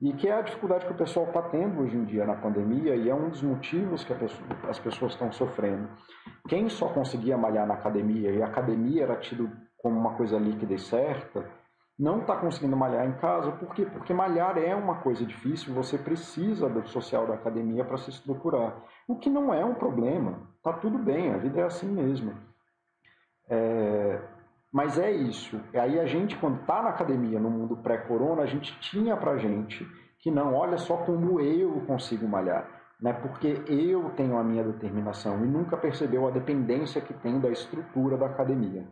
E 0.00 0.14
que 0.14 0.28
é 0.28 0.32
a 0.32 0.42
dificuldade 0.42 0.86
que 0.86 0.92
o 0.92 0.96
pessoal 0.96 1.26
está 1.26 1.42
tendo 1.42 1.82
hoje 1.82 1.94
em 1.94 2.04
dia 2.04 2.24
na 2.24 2.34
pandemia 2.34 2.96
e 2.96 3.10
é 3.10 3.14
um 3.14 3.28
dos 3.28 3.42
motivos 3.42 4.02
que 4.02 4.14
pessoa, 4.14 4.48
as 4.68 4.78
pessoas 4.78 5.12
estão 5.12 5.30
sofrendo. 5.30 5.90
Quem 6.48 6.70
só 6.70 6.88
conseguia 6.88 7.36
malhar 7.36 7.66
na 7.66 7.74
academia 7.74 8.30
e 8.30 8.42
a 8.42 8.46
academia 8.46 9.02
era 9.02 9.16
tido 9.16 9.50
como 9.76 9.98
uma 9.98 10.14
coisa 10.14 10.38
líquida 10.38 10.72
e 10.72 10.78
certa, 10.78 11.44
não 11.98 12.20
está 12.20 12.34
conseguindo 12.34 12.74
malhar 12.74 13.06
em 13.06 13.12
casa. 13.18 13.52
Por 13.52 13.74
quê? 13.74 13.84
Porque 13.84 14.14
malhar 14.14 14.56
é 14.56 14.74
uma 14.74 15.02
coisa 15.02 15.24
difícil, 15.26 15.74
você 15.74 15.98
precisa 15.98 16.66
do 16.66 16.86
social 16.88 17.26
da 17.26 17.34
academia 17.34 17.84
para 17.84 17.98
se 17.98 18.08
estruturar. 18.08 18.82
O 19.06 19.16
que 19.16 19.28
não 19.28 19.52
é 19.52 19.62
um 19.62 19.74
problema, 19.74 20.48
tá 20.62 20.72
tudo 20.72 20.96
bem, 20.98 21.30
a 21.30 21.36
vida 21.36 21.60
é 21.60 21.64
assim 21.64 21.88
mesmo. 21.88 22.34
É... 23.50 24.18
Mas 24.72 24.98
é 24.98 25.10
isso. 25.10 25.60
E 25.72 25.78
aí 25.78 25.98
a 25.98 26.06
gente, 26.06 26.36
quando 26.36 26.60
está 26.60 26.82
na 26.82 26.90
academia, 26.90 27.40
no 27.40 27.50
mundo 27.50 27.76
pré-corona, 27.76 28.42
a 28.42 28.46
gente 28.46 28.78
tinha 28.80 29.16
para 29.16 29.36
gente 29.36 29.86
que 30.20 30.30
não, 30.30 30.54
olha 30.54 30.78
só 30.78 30.98
como 30.98 31.40
eu 31.40 31.80
consigo 31.86 32.28
malhar. 32.28 32.68
Né? 33.00 33.12
Porque 33.12 33.62
eu 33.66 34.10
tenho 34.10 34.38
a 34.38 34.44
minha 34.44 34.62
determinação 34.62 35.44
e 35.44 35.48
nunca 35.48 35.76
percebeu 35.76 36.28
a 36.28 36.30
dependência 36.30 37.00
que 37.00 37.14
tem 37.14 37.40
da 37.40 37.50
estrutura 37.50 38.16
da 38.16 38.26
academia. 38.26 38.86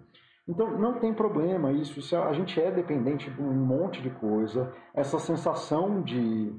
Então 0.49 0.79
não 0.79 0.99
tem 0.99 1.13
problema 1.13 1.71
isso, 1.71 1.99
isso 1.99 2.17
a 2.17 2.33
gente 2.33 2.59
é 2.59 2.71
dependente 2.71 3.31
de 3.31 3.41
um 3.41 3.53
monte 3.53 4.01
de 4.01 4.09
coisa. 4.09 4.75
Essa 4.95 5.19
sensação 5.19 6.01
de, 6.01 6.59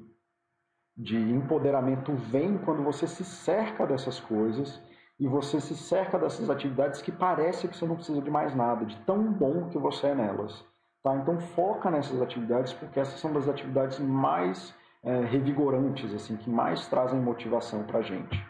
de 0.95 1.17
empoderamento 1.17 2.13
vem 2.13 2.59
quando 2.59 2.83
você 2.83 3.07
se 3.07 3.25
cerca 3.25 3.87
dessas 3.87 4.19
coisas 4.19 4.79
e 5.19 5.27
você 5.27 5.59
se 5.59 5.75
cerca 5.75 6.17
dessas 6.17 6.49
atividades 6.49 7.01
que 7.01 7.11
parece 7.11 7.67
que 7.67 7.75
você 7.75 7.85
não 7.85 7.95
precisa 7.95 8.21
de 8.21 8.31
mais 8.31 8.55
nada, 8.55 8.85
de 8.85 8.95
tão 9.01 9.31
bom 9.31 9.69
que 9.69 9.77
você 9.77 10.07
é 10.07 10.15
nelas. 10.15 10.63
Tá? 11.03 11.15
Então 11.15 11.39
foca 11.39 11.91
nessas 11.91 12.21
atividades 12.21 12.73
porque 12.73 12.99
essas 12.99 13.19
são 13.19 13.33
das 13.33 13.47
atividades 13.47 13.99
mais 13.99 14.73
é, 15.03 15.21
revigorantes, 15.25 16.13
assim, 16.13 16.37
que 16.37 16.49
mais 16.49 16.87
trazem 16.87 17.19
motivação 17.19 17.83
para 17.83 17.99
a 17.99 18.01
gente. 18.01 18.45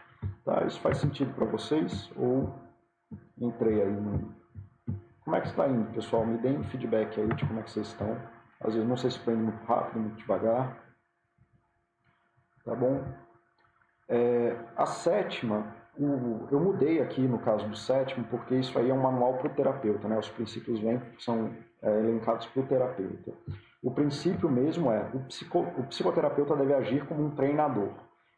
Tá? 0.46 0.64
Isso 0.66 0.80
faz 0.80 0.98
sentido 0.98 1.34
para 1.34 1.46
vocês? 1.46 2.12
Ou 2.16 2.54
entrei 3.40 3.82
aí 3.82 3.92
no, 3.92 4.34
como 5.30 5.38
é 5.38 5.42
que 5.42 5.48
está 5.48 5.68
indo, 5.68 5.92
pessoal? 5.92 6.26
Me 6.26 6.40
deem 6.40 6.64
feedback 6.64 7.22
aí 7.22 7.28
de 7.28 7.46
como 7.46 7.60
é 7.60 7.64
que 7.64 7.70
vocês 7.70 7.86
estão. 7.86 8.18
Às 8.60 8.74
vezes 8.74 8.90
não 8.90 8.98
sei 8.98 9.12
se 9.12 9.20
foi 9.20 9.34
indo 9.34 9.44
muito 9.44 9.64
rápido, 9.64 10.00
muito 10.00 10.18
devagar. 10.18 10.76
Tá 12.66 12.76
bom? 12.76 13.04
É, 14.08 14.58
a 14.76 14.88
sétima, 14.88 15.76
o, 16.00 16.48
eu 16.52 16.60
mudei 16.60 17.02
aqui 17.02 17.22
no 17.22 17.40
caso 17.40 17.68
do 17.68 17.76
sétimo, 17.76 18.26
porque 18.30 18.56
isso 18.56 18.78
aí 18.80 18.90
é 18.90 18.94
um 18.94 19.02
manual 19.02 19.36
para 19.36 19.48
o 19.48 19.54
terapeuta, 19.54 20.08
né? 20.08 20.18
Os 20.18 20.30
princípios 20.30 20.80
vêm, 20.80 21.02
são 21.20 21.52
é, 21.82 22.00
elencados 22.00 22.48
para 22.48 22.62
o 22.62 22.66
terapeuta. 22.66 23.34
O 23.84 23.92
princípio 23.92 24.50
mesmo 24.50 24.92
é, 24.92 25.10
o, 25.14 25.20
psico, 25.26 25.60
o 25.60 25.84
psicoterapeuta 25.84 26.56
deve 26.56 26.74
agir 26.74 27.06
como 27.06 27.26
um 27.26 27.32
treinador, 27.32 27.92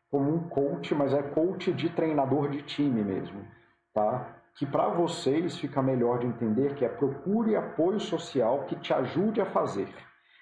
como 0.10 0.34
um 0.34 0.50
coach, 0.50 0.94
mas 0.94 1.14
é 1.14 1.22
coach 1.22 1.72
de 1.72 1.90
treinador 1.90 2.50
de 2.50 2.62
time 2.64 3.04
mesmo, 3.04 3.46
tá? 3.94 4.42
que 4.56 4.66
para 4.66 4.90
vocês 4.90 5.58
fica 5.58 5.82
melhor 5.82 6.20
de 6.20 6.28
entender 6.28 6.76
que 6.76 6.86
é 6.86 6.90
procure 6.90 7.56
apoio 7.56 8.00
social 8.00 8.66
que 8.66 8.76
te 8.76 8.94
ajude 8.94 9.42
a 9.42 9.46
fazer, 9.46 9.88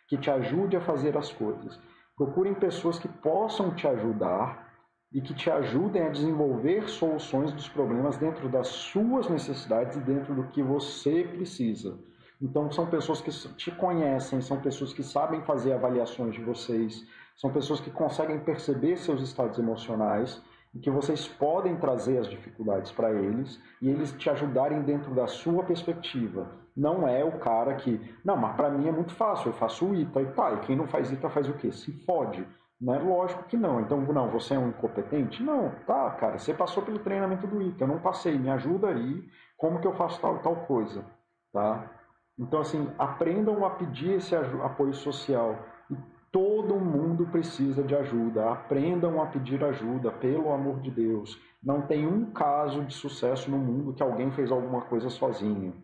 que 0.07 0.17
te 0.17 0.29
ajude 0.29 0.75
a 0.75 0.81
fazer 0.81 1.17
as 1.17 1.31
coisas. 1.31 1.79
Procurem 2.17 2.53
pessoas 2.53 2.99
que 2.99 3.07
possam 3.07 3.73
te 3.73 3.87
ajudar 3.87 4.68
e 5.11 5.21
que 5.21 5.33
te 5.33 5.49
ajudem 5.49 6.03
a 6.03 6.09
desenvolver 6.09 6.87
soluções 6.87 7.51
dos 7.51 7.67
problemas 7.67 8.17
dentro 8.17 8.47
das 8.47 8.67
suas 8.67 9.27
necessidades 9.27 9.97
e 9.97 10.01
dentro 10.01 10.35
do 10.35 10.43
que 10.47 10.61
você 10.61 11.23
precisa. 11.23 11.97
Então, 12.41 12.71
são 12.71 12.85
pessoas 12.85 13.19
que 13.19 13.31
te 13.55 13.71
conhecem, 13.71 14.39
são 14.39 14.61
pessoas 14.61 14.93
que 14.93 15.03
sabem 15.03 15.41
fazer 15.41 15.73
avaliações 15.73 16.33
de 16.33 16.41
vocês, 16.41 17.05
são 17.35 17.51
pessoas 17.51 17.79
que 17.79 17.91
conseguem 17.91 18.39
perceber 18.39 18.97
seus 18.97 19.21
estados 19.21 19.57
emocionais 19.59 20.41
em 20.73 20.79
que 20.79 20.89
vocês 20.89 21.27
podem 21.27 21.75
trazer 21.77 22.17
as 22.19 22.29
dificuldades 22.29 22.91
para 22.91 23.11
eles 23.11 23.59
e 23.81 23.89
eles 23.89 24.11
te 24.13 24.29
ajudarem 24.29 24.81
dentro 24.83 25.13
da 25.13 25.25
sua 25.27 25.63
perspectiva. 25.63 26.51
Não 26.75 27.07
é 27.07 27.23
o 27.25 27.39
cara 27.39 27.75
que, 27.75 27.99
não, 28.23 28.37
mas 28.37 28.55
para 28.55 28.69
mim 28.69 28.87
é 28.87 28.91
muito 28.91 29.13
fácil, 29.13 29.49
eu 29.49 29.53
faço 29.53 29.85
o 29.85 29.95
ITA 29.95 30.21
e 30.21 30.25
tá, 30.27 30.53
e 30.53 30.59
quem 30.59 30.75
não 30.75 30.87
faz 30.87 31.11
ITA 31.11 31.29
faz 31.29 31.49
o 31.49 31.53
quê? 31.53 31.71
Se 31.71 31.91
fode. 32.05 32.45
Não 32.79 32.93
é 32.93 32.99
lógico 32.99 33.43
que 33.43 33.57
não. 33.57 33.81
Então, 33.81 33.99
não, 34.01 34.29
você 34.29 34.53
é 34.53 34.59
um 34.59 34.69
incompetente? 34.69 35.43
Não, 35.43 35.71
tá, 35.85 36.11
cara, 36.11 36.37
você 36.37 36.53
passou 36.53 36.83
pelo 36.83 36.99
treinamento 36.99 37.45
do 37.45 37.61
ITA, 37.61 37.83
eu 37.83 37.87
não 37.87 37.99
passei, 37.99 38.37
me 38.37 38.49
ajuda 38.49 38.87
aí 38.87 39.27
como 39.57 39.81
que 39.81 39.87
eu 39.87 39.93
faço 39.93 40.21
tal 40.21 40.39
tal 40.39 40.55
coisa, 40.65 41.03
tá? 41.51 41.91
Então, 42.39 42.61
assim, 42.61 42.89
aprendam 42.97 43.65
a 43.65 43.71
pedir 43.71 44.11
esse 44.11 44.33
apoio 44.33 44.93
social. 44.93 45.59
E 45.91 45.95
todo 46.31 46.79
mundo 46.79 47.27
precisa 47.27 47.83
de 47.83 47.93
ajuda. 47.93 48.49
Aprendam 48.49 49.21
a 49.21 49.25
pedir 49.25 49.61
ajuda, 49.61 50.09
pelo 50.09 50.53
amor 50.53 50.79
de 50.79 50.89
Deus. 50.89 51.37
Não 51.61 51.81
tem 51.81 52.07
um 52.07 52.31
caso 52.31 52.85
de 52.85 52.93
sucesso 52.93 53.51
no 53.51 53.57
mundo 53.57 53.93
que 53.93 54.01
alguém 54.01 54.31
fez 54.31 54.49
alguma 54.49 54.81
coisa 54.83 55.09
sozinho. 55.09 55.83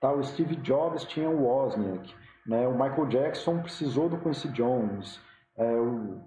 Tá? 0.00 0.12
O 0.12 0.22
Steve 0.22 0.54
Jobs 0.56 1.04
tinha 1.04 1.28
o 1.28 1.42
Wozniak. 1.42 2.14
Né? 2.46 2.68
O 2.68 2.72
Michael 2.72 3.06
Jackson 3.06 3.60
precisou 3.60 4.08
do 4.08 4.18
Quincy 4.18 4.48
Jones. 4.50 5.20
É, 5.56 5.72
o, 5.72 6.20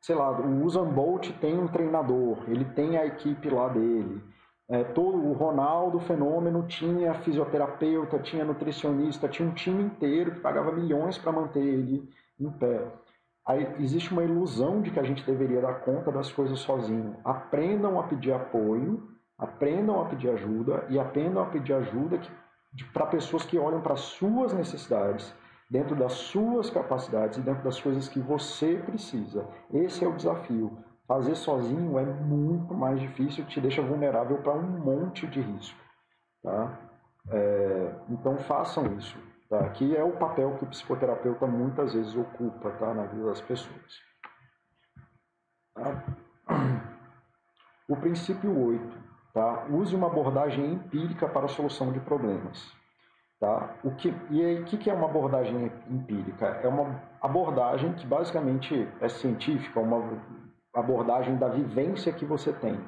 sei 0.00 0.14
lá, 0.14 0.30
o 0.30 0.64
Usain 0.64 0.90
Bolt 0.92 1.30
tem 1.40 1.58
um 1.58 1.68
treinador. 1.68 2.44
Ele 2.48 2.64
tem 2.64 2.96
a 2.96 3.06
equipe 3.06 3.48
lá 3.48 3.68
dele. 3.68 4.22
É, 4.68 4.82
todo 4.82 5.18
o 5.18 5.32
Ronaldo 5.34 6.00
Fenômeno 6.00 6.66
tinha 6.66 7.12
fisioterapeuta, 7.14 8.18
tinha 8.18 8.44
nutricionista, 8.44 9.28
tinha 9.28 9.48
um 9.48 9.52
time 9.52 9.82
inteiro 9.82 10.32
que 10.32 10.40
pagava 10.40 10.72
milhões 10.72 11.18
para 11.18 11.32
manter 11.32 11.62
ele 11.62 12.08
em 12.40 12.50
pé. 12.50 12.90
Aí 13.46 13.76
existe 13.78 14.10
uma 14.10 14.24
ilusão 14.24 14.80
de 14.80 14.90
que 14.90 14.98
a 14.98 15.02
gente 15.02 15.24
deveria 15.24 15.60
dar 15.60 15.80
conta 15.80 16.10
das 16.10 16.32
coisas 16.32 16.58
sozinho. 16.60 17.16
Aprendam 17.22 18.00
a 18.00 18.04
pedir 18.04 18.32
apoio, 18.32 19.06
aprendam 19.38 20.00
a 20.00 20.06
pedir 20.06 20.30
ajuda 20.30 20.86
e 20.88 20.98
aprendam 20.98 21.42
a 21.42 21.46
pedir 21.46 21.74
ajuda 21.74 22.18
para 22.92 23.06
pessoas 23.06 23.44
que 23.44 23.58
olham 23.58 23.82
para 23.82 23.96
suas 23.96 24.54
necessidades, 24.54 25.34
dentro 25.74 25.96
das 25.96 26.12
suas 26.12 26.70
capacidades 26.70 27.36
e 27.36 27.40
dentro 27.40 27.64
das 27.64 27.80
coisas 27.80 28.08
que 28.08 28.20
você 28.20 28.76
precisa. 28.76 29.44
Esse 29.72 30.04
é 30.04 30.08
o 30.08 30.14
desafio. 30.14 30.78
Fazer 31.04 31.34
sozinho 31.34 31.98
é 31.98 32.04
muito 32.04 32.72
mais 32.72 33.00
difícil, 33.00 33.44
te 33.46 33.60
deixa 33.60 33.82
vulnerável 33.82 34.38
para 34.38 34.52
um 34.52 34.62
monte 34.62 35.26
de 35.26 35.40
risco. 35.40 35.76
Tá? 36.44 36.78
É, 37.28 37.92
então 38.08 38.38
façam 38.38 38.86
isso. 38.96 39.18
Tá? 39.50 39.68
Que 39.70 39.96
é 39.96 40.04
o 40.04 40.12
papel 40.12 40.56
que 40.58 40.64
o 40.64 40.68
psicoterapeuta 40.68 41.44
muitas 41.44 41.92
vezes 41.92 42.14
ocupa 42.14 42.70
tá? 42.70 42.94
na 42.94 43.06
vida 43.06 43.24
das 43.24 43.40
pessoas. 43.40 44.00
Tá? 45.74 46.04
O 47.88 47.96
princípio 47.96 48.56
8. 48.64 48.96
Tá? 49.32 49.66
Use 49.70 49.96
uma 49.96 50.06
abordagem 50.06 50.74
empírica 50.74 51.28
para 51.28 51.46
a 51.46 51.48
solução 51.48 51.92
de 51.92 51.98
problemas. 51.98 52.72
Tá? 53.40 53.74
O 53.82 53.90
que, 53.92 54.14
e 54.30 54.44
aí, 54.44 54.60
o 54.60 54.64
que 54.64 54.88
é 54.88 54.94
uma 54.94 55.06
abordagem 55.06 55.70
empírica? 55.90 56.46
É 56.62 56.68
uma 56.68 57.02
abordagem 57.20 57.92
que 57.94 58.06
basicamente 58.06 58.88
é 59.00 59.08
científica, 59.08 59.80
uma 59.80 60.02
abordagem 60.74 61.36
da 61.36 61.48
vivência 61.48 62.12
que 62.12 62.24
você 62.24 62.52
tem. 62.52 62.78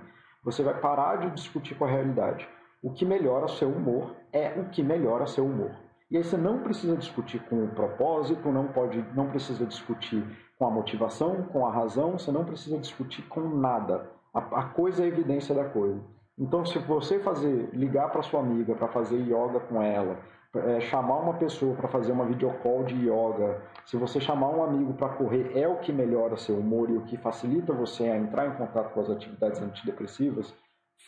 Você 0.44 0.62
vai 0.62 0.78
parar 0.80 1.16
de 1.16 1.30
discutir 1.30 1.74
com 1.74 1.84
a 1.84 1.88
realidade. 1.88 2.48
O 2.82 2.92
que 2.92 3.04
melhora 3.04 3.48
seu 3.48 3.68
humor 3.68 4.14
é 4.32 4.58
o 4.58 4.68
que 4.70 4.82
melhora 4.82 5.26
seu 5.26 5.44
humor. 5.44 5.72
E 6.10 6.16
aí 6.16 6.22
você 6.22 6.36
não 6.36 6.60
precisa 6.60 6.96
discutir 6.96 7.40
com 7.48 7.64
o 7.64 7.68
propósito, 7.68 8.52
não 8.52 8.68
pode, 8.68 9.04
não 9.12 9.28
precisa 9.28 9.66
discutir 9.66 10.24
com 10.56 10.66
a 10.66 10.70
motivação, 10.70 11.42
com 11.44 11.66
a 11.66 11.70
razão, 11.70 12.12
você 12.12 12.30
não 12.30 12.44
precisa 12.44 12.78
discutir 12.78 13.22
com 13.22 13.40
nada. 13.40 14.08
A, 14.32 14.38
a 14.38 14.62
coisa 14.68 15.02
é 15.02 15.06
a 15.06 15.08
evidência 15.08 15.54
da 15.54 15.64
coisa. 15.64 16.00
Então, 16.38 16.64
se 16.64 16.78
você 16.78 17.18
fazer, 17.18 17.70
ligar 17.72 18.10
para 18.10 18.22
sua 18.22 18.40
amiga 18.40 18.74
para 18.74 18.88
fazer 18.88 19.16
yoga 19.16 19.58
com 19.60 19.82
ela, 19.82 20.18
é, 20.58 20.80
chamar 20.80 21.18
uma 21.18 21.34
pessoa 21.34 21.74
para 21.74 21.88
fazer 21.88 22.12
uma 22.12 22.24
videocall 22.24 22.84
de 22.84 22.94
yoga, 22.94 23.62
se 23.84 23.96
você 23.96 24.20
chamar 24.20 24.48
um 24.48 24.62
amigo 24.62 24.94
para 24.94 25.10
correr, 25.10 25.52
é 25.54 25.68
o 25.68 25.78
que 25.78 25.92
melhora 25.92 26.36
seu 26.36 26.58
humor 26.58 26.90
e 26.90 26.96
o 26.96 27.02
que 27.02 27.16
facilita 27.16 27.72
você 27.72 28.04
a 28.04 28.16
entrar 28.16 28.46
em 28.46 28.54
contato 28.54 28.92
com 28.92 29.00
as 29.00 29.10
atividades 29.10 29.60
antidepressivas, 29.60 30.54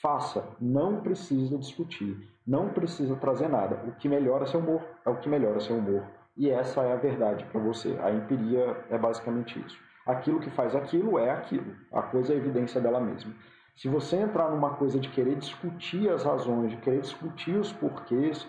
faça. 0.01 0.45
Não 0.61 1.01
precisa 1.01 1.57
discutir, 1.59 2.17
não 2.47 2.69
precisa 2.71 3.17
trazer 3.17 3.49
nada. 3.49 3.83
O 3.87 3.93
que 3.93 4.09
melhora 4.09 4.47
seu 4.47 4.61
humor 4.61 4.83
é 5.05 5.11
o 5.11 5.17
que 5.17 5.29
melhora 5.29 5.61
seu 5.61 5.77
humor. 5.77 6.05
E 6.37 6.51
essa 6.51 6.83
é 6.83 6.93
a 6.93 6.97
verdade 6.97 7.45
para 7.47 7.61
você. 7.61 7.99
A 8.01 8.13
empiria 8.13 8.77
é 8.91 8.97
basicamente 8.97 9.59
isso. 9.59 9.77
Aquilo 10.07 10.41
que 10.41 10.51
faz 10.51 10.75
aquilo 10.75 11.19
é 11.19 11.31
aquilo. 11.31 11.75
A 11.93 12.03
coisa 12.03 12.33
é 12.33 12.37
a 12.37 12.39
evidência 12.39 12.81
dela 12.81 13.01
mesma. 13.01 13.35
Se 13.77 13.89
você 13.89 14.17
entrar 14.17 14.51
numa 14.51 14.71
coisa 14.71 14.99
de 14.99 15.09
querer 15.09 15.37
discutir 15.37 16.09
as 16.11 16.25
razões, 16.25 16.71
de 16.71 16.77
querer 16.79 17.01
discutir 17.01 17.57
os 17.57 17.73
porquês, 17.73 18.45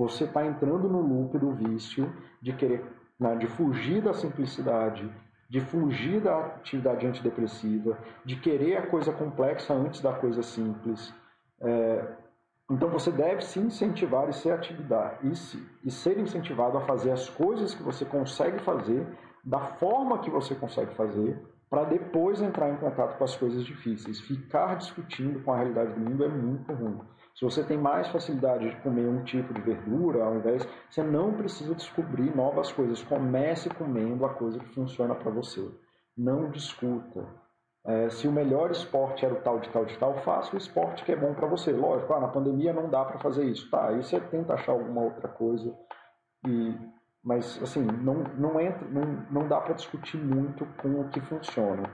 você 0.00 0.24
está 0.24 0.46
entrando 0.46 0.88
no 0.88 1.02
loop 1.02 1.38
do 1.38 1.52
vício 1.52 2.10
de 2.40 2.54
querer, 2.54 2.82
né, 3.18 3.36
de 3.36 3.46
fugir 3.46 4.00
da 4.00 4.14
simplicidade, 4.14 5.06
de 5.46 5.60
fugir 5.60 6.22
da 6.22 6.38
atividade 6.38 7.06
antidepressiva, 7.06 7.98
de 8.24 8.36
querer 8.36 8.78
a 8.78 8.86
coisa 8.86 9.12
complexa 9.12 9.74
antes 9.74 10.00
da 10.00 10.14
coisa 10.14 10.42
simples. 10.42 11.12
É, 11.60 12.16
então 12.70 12.88
você 12.88 13.10
deve 13.10 13.44
se 13.44 13.60
incentivar 13.60 14.26
e 14.30 14.32
ser 14.32 14.52
atividade 14.52 15.28
e, 15.28 15.36
se, 15.36 15.62
e 15.84 15.90
ser 15.90 16.18
incentivado 16.18 16.78
a 16.78 16.80
fazer 16.80 17.10
as 17.10 17.28
coisas 17.28 17.74
que 17.74 17.82
você 17.82 18.06
consegue 18.06 18.58
fazer 18.60 19.06
da 19.44 19.60
forma 19.60 20.20
que 20.20 20.30
você 20.30 20.54
consegue 20.54 20.94
fazer 20.94 21.38
para 21.68 21.84
depois 21.84 22.40
entrar 22.40 22.70
em 22.70 22.76
contato 22.78 23.18
com 23.18 23.24
as 23.24 23.36
coisas 23.36 23.66
difíceis. 23.66 24.18
Ficar 24.18 24.76
discutindo 24.76 25.44
com 25.44 25.52
a 25.52 25.56
realidade 25.56 25.92
do 25.92 26.00
mundo 26.00 26.24
é 26.24 26.28
muito 26.28 26.72
ruim. 26.72 27.00
Se 27.34 27.44
você 27.44 27.64
tem 27.64 27.78
mais 27.78 28.08
facilidade 28.08 28.68
de 28.68 28.76
comer 28.82 29.08
um 29.08 29.24
tipo 29.24 29.54
de 29.54 29.60
verdura, 29.60 30.24
ao 30.24 30.36
invés, 30.36 30.66
você 30.88 31.02
não 31.02 31.32
precisa 31.32 31.74
descobrir 31.74 32.34
novas 32.34 32.72
coisas. 32.72 33.02
Comece 33.02 33.70
comendo 33.70 34.24
a 34.26 34.34
coisa 34.34 34.58
que 34.58 34.74
funciona 34.74 35.14
para 35.14 35.30
você. 35.30 35.66
Não 36.16 36.50
discuta. 36.50 37.26
É, 37.86 38.10
se 38.10 38.28
o 38.28 38.32
melhor 38.32 38.70
esporte 38.70 39.24
era 39.24 39.32
o 39.32 39.40
tal 39.40 39.58
de 39.58 39.70
tal 39.70 39.86
de 39.86 39.96
tal, 39.96 40.14
faça 40.18 40.54
o 40.54 40.58
esporte 40.58 41.02
que 41.02 41.12
é 41.12 41.16
bom 41.16 41.32
para 41.32 41.46
você. 41.46 41.72
Lógico, 41.72 42.12
ah, 42.12 42.20
na 42.20 42.28
pandemia 42.28 42.72
não 42.72 42.90
dá 42.90 43.04
para 43.04 43.18
fazer 43.18 43.44
isso. 43.44 43.70
Tá, 43.70 43.88
aí 43.88 44.02
você 44.02 44.20
tenta 44.20 44.54
achar 44.54 44.72
alguma 44.72 45.00
outra 45.02 45.28
coisa. 45.28 45.74
E, 46.46 46.76
mas, 47.24 47.60
assim, 47.62 47.82
não, 47.82 48.24
não, 48.36 48.60
entra, 48.60 48.86
não, 48.88 49.26
não 49.30 49.48
dá 49.48 49.60
para 49.60 49.74
discutir 49.74 50.18
muito 50.18 50.66
com 50.82 51.00
o 51.00 51.08
que 51.08 51.20
funciona. 51.20 51.84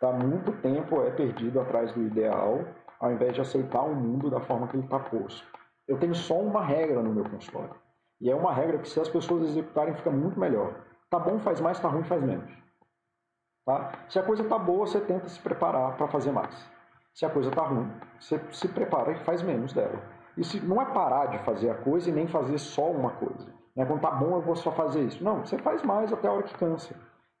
Tá? 0.00 0.12
Muito 0.12 0.52
tempo 0.60 1.02
é 1.02 1.10
perdido 1.10 1.60
atrás 1.60 1.92
do 1.92 2.02
ideal 2.02 2.64
ao 3.00 3.12
invés 3.12 3.34
de 3.34 3.40
aceitar 3.40 3.82
o 3.82 3.94
mundo 3.94 4.30
da 4.30 4.40
forma 4.40 4.66
que 4.68 4.76
ele 4.76 4.84
está 4.84 4.98
posto. 4.98 5.46
Eu 5.86 5.98
tenho 5.98 6.14
só 6.14 6.38
uma 6.38 6.64
regra 6.64 7.02
no 7.02 7.12
meu 7.12 7.24
consultório. 7.24 7.74
E 8.20 8.30
é 8.30 8.34
uma 8.34 8.52
regra 8.52 8.78
que 8.78 8.88
se 8.88 9.00
as 9.00 9.08
pessoas 9.08 9.44
executarem 9.44 9.94
fica 9.94 10.10
muito 10.10 10.38
melhor. 10.38 10.74
Tá 11.08 11.18
bom 11.18 11.38
faz 11.38 11.60
mais, 11.60 11.78
tá 11.78 11.88
ruim 11.88 12.04
faz 12.04 12.22
menos. 12.22 12.50
Tá? 13.64 13.92
Se 14.08 14.18
a 14.18 14.22
coisa 14.22 14.44
tá 14.44 14.58
boa, 14.58 14.86
você 14.86 15.00
tenta 15.00 15.28
se 15.28 15.40
preparar 15.40 15.96
para 15.96 16.08
fazer 16.08 16.32
mais. 16.32 16.54
Se 17.14 17.24
a 17.24 17.30
coisa 17.30 17.50
tá 17.50 17.62
ruim, 17.62 17.90
você 18.18 18.40
se 18.52 18.68
prepara 18.68 19.12
e 19.12 19.24
faz 19.24 19.42
menos 19.42 19.72
dela. 19.72 20.00
Se, 20.42 20.60
não 20.60 20.80
é 20.80 20.84
parar 20.84 21.26
de 21.26 21.38
fazer 21.40 21.70
a 21.70 21.74
coisa 21.74 22.08
e 22.08 22.12
nem 22.12 22.26
fazer 22.26 22.58
só 22.58 22.90
uma 22.90 23.10
coisa. 23.10 23.46
Né? 23.74 23.84
Quando 23.84 24.00
tá 24.00 24.10
bom, 24.10 24.36
eu 24.36 24.40
vou 24.40 24.56
só 24.56 24.70
fazer 24.72 25.02
isso. 25.02 25.22
Não, 25.22 25.44
você 25.44 25.58
faz 25.58 25.82
mais 25.82 26.12
até 26.12 26.28
a 26.28 26.32
hora 26.32 26.42
que 26.44 26.56
cansa. 26.56 26.94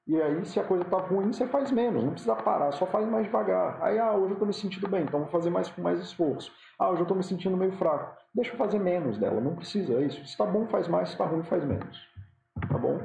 E 0.08 0.20
aí, 0.22 0.42
se 0.46 0.58
a 0.58 0.64
coisa 0.64 0.86
tá 0.86 0.96
ruim, 0.96 1.30
você 1.30 1.46
faz 1.46 1.70
menos, 1.70 2.02
não 2.02 2.12
precisa 2.12 2.34
parar, 2.34 2.72
só 2.72 2.86
faz 2.86 3.06
mais 3.06 3.26
devagar. 3.26 3.78
Aí, 3.82 3.98
ah, 3.98 4.12
hoje 4.14 4.32
eu 4.32 4.38
tô 4.38 4.46
me 4.46 4.54
sentindo 4.54 4.88
bem, 4.88 5.02
então 5.02 5.20
vou 5.20 5.28
fazer 5.28 5.50
mais 5.50 5.68
com 5.68 5.82
mais 5.82 6.00
esforço. 6.00 6.50
Ah, 6.78 6.88
hoje 6.88 7.02
eu 7.02 7.06
tô 7.06 7.14
me 7.14 7.22
sentindo 7.22 7.58
meio 7.58 7.72
fraco. 7.72 8.16
Deixa 8.34 8.52
eu 8.52 8.56
fazer 8.56 8.78
menos 8.78 9.18
dela, 9.18 9.38
não 9.38 9.54
precisa, 9.54 9.92
é 9.92 10.04
isso. 10.04 10.26
Se 10.26 10.34
tá 10.34 10.46
bom, 10.46 10.66
faz 10.68 10.88
mais, 10.88 11.10
se 11.10 11.18
tá 11.18 11.26
ruim, 11.26 11.42
faz 11.42 11.62
menos. 11.62 12.08
Tá 12.70 12.78
bom? 12.78 12.98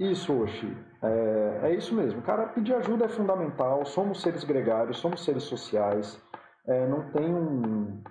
Isso, 0.00 0.32
Oxi. 0.42 0.76
É, 1.00 1.60
é 1.62 1.74
isso 1.74 1.94
mesmo. 1.94 2.20
Cara, 2.22 2.48
pedir 2.48 2.74
ajuda 2.74 3.04
é 3.04 3.08
fundamental. 3.08 3.86
Somos 3.86 4.20
seres 4.20 4.42
gregários, 4.42 4.98
somos 4.98 5.24
seres 5.24 5.44
sociais. 5.44 6.20
É, 6.66 6.88
não 6.88 7.08
tem 7.12 7.32
um. 7.32 8.02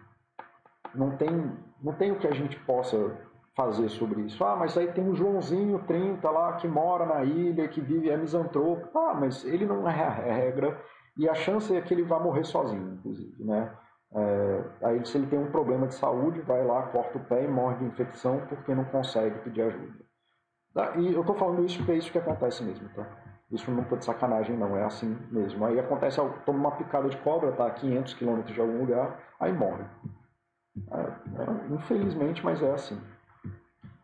Não 0.94 1.18
tem, 1.18 1.52
não 1.84 1.94
tem 1.94 2.14
o 2.14 2.18
que 2.18 2.28
a 2.28 2.34
gente 2.34 2.58
possa 2.62 3.18
fazer 3.56 3.90
sobre 3.90 4.22
isso. 4.22 4.44
Ah, 4.44 4.56
mas 4.56 4.78
aí 4.78 4.92
tem 4.92 5.08
o 5.08 5.16
Joãozinho 5.16 5.80
30 5.88 6.30
lá 6.30 6.54
que 6.54 6.68
mora 6.68 7.06
na 7.06 7.24
ilha, 7.24 7.68
que 7.68 7.80
vive, 7.80 8.10
é 8.10 8.18
misantropo. 8.18 8.98
Ah, 8.98 9.14
mas 9.14 9.46
ele 9.46 9.66
não 9.66 9.90
é 9.90 10.04
a 10.04 10.10
regra 10.10 10.80
e 11.18 11.30
a 11.30 11.34
chance 11.34 11.74
é 11.76 11.82
que 11.82 11.94
ele 11.94 12.04
vá 12.04 12.20
morrer 12.20 12.44
sozinho, 12.44 12.96
inclusive, 12.96 13.44
né? 13.44 13.72
É, 14.14 14.64
aí 14.84 15.06
se 15.06 15.18
ele 15.18 15.28
tem 15.28 15.40
um 15.40 15.52
problema 15.52 15.88
de 15.88 15.96
saúde, 15.96 16.42
vai 16.42 16.64
lá, 16.64 16.84
corta 16.84 17.18
o 17.18 17.24
pé 17.24 17.44
e 17.44 17.48
morre 17.48 17.78
de 17.78 17.86
infecção 17.86 18.42
porque 18.48 18.76
não 18.76 18.86
consegue 18.86 19.40
pedir 19.40 19.64
ajuda. 19.64 20.06
Tá? 20.74 20.96
E 20.98 21.14
eu 21.14 21.22
estou 21.22 21.36
falando 21.36 21.66
isso 21.66 21.78
porque 21.78 21.94
é 21.94 21.96
isso 21.96 22.12
que 22.12 22.18
acontece 22.18 22.64
mesmo, 22.64 22.88
tá? 22.90 23.08
Isso 23.52 23.70
não 23.72 23.86
foi 23.86 23.98
de 23.98 24.06
sacanagem, 24.06 24.58
não, 24.58 24.76
é 24.76 24.84
assim 24.84 25.18
mesmo. 25.32 25.66
Aí 25.66 25.80
acontece, 25.80 26.20
toma 26.46 26.60
uma 26.60 26.72
picada 26.72 27.08
de 27.08 27.18
cobra, 27.18 27.52
tá 27.54 27.68
a 27.68 27.72
500 27.72 28.14
quilômetros 28.16 28.54
de 28.54 28.60
algum 28.60 28.80
lugar, 28.80 29.20
aí 29.40 29.54
morre. 29.54 29.86
É, 30.92 31.00
é, 31.00 31.74
infelizmente, 31.74 32.44
mas 32.44 32.62
é 32.62 32.72
assim. 32.72 33.00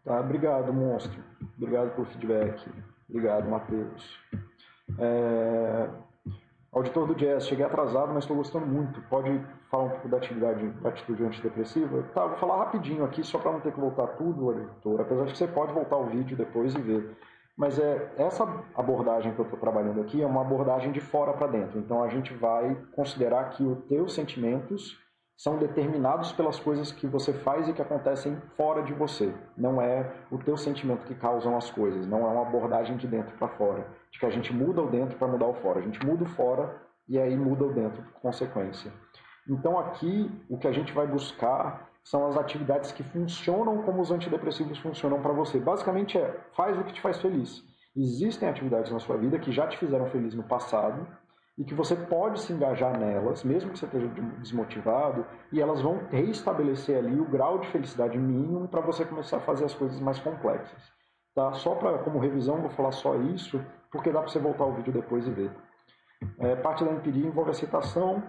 Tá? 0.04 0.20
Obrigado, 0.20 0.74
monstro. 0.74 1.22
Obrigado 1.58 1.94
pelo 1.96 2.08
feedback. 2.08 2.70
Obrigado, 3.10 3.50
Matheus. 3.50 4.20
É... 4.98 5.90
Auditor 6.72 7.06
do 7.06 7.16
Jazz, 7.16 7.48
cheguei 7.48 7.66
atrasado, 7.66 8.14
mas 8.14 8.24
estou 8.24 8.38
gostando 8.38 8.66
muito. 8.66 9.02
Pode 9.10 9.30
falar 9.70 9.84
um 9.84 9.90
pouco 9.90 10.08
da 10.08 10.18
atividade, 10.18 10.66
da 10.82 10.88
atitude 10.88 11.26
antidepressiva? 11.26 12.04
Tá, 12.14 12.26
vou 12.26 12.38
falar 12.38 12.60
rapidinho 12.60 13.04
aqui, 13.04 13.26
só 13.26 13.38
para 13.40 13.52
não 13.52 13.60
ter 13.60 13.74
que 13.74 13.80
voltar 13.80 14.08
tudo, 14.08 14.50
auditor. 14.50 15.02
Apesar 15.02 15.26
de 15.26 15.34
que 15.34 15.38
você 15.38 15.48
pode 15.48 15.74
voltar 15.74 15.98
o 15.98 16.06
vídeo 16.06 16.38
depois 16.38 16.74
e 16.74 16.80
ver. 16.80 17.18
Mas 17.58 17.78
é, 17.78 18.14
essa 18.18 18.48
abordagem 18.74 19.34
que 19.34 19.40
eu 19.40 19.44
estou 19.44 19.60
trabalhando 19.60 20.00
aqui 20.00 20.22
é 20.22 20.26
uma 20.26 20.42
abordagem 20.42 20.94
de 20.94 21.02
fora 21.02 21.34
para 21.34 21.48
dentro. 21.48 21.78
Então 21.78 22.02
a 22.02 22.08
gente 22.08 22.34
vai 22.34 22.78
considerar 22.94 23.50
que 23.50 23.64
os 23.64 23.84
teus 23.86 24.14
sentimentos 24.14 24.98
são 25.42 25.58
determinados 25.58 26.32
pelas 26.32 26.60
coisas 26.60 26.92
que 26.92 27.08
você 27.08 27.34
faz 27.34 27.68
e 27.68 27.74
que 27.74 27.82
acontecem 27.82 28.40
fora 28.56 28.84
de 28.84 28.94
você. 28.94 29.34
Não 29.58 29.82
é 29.82 30.14
o 30.30 30.38
teu 30.38 30.56
sentimento 30.56 31.04
que 31.08 31.16
causam 31.16 31.58
as 31.58 31.72
coisas, 31.72 32.06
não 32.06 32.20
é 32.20 32.28
uma 32.28 32.44
abordagem 32.44 32.96
de 32.96 33.08
dentro 33.08 33.36
para 33.38 33.48
fora, 33.48 33.88
de 34.12 34.20
que 34.20 34.26
a 34.28 34.30
gente 34.30 34.54
muda 34.54 34.84
o 34.84 34.88
dentro 34.92 35.18
para 35.18 35.28
mudar 35.28 35.48
o 35.48 35.56
fora. 35.56 35.80
A 35.80 35.82
gente 35.82 36.06
muda 36.06 36.26
o 36.26 36.28
fora 36.28 36.80
e 37.10 37.18
aí 37.18 37.36
muda 37.36 37.66
o 37.66 37.74
dentro 37.74 38.04
por 38.04 38.22
consequência. 38.22 38.94
Então 39.50 39.80
aqui 39.80 40.30
o 40.48 40.60
que 40.60 40.68
a 40.68 40.72
gente 40.72 40.94
vai 40.94 41.08
buscar 41.08 41.90
são 42.04 42.28
as 42.28 42.38
atividades 42.38 42.92
que 42.92 43.02
funcionam 43.02 43.82
como 43.82 44.00
os 44.00 44.12
antidepressivos 44.12 44.78
funcionam 44.78 45.24
para 45.24 45.34
você. 45.34 45.60
Basicamente 45.60 46.20
é, 46.20 46.40
faz 46.56 46.78
o 46.78 46.84
que 46.84 46.94
te 46.94 47.02
faz 47.02 47.20
feliz. 47.20 47.64
Existem 47.98 48.48
atividades 48.48 48.92
na 48.92 49.00
sua 49.00 49.18
vida 49.18 49.40
que 49.40 49.52
já 49.52 49.66
te 49.66 49.80
fizeram 49.80 50.06
feliz 50.06 50.36
no 50.36 50.44
passado 50.44 51.08
e 51.58 51.64
que 51.64 51.74
você 51.74 51.96
pode 51.96 52.42
se 52.42 52.54
engajar 52.54 52.98
nelas, 52.98 53.44
mesmo 53.44 53.72
que 53.72 53.80
você 53.80 53.86
esteja 53.86 54.08
desmotivado, 54.40 55.26
e 55.52 55.62
elas 55.62 55.82
vão 55.82 56.00
reestabelecer 56.10 56.98
ali 56.98 57.20
o 57.20 57.26
grau 57.26 57.60
de 57.60 57.68
felicidade 57.68 58.18
mínimo 58.18 58.68
para 58.68 58.82
você 58.82 59.06
começar 59.06 59.38
a 59.38 59.42
fazer 59.42 59.66
as 59.66 59.74
coisas 59.74 60.00
mais 60.00 60.20
complexas. 60.20 60.92
Tá? 61.36 61.54
Só 61.54 61.76
para 61.76 62.00
como 62.00 62.20
revisão, 62.20 62.62
vou 62.62 62.70
falar 62.70 62.92
só 62.92 63.16
isso, 63.16 63.64
porque 63.92 64.12
dá 64.12 64.22
para 64.22 64.30
você 64.30 64.40
voltar 64.40 64.66
o 64.66 64.74
vídeo 64.74 64.94
depois 64.94 65.28
e 65.28 65.32
ver. 65.32 65.52
É, 66.40 66.56
parte 66.56 66.84
da 66.84 66.92
empiria 66.92 67.28
envolve 67.28 67.52
aceitação, 67.52 68.24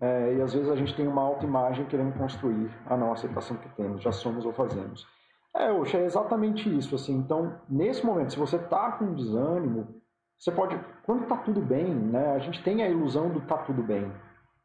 é, 0.00 0.34
e 0.34 0.42
às 0.42 0.52
vezes 0.52 0.68
a 0.68 0.76
gente 0.76 0.94
tem 0.94 1.06
uma 1.06 1.22
autoimagem 1.22 1.86
querendo 1.86 2.16
construir 2.18 2.70
a 2.86 2.96
não 2.96 3.12
aceitação 3.12 3.56
que 3.56 3.68
temos, 3.70 4.02
já 4.02 4.12
somos 4.12 4.44
ou 4.44 4.52
fazemos. 4.52 5.06
É, 5.54 5.72
Oxa, 5.72 5.96
é 5.96 6.04
exatamente 6.04 6.68
isso. 6.76 6.94
Assim. 6.94 7.16
Então, 7.16 7.58
nesse 7.68 8.04
momento, 8.04 8.32
se 8.32 8.38
você 8.38 8.56
está 8.56 8.92
com 8.92 9.14
desânimo, 9.14 10.02
você 10.38 10.52
pode, 10.52 10.78
quando 11.04 11.22
está 11.22 11.36
tudo 11.36 11.60
bem, 11.60 11.94
né, 11.94 12.34
a 12.34 12.38
gente 12.38 12.62
tem 12.62 12.82
a 12.82 12.88
ilusão 12.88 13.30
do 13.30 13.40
tá 13.40 13.58
tudo 13.58 13.82
bem, 13.82 14.12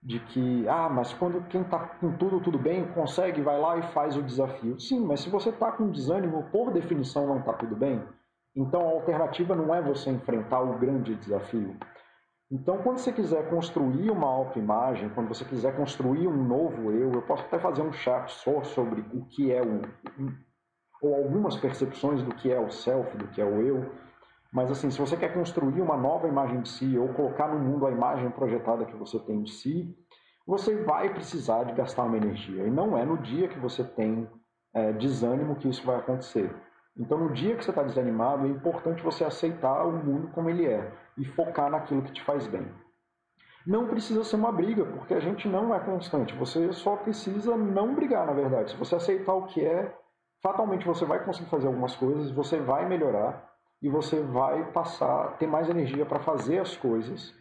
de 0.03 0.19
que, 0.19 0.67
ah, 0.67 0.89
mas 0.89 1.13
quando 1.13 1.47
quem 1.47 1.61
está 1.61 1.79
com 1.79 2.11
tudo 2.17 2.39
tudo 2.39 2.57
bem 2.57 2.85
consegue, 2.93 3.41
vai 3.41 3.59
lá 3.59 3.77
e 3.77 3.83
faz 3.93 4.17
o 4.17 4.23
desafio. 4.23 4.79
Sim, 4.79 5.05
mas 5.05 5.21
se 5.21 5.29
você 5.29 5.49
está 5.49 5.71
com 5.71 5.91
desânimo, 5.91 6.43
por 6.51 6.71
definição 6.71 7.27
não 7.27 7.39
está 7.39 7.53
tudo 7.53 7.75
bem. 7.75 8.03
Então 8.55 8.81
a 8.81 8.91
alternativa 8.91 9.55
não 9.55 9.73
é 9.73 9.81
você 9.81 10.09
enfrentar 10.09 10.61
o 10.61 10.77
grande 10.77 11.15
desafio. 11.15 11.77
Então, 12.51 12.79
quando 12.79 12.97
você 12.97 13.13
quiser 13.13 13.49
construir 13.49 14.11
uma 14.11 14.27
autoimagem, 14.27 15.07
quando 15.09 15.29
você 15.29 15.45
quiser 15.45 15.73
construir 15.73 16.27
um 16.27 16.43
novo 16.43 16.91
eu, 16.91 17.13
eu 17.13 17.21
posso 17.21 17.45
até 17.45 17.57
fazer 17.57 17.81
um 17.81 17.93
chat 17.93 18.29
só 18.29 18.61
sobre 18.63 18.99
o 19.13 19.25
que 19.25 19.53
é 19.53 19.61
o. 19.61 19.81
ou 21.01 21.15
algumas 21.15 21.55
percepções 21.55 22.21
do 22.21 22.35
que 22.35 22.51
é 22.51 22.59
o 22.59 22.69
self, 22.69 23.15
do 23.15 23.27
que 23.27 23.39
é 23.39 23.45
o 23.45 23.61
eu. 23.61 23.89
Mas 24.51 24.69
assim, 24.69 24.91
se 24.91 24.99
você 24.99 25.15
quer 25.15 25.33
construir 25.33 25.81
uma 25.81 25.95
nova 25.95 26.27
imagem 26.27 26.61
de 26.61 26.69
si 26.69 26.97
ou 26.97 27.09
colocar 27.13 27.47
no 27.47 27.59
mundo 27.59 27.85
a 27.85 27.91
imagem 27.91 28.29
projetada 28.31 28.85
que 28.85 28.95
você 28.97 29.17
tem 29.19 29.41
de 29.43 29.51
si, 29.51 29.95
você 30.45 30.75
vai 30.83 31.13
precisar 31.13 31.63
de 31.63 31.73
gastar 31.73 32.03
uma 32.03 32.17
energia. 32.17 32.65
E 32.65 32.69
não 32.69 32.97
é 32.97 33.05
no 33.05 33.17
dia 33.17 33.47
que 33.47 33.59
você 33.59 33.83
tem 33.83 34.29
é, 34.73 34.91
desânimo 34.93 35.55
que 35.55 35.69
isso 35.69 35.85
vai 35.85 35.97
acontecer. 35.97 36.53
Então, 36.97 37.17
no 37.17 37.33
dia 37.33 37.55
que 37.55 37.63
você 37.63 37.69
está 37.69 37.83
desanimado, 37.83 38.45
é 38.45 38.49
importante 38.49 39.01
você 39.01 39.23
aceitar 39.23 39.85
o 39.85 39.93
mundo 39.93 40.27
como 40.33 40.49
ele 40.49 40.65
é 40.65 40.91
e 41.17 41.23
focar 41.23 41.69
naquilo 41.69 42.01
que 42.01 42.11
te 42.11 42.21
faz 42.21 42.47
bem. 42.47 42.67
Não 43.65 43.87
precisa 43.87 44.23
ser 44.23 44.35
uma 44.35 44.51
briga, 44.51 44.83
porque 44.83 45.13
a 45.13 45.19
gente 45.19 45.47
não 45.47 45.73
é 45.73 45.79
constante. 45.79 46.35
Você 46.35 46.73
só 46.73 46.97
precisa 46.97 47.55
não 47.55 47.95
brigar, 47.95 48.25
na 48.25 48.33
verdade. 48.33 48.71
Se 48.71 48.77
você 48.77 48.95
aceitar 48.95 49.33
o 49.33 49.45
que 49.45 49.63
é, 49.63 49.95
fatalmente 50.41 50.85
você 50.85 51.05
vai 51.05 51.23
conseguir 51.23 51.49
fazer 51.49 51.67
algumas 51.67 51.95
coisas, 51.95 52.31
você 52.31 52.59
vai 52.59 52.87
melhorar 52.89 53.50
e 53.81 53.89
você 53.89 54.21
vai 54.21 54.71
passar, 54.71 55.37
ter 55.37 55.47
mais 55.47 55.69
energia 55.69 56.05
para 56.05 56.19
fazer 56.19 56.59
as 56.59 56.77
coisas 56.77 57.33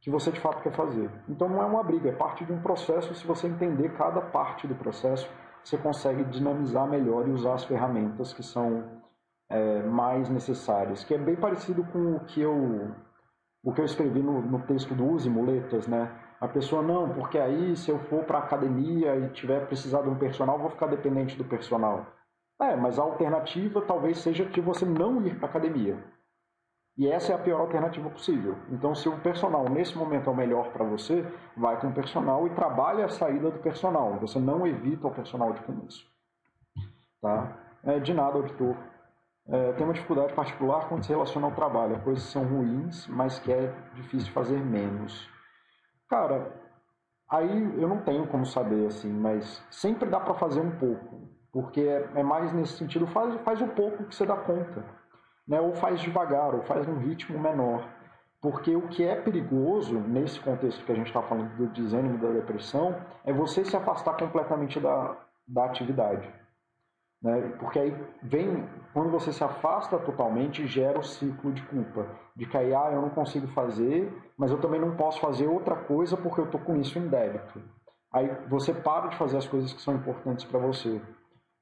que 0.00 0.10
você 0.10 0.30
de 0.30 0.40
fato 0.40 0.62
quer 0.62 0.72
fazer. 0.72 1.10
Então 1.28 1.48
não 1.48 1.62
é 1.62 1.66
uma 1.66 1.82
briga, 1.82 2.08
é 2.08 2.12
parte 2.12 2.44
de 2.44 2.52
um 2.52 2.60
processo. 2.60 3.14
Se 3.14 3.26
você 3.26 3.46
entender 3.46 3.92
cada 3.96 4.20
parte 4.20 4.66
do 4.66 4.74
processo, 4.74 5.28
você 5.64 5.76
consegue 5.76 6.24
dinamizar 6.24 6.88
melhor 6.88 7.26
e 7.26 7.32
usar 7.32 7.54
as 7.54 7.64
ferramentas 7.64 8.32
que 8.32 8.42
são 8.42 8.84
é, 9.48 9.82
mais 9.82 10.28
necessárias. 10.28 11.02
Que 11.02 11.14
é 11.14 11.18
bem 11.18 11.36
parecido 11.36 11.84
com 11.84 12.16
o 12.16 12.20
que 12.20 12.40
eu, 12.40 12.92
o 13.64 13.72
que 13.72 13.80
eu 13.80 13.84
escrevi 13.84 14.22
no, 14.22 14.40
no 14.42 14.60
texto 14.62 14.94
do 14.94 15.04
Use 15.04 15.28
Muletas, 15.28 15.86
né? 15.86 16.10
A 16.40 16.46
pessoa, 16.46 16.82
não, 16.82 17.08
porque 17.14 17.38
aí 17.38 17.74
se 17.76 17.90
eu 17.90 17.98
for 17.98 18.22
para 18.24 18.38
academia 18.38 19.16
e 19.16 19.30
tiver 19.30 19.66
precisado 19.66 20.04
de 20.04 20.10
um 20.10 20.18
personal, 20.18 20.58
vou 20.58 20.70
ficar 20.70 20.86
dependente 20.86 21.36
do 21.36 21.44
personal. 21.44 22.06
É, 22.60 22.74
mas 22.74 22.98
a 22.98 23.02
alternativa 23.02 23.82
talvez 23.82 24.18
seja 24.18 24.46
que 24.46 24.60
você 24.60 24.84
não 24.84 25.20
ir 25.26 25.38
para 25.38 25.48
academia. 25.48 26.02
E 26.96 27.06
essa 27.06 27.32
é 27.32 27.34
a 27.34 27.38
pior 27.38 27.60
alternativa 27.60 28.08
possível. 28.08 28.56
Então, 28.70 28.94
se 28.94 29.06
o 29.06 29.20
personal 29.20 29.68
nesse 29.68 29.96
momento 29.96 30.30
é 30.30 30.32
o 30.32 30.36
melhor 30.36 30.72
para 30.72 30.84
você, 30.84 31.30
vai 31.54 31.78
com 31.78 31.88
o 31.88 31.92
personal 31.92 32.46
e 32.46 32.50
trabalhe 32.50 33.02
a 33.02 33.08
saída 33.08 33.50
do 33.50 33.58
personal. 33.58 34.18
Você 34.20 34.38
não 34.38 34.66
evita 34.66 35.06
o 35.06 35.14
personal 35.14 35.52
de 35.52 35.60
começo. 35.60 36.06
Tá? 37.20 37.58
É, 37.84 37.98
de 37.98 38.14
nada, 38.14 38.38
auditor. 38.38 38.74
É, 39.46 39.72
tem 39.74 39.84
uma 39.84 39.92
dificuldade 39.92 40.32
particular 40.32 40.88
quando 40.88 41.04
se 41.04 41.10
relaciona 41.10 41.46
ao 41.46 41.52
trabalho. 41.52 41.96
As 41.96 42.02
coisas 42.02 42.24
são 42.24 42.44
ruins, 42.44 43.06
mas 43.08 43.38
que 43.38 43.52
é 43.52 43.74
difícil 43.94 44.32
fazer 44.32 44.58
menos. 44.58 45.28
Cara, 46.08 46.50
aí 47.28 47.80
eu 47.80 47.88
não 47.88 48.00
tenho 48.00 48.26
como 48.26 48.46
saber 48.46 48.86
assim, 48.86 49.12
mas 49.12 49.62
sempre 49.70 50.08
dá 50.08 50.18
para 50.18 50.34
fazer 50.34 50.60
um 50.60 50.78
pouco. 50.78 51.35
Porque 51.56 51.80
é, 51.80 52.06
é 52.16 52.22
mais 52.22 52.52
nesse 52.52 52.74
sentido, 52.74 53.06
faz, 53.06 53.34
faz 53.40 53.62
o 53.62 53.68
pouco 53.68 54.04
que 54.04 54.14
você 54.14 54.26
dá 54.26 54.36
conta. 54.36 54.84
Né? 55.48 55.58
Ou 55.58 55.72
faz 55.72 56.02
devagar, 56.02 56.54
ou 56.54 56.60
faz 56.64 56.86
num 56.86 56.98
ritmo 56.98 57.38
menor. 57.38 57.82
Porque 58.42 58.76
o 58.76 58.88
que 58.88 59.02
é 59.02 59.16
perigoso, 59.18 59.98
nesse 59.98 60.38
contexto 60.38 60.84
que 60.84 60.92
a 60.92 60.94
gente 60.94 61.06
está 61.06 61.22
falando 61.22 61.56
do 61.56 61.68
desânimo 61.68 62.18
da 62.18 62.28
depressão, 62.28 62.94
é 63.24 63.32
você 63.32 63.64
se 63.64 63.74
afastar 63.74 64.18
completamente 64.18 64.78
da, 64.78 65.16
da 65.48 65.64
atividade. 65.64 66.30
Né? 67.22 67.54
Porque 67.58 67.78
aí 67.78 68.06
vem, 68.22 68.68
quando 68.92 69.10
você 69.10 69.32
se 69.32 69.42
afasta 69.42 69.98
totalmente, 69.98 70.66
gera 70.66 70.98
o 70.98 71.02
ciclo 71.02 71.52
de 71.52 71.62
culpa. 71.62 72.06
De 72.36 72.54
aí, 72.54 72.74
ah, 72.74 72.90
eu 72.92 73.00
não 73.00 73.08
consigo 73.08 73.46
fazer, 73.48 74.12
mas 74.36 74.50
eu 74.50 74.60
também 74.60 74.78
não 74.78 74.94
posso 74.94 75.18
fazer 75.22 75.46
outra 75.46 75.74
coisa 75.74 76.18
porque 76.18 76.38
eu 76.38 76.44
estou 76.44 76.60
com 76.60 76.76
isso 76.76 76.98
em 76.98 77.08
débito. 77.08 77.62
Aí 78.12 78.30
você 78.46 78.74
para 78.74 79.08
de 79.08 79.16
fazer 79.16 79.38
as 79.38 79.46
coisas 79.46 79.72
que 79.72 79.80
são 79.80 79.94
importantes 79.94 80.44
para 80.44 80.58
você. 80.58 81.00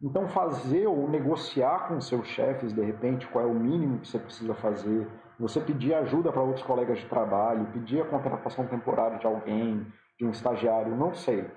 Então, 0.04 0.28
fazer 0.28 0.86
ou 0.86 1.08
negociar 1.08 1.88
com 1.88 1.98
seus 1.98 2.26
chefes, 2.26 2.74
de 2.74 2.82
repente, 2.82 3.26
qual 3.28 3.42
é 3.42 3.48
o 3.48 3.54
mínimo 3.54 4.00
que 4.00 4.06
você 4.06 4.18
precisa 4.18 4.54
fazer, 4.54 5.08
você 5.40 5.58
pedir 5.58 5.94
ajuda 5.94 6.30
para 6.30 6.42
outros 6.42 6.62
colegas 6.62 6.98
de 6.98 7.06
trabalho, 7.06 7.72
pedir 7.72 8.02
a 8.02 8.04
contratação 8.04 8.66
temporária 8.66 9.18
de 9.18 9.26
alguém, 9.26 9.86
de 10.18 10.26
um 10.26 10.30
estagiário, 10.30 10.94
não 10.94 11.14
sei, 11.14 11.50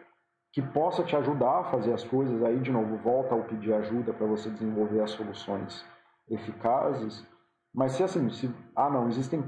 que 0.53 0.61
possa 0.61 1.03
te 1.03 1.13
ajudar 1.17 1.59
a 1.59 1.63
fazer 1.65 1.91
as 1.91 2.05
coisas, 2.05 2.41
aí 2.41 2.57
de 2.61 2.71
novo 2.71 2.95
volta 2.95 3.35
ao 3.35 3.43
pedir 3.43 3.73
ajuda 3.73 4.13
para 4.13 4.25
você 4.25 4.49
desenvolver 4.49 5.01
as 5.01 5.11
soluções 5.11 5.85
eficazes. 6.29 7.27
Mas 7.75 7.91
se 7.91 8.03
assim, 8.03 8.29
se, 8.29 8.49
ah 8.73 8.89
não, 8.89 9.09
existem 9.09 9.43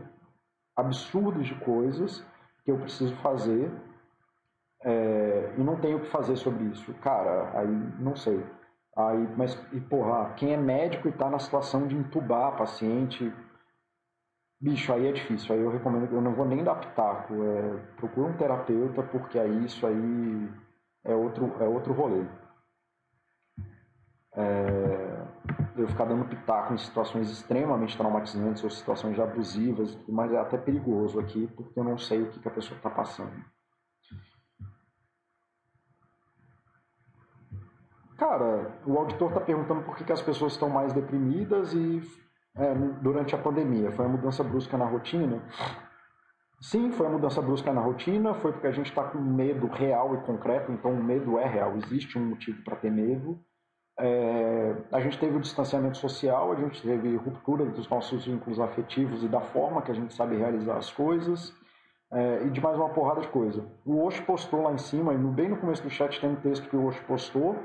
absurdos 0.75 1.47
de 1.47 1.55
coisas 1.55 2.21
que 2.65 2.71
eu 2.71 2.77
preciso 2.77 3.15
fazer 3.15 3.71
é, 4.83 5.53
e 5.57 5.63
não 5.63 5.77
tenho 5.77 5.99
o 5.99 6.01
que 6.01 6.09
fazer 6.09 6.35
sobre 6.35 6.65
isso, 6.65 6.93
cara, 6.95 7.57
aí 7.57 7.93
não 7.97 8.17
sei. 8.17 8.58
Aí, 8.99 9.29
mas, 9.37 9.57
e 9.71 9.79
porra, 9.79 10.33
quem 10.33 10.51
é 10.51 10.57
médico 10.57 11.07
e 11.07 11.11
está 11.11 11.29
na 11.29 11.39
situação 11.39 11.87
de 11.87 11.95
entubar 11.95 12.57
paciente, 12.57 13.33
bicho, 14.59 14.91
aí 14.91 15.07
é 15.07 15.13
difícil. 15.13 15.55
Aí 15.55 15.61
eu 15.61 15.71
recomendo 15.71 16.05
que 16.09 16.13
eu 16.13 16.21
não 16.21 16.33
vou 16.35 16.45
nem 16.45 16.61
dar 16.61 16.75
pitaco. 16.75 17.33
É, 17.41 17.77
procura 17.95 18.27
um 18.27 18.35
terapeuta, 18.35 19.01
porque 19.03 19.39
aí 19.39 19.63
isso 19.63 19.87
aí 19.87 20.49
é 21.05 21.15
outro, 21.15 21.55
é 21.61 21.65
outro 21.65 21.93
rolê. 21.93 22.25
É, 24.35 25.27
eu 25.77 25.87
ficar 25.87 26.03
dando 26.03 26.25
pitaco 26.25 26.73
em 26.73 26.77
situações 26.77 27.29
extremamente 27.31 27.95
traumatizantes 27.95 28.61
ou 28.65 28.69
situações 28.69 29.17
abusivas, 29.17 29.97
mas 30.09 30.29
é 30.33 30.37
até 30.37 30.57
perigoso 30.57 31.21
aqui, 31.21 31.47
porque 31.55 31.79
eu 31.79 31.85
não 31.85 31.97
sei 31.97 32.21
o 32.21 32.29
que, 32.31 32.39
que 32.41 32.47
a 32.49 32.51
pessoa 32.51 32.75
está 32.75 32.89
passando. 32.89 33.31
Cara, 38.19 38.69
o 38.85 38.97
auditor 38.97 39.29
está 39.29 39.39
perguntando 39.39 39.81
por 39.81 39.95
que, 39.95 40.03
que 40.03 40.11
as 40.11 40.21
pessoas 40.21 40.51
estão 40.51 40.69
mais 40.69 40.91
deprimidas 40.91 41.73
e 41.73 42.01
é, 42.53 42.73
durante 43.01 43.33
a 43.33 43.37
pandemia. 43.37 43.91
Foi 43.93 44.05
uma 44.05 44.17
mudança 44.17 44.43
brusca 44.43 44.77
na 44.77 44.85
rotina? 44.85 45.41
Sim, 46.59 46.91
foi 46.91 47.07
uma 47.07 47.13
mudança 47.13 47.41
brusca 47.41 47.71
na 47.71 47.79
rotina, 47.79 48.33
foi 48.33 48.51
porque 48.51 48.67
a 48.67 48.71
gente 48.71 48.89
está 48.89 49.03
com 49.03 49.17
medo 49.17 49.67
real 49.67 50.13
e 50.15 50.17
concreto, 50.23 50.69
então 50.73 50.91
o 50.91 51.01
medo 51.01 51.39
é 51.39 51.47
real, 51.47 51.77
existe 51.77 52.19
um 52.19 52.25
motivo 52.25 52.61
para 52.63 52.75
ter 52.75 52.91
medo. 52.91 53.39
É, 53.97 54.75
a 54.91 54.99
gente 54.99 55.17
teve 55.17 55.37
o 55.37 55.39
distanciamento 55.39 55.97
social, 55.97 56.51
a 56.51 56.55
gente 56.55 56.81
teve 56.81 57.15
ruptura 57.15 57.65
dos 57.65 57.89
nossos 57.89 58.25
vínculos 58.25 58.59
afetivos 58.59 59.23
e 59.23 59.29
da 59.29 59.39
forma 59.39 59.81
que 59.81 59.91
a 59.91 59.95
gente 59.95 60.13
sabe 60.13 60.35
realizar 60.35 60.75
as 60.75 60.91
coisas, 60.91 61.53
é, 62.11 62.43
e 62.43 62.49
de 62.49 62.59
mais 62.59 62.75
uma 62.75 62.89
porrada 62.89 63.21
de 63.21 63.29
coisa. 63.29 63.65
O 63.85 64.03
Osho 64.03 64.25
postou 64.25 64.63
lá 64.63 64.73
em 64.73 64.77
cima, 64.77 65.13
bem 65.13 65.47
no 65.47 65.57
começo 65.57 65.81
do 65.83 65.89
chat 65.89 66.19
tem 66.19 66.31
um 66.31 66.35
texto 66.35 66.69
que 66.69 66.75
o 66.75 66.85
Osho 66.85 67.01
postou, 67.05 67.55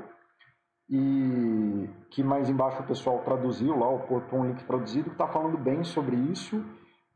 e 0.89 1.89
que 2.09 2.23
mais 2.23 2.49
embaixo 2.49 2.81
o 2.81 2.85
pessoal 2.85 3.19
traduziu 3.19 3.77
lá, 3.77 3.89
botou 3.97 4.39
um 4.39 4.45
link 4.45 4.63
traduzido 4.65 5.09
que 5.09 5.15
está 5.15 5.27
falando 5.27 5.57
bem 5.57 5.83
sobre 5.83 6.15
isso 6.15 6.63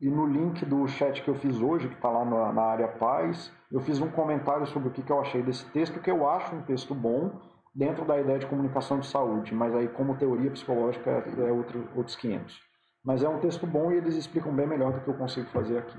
e 0.00 0.10
no 0.10 0.26
link 0.26 0.64
do 0.64 0.88
chat 0.88 1.22
que 1.22 1.28
eu 1.28 1.34
fiz 1.34 1.60
hoje, 1.60 1.88
que 1.88 1.94
está 1.94 2.08
lá 2.08 2.24
na, 2.24 2.52
na, 2.52 2.62
área 2.62 2.88
paz, 2.88 3.52
eu 3.70 3.80
fiz 3.80 4.00
um 4.00 4.10
comentário 4.10 4.66
sobre 4.66 4.88
o 4.88 4.90
que, 4.90 5.02
que 5.02 5.12
eu 5.12 5.20
achei 5.20 5.42
desse 5.42 5.64
texto, 5.66 6.00
que 6.00 6.10
eu 6.10 6.28
acho 6.28 6.54
um 6.56 6.62
texto 6.62 6.94
bom 6.94 7.38
dentro 7.74 8.04
da 8.04 8.18
ideia 8.18 8.38
de 8.38 8.46
comunicação 8.46 8.98
de 8.98 9.06
saúde, 9.06 9.54
mas 9.54 9.74
aí 9.74 9.88
como 9.88 10.16
teoria 10.16 10.50
psicológica 10.50 11.10
é 11.10 11.52
outro, 11.52 11.86
outros 11.94 12.16
500. 12.16 12.58
Mas 13.04 13.22
é 13.22 13.28
um 13.28 13.38
texto 13.38 13.66
bom 13.66 13.92
e 13.92 13.96
eles 13.96 14.16
explicam 14.16 14.54
bem 14.54 14.66
melhor 14.66 14.92
do 14.92 15.00
que 15.00 15.08
eu 15.08 15.14
consigo 15.14 15.46
fazer 15.50 15.78
aqui. 15.78 15.98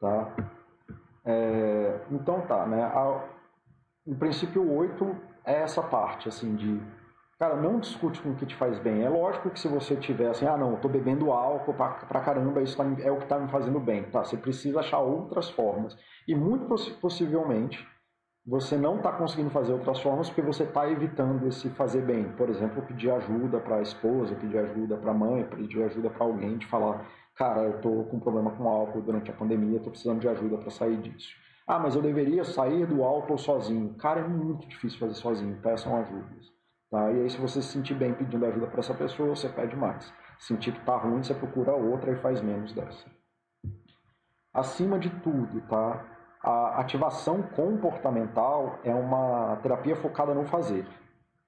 Tá? 0.00 0.36
É, 1.24 2.00
então 2.10 2.42
tá, 2.42 2.66
né? 2.66 2.84
A, 2.84 3.24
o 4.06 4.14
princípio 4.14 4.70
8 4.70 5.33
é 5.44 5.60
essa 5.60 5.82
parte, 5.82 6.28
assim, 6.28 6.54
de 6.54 6.80
Cara, 7.38 7.56
não 7.56 7.80
discute 7.80 8.22
com 8.22 8.30
o 8.30 8.34
que 8.36 8.46
te 8.46 8.54
faz 8.54 8.78
bem. 8.78 9.02
É 9.02 9.08
lógico 9.08 9.50
que 9.50 9.58
se 9.58 9.66
você 9.66 9.96
tiver 9.96 10.30
assim, 10.30 10.46
ah, 10.46 10.56
não, 10.56 10.72
eu 10.72 10.76
tô 10.78 10.88
bebendo 10.88 11.32
álcool 11.32 11.74
pra, 11.74 11.88
pra 11.88 12.20
caramba, 12.20 12.62
isso 12.62 12.76
tá, 12.76 12.84
é 13.00 13.10
o 13.10 13.18
que 13.18 13.26
tá 13.26 13.38
me 13.38 13.48
fazendo 13.50 13.80
bem. 13.80 14.04
Tá, 14.04 14.24
você 14.24 14.36
precisa 14.36 14.80
achar 14.80 15.00
outras 15.00 15.50
formas. 15.50 15.96
E 16.28 16.34
muito 16.34 16.66
possivelmente 17.00 17.86
você 18.46 18.76
não 18.76 18.96
está 18.96 19.10
conseguindo 19.10 19.50
fazer 19.50 19.72
outras 19.72 19.98
formas 20.00 20.28
porque 20.28 20.42
você 20.42 20.62
está 20.62 20.88
evitando 20.88 21.46
esse 21.48 21.68
fazer 21.70 22.02
bem. 22.02 22.30
Por 22.32 22.48
exemplo, 22.48 22.82
pedir 22.82 23.10
ajuda 23.10 23.58
para 23.58 23.76
a 23.76 23.82
esposa, 23.82 24.34
pedir 24.36 24.58
ajuda 24.58 24.96
para 24.96 25.10
a 25.10 25.14
mãe, 25.14 25.44
pedir 25.44 25.82
ajuda 25.82 26.10
para 26.10 26.24
alguém, 26.24 26.56
de 26.58 26.66
falar, 26.66 27.04
cara, 27.34 27.62
eu 27.62 27.76
estou 27.76 28.04
com 28.04 28.20
problema 28.20 28.52
com 28.52 28.68
álcool 28.68 29.00
durante 29.02 29.30
a 29.30 29.34
pandemia, 29.34 29.78
estou 29.78 29.90
precisando 29.90 30.20
de 30.20 30.28
ajuda 30.28 30.58
para 30.58 30.70
sair 30.70 30.96
disso. 30.98 31.34
Ah, 31.66 31.78
mas 31.78 31.96
eu 31.96 32.02
deveria 32.02 32.44
sair 32.44 32.86
do 32.86 33.02
álcool 33.02 33.38
sozinho. 33.38 33.94
Cara, 33.94 34.20
é 34.20 34.28
muito 34.28 34.68
difícil 34.68 34.98
fazer 34.98 35.14
sozinho, 35.14 35.58
peçam 35.62 35.96
ajudas. 35.96 36.52
Tá? 36.90 37.10
E 37.10 37.22
aí, 37.22 37.30
se 37.30 37.38
você 37.38 37.62
se 37.62 37.68
sentir 37.68 37.94
bem 37.94 38.12
pedindo 38.12 38.44
ajuda 38.44 38.66
para 38.66 38.80
essa 38.80 38.94
pessoa, 38.94 39.34
você 39.34 39.48
pede 39.48 39.74
mais. 39.74 40.12
Sentir 40.38 40.72
que 40.72 40.80
está 40.80 40.96
ruim, 40.96 41.22
você 41.22 41.34
procura 41.34 41.74
outra 41.74 42.12
e 42.12 42.16
faz 42.16 42.42
menos 42.42 42.72
dessa. 42.72 43.06
Acima 44.52 44.98
de 44.98 45.10
tudo, 45.20 45.60
tá? 45.62 46.04
A 46.42 46.80
ativação 46.80 47.42
comportamental 47.42 48.78
é 48.84 48.94
uma 48.94 49.56
terapia 49.62 49.96
focada 49.96 50.34
no 50.34 50.44
fazer. 50.44 50.86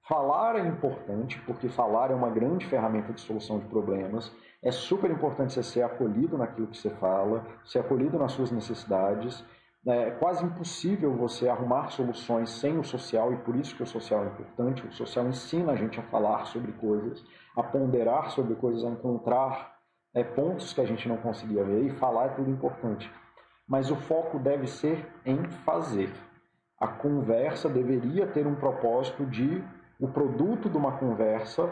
Falar 0.07 0.55
é 0.55 0.67
importante, 0.67 1.39
porque 1.41 1.69
falar 1.69 2.11
é 2.11 2.15
uma 2.15 2.29
grande 2.29 2.65
ferramenta 2.65 3.13
de 3.13 3.21
solução 3.21 3.59
de 3.59 3.65
problemas. 3.65 4.33
É 4.63 4.71
super 4.71 5.11
importante 5.11 5.53
você 5.53 5.61
ser 5.61 5.83
acolhido 5.83 6.37
naquilo 6.37 6.67
que 6.67 6.77
você 6.77 6.89
fala, 6.89 7.45
ser 7.63 7.79
acolhido 7.79 8.17
nas 8.17 8.31
suas 8.31 8.51
necessidades. 8.51 9.45
É 9.87 10.11
quase 10.11 10.43
impossível 10.43 11.15
você 11.15 11.47
arrumar 11.47 11.89
soluções 11.89 12.49
sem 12.49 12.77
o 12.77 12.83
social, 12.83 13.31
e 13.33 13.37
por 13.37 13.55
isso 13.55 13.75
que 13.75 13.83
o 13.83 13.87
social 13.87 14.23
é 14.23 14.27
importante. 14.27 14.85
O 14.85 14.91
social 14.91 15.25
ensina 15.27 15.71
a 15.71 15.75
gente 15.75 15.99
a 15.99 16.03
falar 16.03 16.45
sobre 16.45 16.71
coisas, 16.73 17.23
a 17.55 17.63
ponderar 17.63 18.31
sobre 18.31 18.55
coisas, 18.55 18.83
a 18.83 18.89
encontrar 18.89 19.77
é, 20.13 20.23
pontos 20.23 20.73
que 20.73 20.81
a 20.81 20.85
gente 20.85 21.07
não 21.07 21.17
conseguia 21.17 21.63
ver, 21.63 21.85
e 21.85 21.89
falar 21.91 22.25
é 22.25 22.29
tudo 22.29 22.49
importante 22.49 23.09
mas 23.67 23.91
o 23.91 23.95
foco 23.95 24.39
deve 24.39 24.65
ser 24.65 25.05
em 25.25 25.43
fazer. 25.65 26.09
A 26.79 26.87
conversa 26.87 27.67
deveria 27.67 28.25
ter 28.25 28.47
um 28.47 28.55
propósito 28.55 29.25
de 29.25 29.63
o 29.99 30.07
produto 30.07 30.69
de 30.69 30.77
uma 30.77 30.93
conversa 30.93 31.69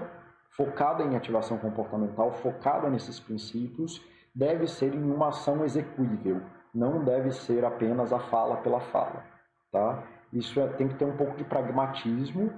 focada 0.49 1.03
em 1.03 1.16
ativação 1.16 1.57
comportamental, 1.57 2.32
focada 2.32 2.89
nesses 2.89 3.20
princípios, 3.20 4.01
deve 4.34 4.68
ser 4.68 4.93
em 4.93 5.11
uma 5.11 5.30
ação 5.30 5.63
execuível, 5.63 6.41
não 6.76 7.03
deve 7.03 7.32
ser 7.32 7.63
apenas 7.63 8.11
a 8.11 8.19
fala 8.19 8.57
pela 8.57 8.80
fala, 8.80 9.23
tá? 9.71 10.03
Isso 10.34 10.59
é, 10.59 10.67
tem 10.67 10.88
que 10.88 10.95
ter 10.95 11.05
um 11.05 11.15
pouco 11.15 11.38
de 11.38 11.45
pragmatismo 11.45 12.51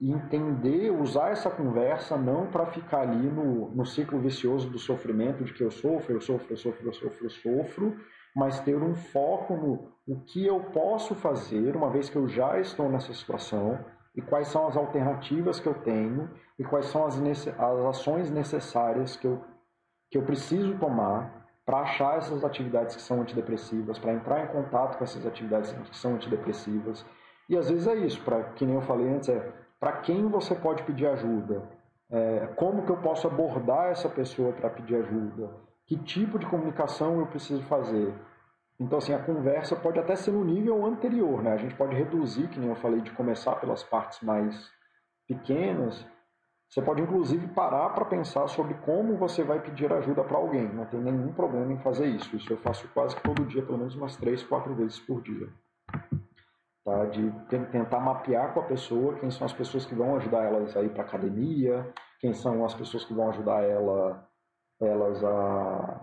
e 0.00 0.12
entender, 0.12 0.90
usar 0.90 1.30
essa 1.30 1.50
conversa 1.50 2.16
não 2.16 2.46
para 2.46 2.66
ficar 2.66 3.00
ali 3.00 3.28
no, 3.28 3.70
no 3.70 3.84
ciclo 3.84 4.20
vicioso 4.20 4.70
do 4.70 4.78
sofrimento, 4.78 5.42
de 5.42 5.52
que 5.52 5.64
eu 5.64 5.70
sofro, 5.70 6.14
eu 6.14 6.20
sofro, 6.20 6.52
eu 6.52 6.56
sofro, 6.56 6.86
eu 6.86 6.92
sofro, 6.92 7.26
eu 7.26 7.30
sofro, 7.30 7.96
mas 8.34 8.60
ter 8.60 8.76
um 8.76 8.94
foco 8.94 9.56
no 9.56 9.96
o 10.06 10.20
que 10.20 10.46
eu 10.46 10.60
posso 10.60 11.16
fazer 11.16 11.74
uma 11.74 11.90
vez 11.90 12.08
que 12.08 12.16
eu 12.16 12.28
já 12.28 12.60
estou 12.60 12.88
nessa 12.88 13.12
situação 13.12 13.84
e 14.14 14.22
quais 14.22 14.46
são 14.48 14.68
as 14.68 14.76
alternativas 14.76 15.58
que 15.58 15.66
eu 15.66 15.74
tenho 15.74 16.30
e 16.56 16.62
quais 16.62 16.86
são 16.86 17.04
as, 17.04 17.18
as 17.18 17.84
ações 17.84 18.30
necessárias 18.30 19.16
que 19.16 19.26
eu, 19.26 19.42
que 20.08 20.16
eu 20.16 20.22
preciso 20.22 20.78
tomar 20.78 21.45
para 21.66 21.80
achar 21.80 22.16
essas 22.16 22.44
atividades 22.44 22.94
que 22.94 23.02
são 23.02 23.20
antidepressivas, 23.20 23.98
para 23.98 24.12
entrar 24.12 24.44
em 24.44 24.46
contato 24.46 24.96
com 24.96 25.04
essas 25.04 25.26
atividades 25.26 25.72
que 25.72 25.96
são 25.96 26.14
antidepressivas. 26.14 27.04
E 27.48 27.56
às 27.56 27.68
vezes 27.68 27.88
é 27.88 27.96
isso, 27.96 28.22
para 28.22 28.42
que 28.54 28.64
nem 28.64 28.76
eu 28.76 28.82
falei 28.82 29.08
antes, 29.08 29.28
é 29.28 29.52
para 29.80 29.92
quem 29.92 30.28
você 30.28 30.54
pode 30.54 30.84
pedir 30.84 31.06
ajuda, 31.08 31.62
é, 32.08 32.48
como 32.54 32.84
que 32.86 32.90
eu 32.90 32.96
posso 32.98 33.26
abordar 33.26 33.88
essa 33.88 34.08
pessoa 34.08 34.52
para 34.52 34.70
pedir 34.70 34.94
ajuda, 34.94 35.50
que 35.86 35.96
tipo 35.96 36.38
de 36.38 36.46
comunicação 36.46 37.18
eu 37.18 37.26
preciso 37.26 37.62
fazer. 37.64 38.14
Então, 38.78 38.98
assim, 38.98 39.12
a 39.12 39.18
conversa 39.18 39.74
pode 39.74 39.98
até 39.98 40.14
ser 40.14 40.32
no 40.32 40.44
nível 40.44 40.84
anterior, 40.84 41.42
né? 41.42 41.52
A 41.52 41.56
gente 41.56 41.74
pode 41.74 41.96
reduzir, 41.96 42.48
que 42.48 42.60
nem 42.60 42.68
eu 42.68 42.76
falei, 42.76 43.00
de 43.00 43.10
começar 43.10 43.56
pelas 43.56 43.82
partes 43.82 44.20
mais 44.20 44.70
pequenas. 45.26 46.06
Você 46.68 46.82
pode, 46.82 47.00
inclusive, 47.00 47.46
parar 47.48 47.90
para 47.90 48.04
pensar 48.04 48.48
sobre 48.48 48.74
como 48.74 49.16
você 49.16 49.44
vai 49.44 49.60
pedir 49.60 49.92
ajuda 49.92 50.24
para 50.24 50.36
alguém. 50.36 50.68
Não 50.68 50.84
tem 50.86 51.00
nenhum 51.00 51.32
problema 51.32 51.72
em 51.72 51.78
fazer 51.78 52.06
isso. 52.06 52.36
Isso 52.36 52.52
eu 52.52 52.58
faço 52.58 52.88
quase 52.92 53.14
que 53.14 53.22
todo 53.22 53.46
dia, 53.46 53.62
pelo 53.62 53.78
menos 53.78 53.94
umas 53.94 54.16
três, 54.16 54.42
quatro 54.42 54.74
vezes 54.74 54.98
por 54.98 55.22
dia. 55.22 55.48
Tá? 56.84 57.04
De 57.06 57.30
tentar 57.48 58.00
mapear 58.00 58.52
com 58.52 58.60
a 58.60 58.64
pessoa 58.64 59.14
quem 59.14 59.30
são 59.30 59.44
as 59.44 59.52
pessoas 59.52 59.86
que 59.86 59.94
vão 59.94 60.16
ajudar 60.16 60.44
elas 60.44 60.76
a 60.76 60.82
ir 60.82 60.90
para 60.90 61.02
academia, 61.02 61.92
quem 62.20 62.32
são 62.32 62.64
as 62.64 62.74
pessoas 62.74 63.04
que 63.04 63.14
vão 63.14 63.28
ajudar 63.30 63.62
ela 63.62 64.28
elas 64.80 65.24
a, 65.24 66.00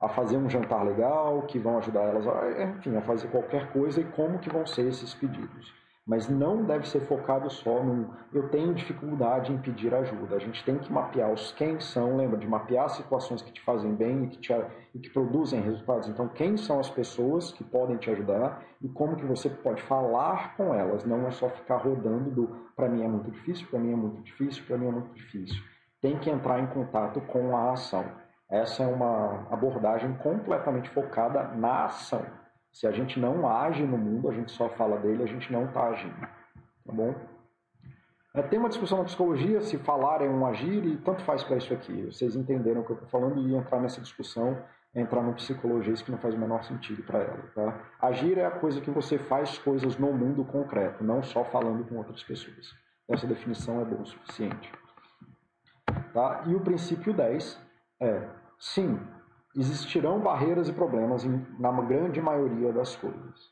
a 0.00 0.08
fazer 0.08 0.36
um 0.36 0.50
jantar 0.50 0.84
legal, 0.84 1.42
que 1.42 1.58
vão 1.58 1.78
ajudar 1.78 2.02
elas 2.02 2.26
a, 2.26 2.62
enfim, 2.64 2.96
a 2.96 3.02
fazer 3.02 3.28
qualquer 3.28 3.72
coisa 3.72 4.00
e 4.00 4.04
como 4.04 4.38
que 4.38 4.50
vão 4.50 4.66
ser 4.66 4.88
esses 4.88 5.14
pedidos. 5.14 5.72
Mas 6.08 6.26
não 6.26 6.64
deve 6.64 6.88
ser 6.88 7.00
focado 7.00 7.50
só 7.50 7.84
no 7.84 8.08
eu 8.32 8.48
tenho 8.48 8.74
dificuldade 8.74 9.52
em 9.52 9.58
pedir 9.58 9.94
ajuda. 9.94 10.36
A 10.36 10.38
gente 10.38 10.64
tem 10.64 10.78
que 10.78 10.90
mapear 10.90 11.30
os 11.30 11.52
quem 11.52 11.78
são, 11.78 12.16
lembra 12.16 12.38
de 12.38 12.48
mapear 12.48 12.88
situações 12.88 13.42
que 13.42 13.52
te 13.52 13.60
fazem 13.60 13.94
bem 13.94 14.24
e 14.24 14.28
que, 14.28 14.38
te, 14.38 14.52
e 14.94 14.98
que 14.98 15.10
produzem 15.10 15.60
resultados. 15.60 16.08
Então, 16.08 16.26
quem 16.26 16.56
são 16.56 16.80
as 16.80 16.88
pessoas 16.88 17.52
que 17.52 17.62
podem 17.62 17.98
te 17.98 18.10
ajudar 18.10 18.64
e 18.82 18.88
como 18.88 19.16
que 19.16 19.26
você 19.26 19.50
pode 19.50 19.82
falar 19.82 20.56
com 20.56 20.72
elas. 20.74 21.04
Não 21.04 21.26
é 21.26 21.30
só 21.30 21.50
ficar 21.50 21.76
rodando 21.76 22.30
do 22.30 22.68
para 22.74 22.88
mim 22.88 23.02
é 23.02 23.08
muito 23.08 23.30
difícil, 23.30 23.66
para 23.68 23.78
mim 23.78 23.92
é 23.92 23.96
muito 23.96 24.22
difícil, 24.22 24.64
para 24.64 24.78
mim 24.78 24.86
é 24.86 24.92
muito 24.92 25.12
difícil 25.12 25.62
tem 26.00 26.18
que 26.18 26.30
entrar 26.30 26.60
em 26.60 26.66
contato 26.66 27.20
com 27.22 27.56
a 27.56 27.72
ação. 27.72 28.04
Essa 28.50 28.84
é 28.84 28.86
uma 28.86 29.46
abordagem 29.50 30.14
completamente 30.14 30.88
focada 30.90 31.48
na 31.54 31.84
ação. 31.84 32.24
Se 32.78 32.86
a 32.86 32.92
gente 32.92 33.18
não 33.18 33.44
age 33.48 33.84
no 33.84 33.98
mundo, 33.98 34.28
a 34.28 34.32
gente 34.32 34.52
só 34.52 34.68
fala 34.68 34.98
dele, 34.98 35.24
a 35.24 35.26
gente 35.26 35.52
não 35.52 35.64
está 35.64 35.88
agindo. 35.88 36.20
Tá 36.20 36.92
bom? 36.92 37.12
É, 38.32 38.40
tem 38.40 38.56
uma 38.56 38.68
discussão 38.68 38.98
na 38.98 39.04
psicologia 39.04 39.60
se 39.62 39.76
falar 39.78 40.22
é 40.22 40.28
um 40.28 40.46
agir 40.46 40.84
e 40.84 40.96
tanto 40.98 41.24
faz 41.24 41.42
para 41.42 41.56
isso 41.56 41.74
aqui. 41.74 42.04
Vocês 42.04 42.36
entenderam 42.36 42.82
o 42.82 42.84
que 42.84 42.92
eu 42.92 42.94
estou 42.94 43.08
falando 43.08 43.40
e 43.40 43.52
entrar 43.52 43.80
nessa 43.80 44.00
discussão 44.00 44.62
é 44.94 45.00
entrar 45.00 45.24
no 45.24 45.34
psicologia, 45.34 45.92
isso 45.92 46.04
que 46.04 46.12
não 46.12 46.18
faz 46.18 46.36
o 46.36 46.38
menor 46.38 46.62
sentido 46.62 47.02
para 47.02 47.18
ela. 47.18 47.50
Tá? 47.52 47.90
Agir 48.00 48.38
é 48.38 48.46
a 48.46 48.50
coisa 48.52 48.80
que 48.80 48.92
você 48.92 49.18
faz 49.18 49.58
coisas 49.58 49.98
no 49.98 50.12
mundo 50.12 50.44
concreto, 50.44 51.02
não 51.02 51.20
só 51.20 51.44
falando 51.46 51.84
com 51.84 51.96
outras 51.96 52.22
pessoas. 52.22 52.72
Essa 53.08 53.26
definição 53.26 53.80
é 53.80 53.84
boa 53.84 54.02
o 54.02 54.06
suficiente. 54.06 54.72
Tá? 56.14 56.44
E 56.46 56.54
o 56.54 56.60
princípio 56.60 57.12
10 57.12 57.60
é: 58.00 58.28
sim, 58.56 59.00
existirão 59.56 60.20
barreiras 60.20 60.68
e 60.68 60.72
problemas 60.72 61.24
em, 61.24 61.46
na 61.58 61.72
grande 61.82 62.20
maioria 62.20 62.72
das 62.72 62.96
coisas. 62.96 63.50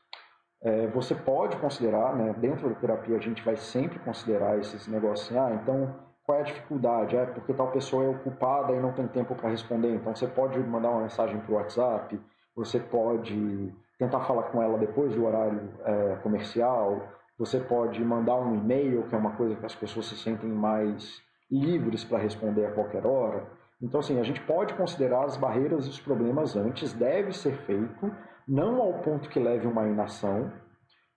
É, 0.61 0.87
você 0.87 1.13
pode 1.13 1.55
considerar, 1.57 2.15
né, 2.15 2.33
dentro 2.37 2.69
da 2.69 2.75
terapia 2.75 3.17
a 3.17 3.21
gente 3.21 3.43
vai 3.43 3.55
sempre 3.55 3.99
considerar 3.99 4.57
esses 4.57 4.87
negócios 4.87 5.27
assim, 5.27 5.37
ah, 5.37 5.59
então 5.61 5.95
qual 6.23 6.39
é 6.39 6.41
a 6.41 6.45
dificuldade? 6.45 7.15
É 7.15 7.25
porque 7.25 7.53
tal 7.53 7.71
pessoa 7.71 8.03
é 8.03 8.09
ocupada 8.09 8.73
e 8.73 8.79
não 8.79 8.91
tem 8.91 9.07
tempo 9.07 9.35
para 9.35 9.49
responder, 9.49 9.95
então 9.95 10.15
você 10.15 10.27
pode 10.27 10.59
mandar 10.59 10.89
uma 10.89 11.01
mensagem 11.01 11.39
para 11.39 11.51
o 11.51 11.55
WhatsApp, 11.55 12.19
você 12.55 12.79
pode 12.79 13.73
tentar 13.99 14.19
falar 14.21 14.43
com 14.43 14.61
ela 14.61 14.77
depois 14.77 15.13
do 15.13 15.25
horário 15.25 15.71
é, 15.85 16.15
comercial, 16.23 17.01
você 17.37 17.59
pode 17.59 18.03
mandar 18.03 18.35
um 18.35 18.55
e-mail, 18.55 19.03
que 19.03 19.15
é 19.15 19.17
uma 19.17 19.31
coisa 19.31 19.55
que 19.55 19.65
as 19.65 19.75
pessoas 19.75 20.07
se 20.07 20.17
sentem 20.17 20.49
mais 20.49 21.21
livres 21.51 22.03
para 22.03 22.17
responder 22.17 22.65
a 22.65 22.71
qualquer 22.71 23.05
hora. 23.05 23.45
Então, 23.81 23.99
assim, 23.99 24.19
a 24.19 24.23
gente 24.23 24.41
pode 24.41 24.73
considerar 24.73 25.25
as 25.25 25.37
barreiras 25.37 25.85
e 25.85 25.89
os 25.89 25.99
problemas 25.99 26.55
antes, 26.55 26.93
deve 26.93 27.31
ser 27.31 27.53
feito, 27.65 28.11
não 28.47 28.81
ao 28.81 28.93
ponto 29.01 29.29
que 29.29 29.39
leve 29.39 29.67
uma 29.67 29.87
inação, 29.87 30.51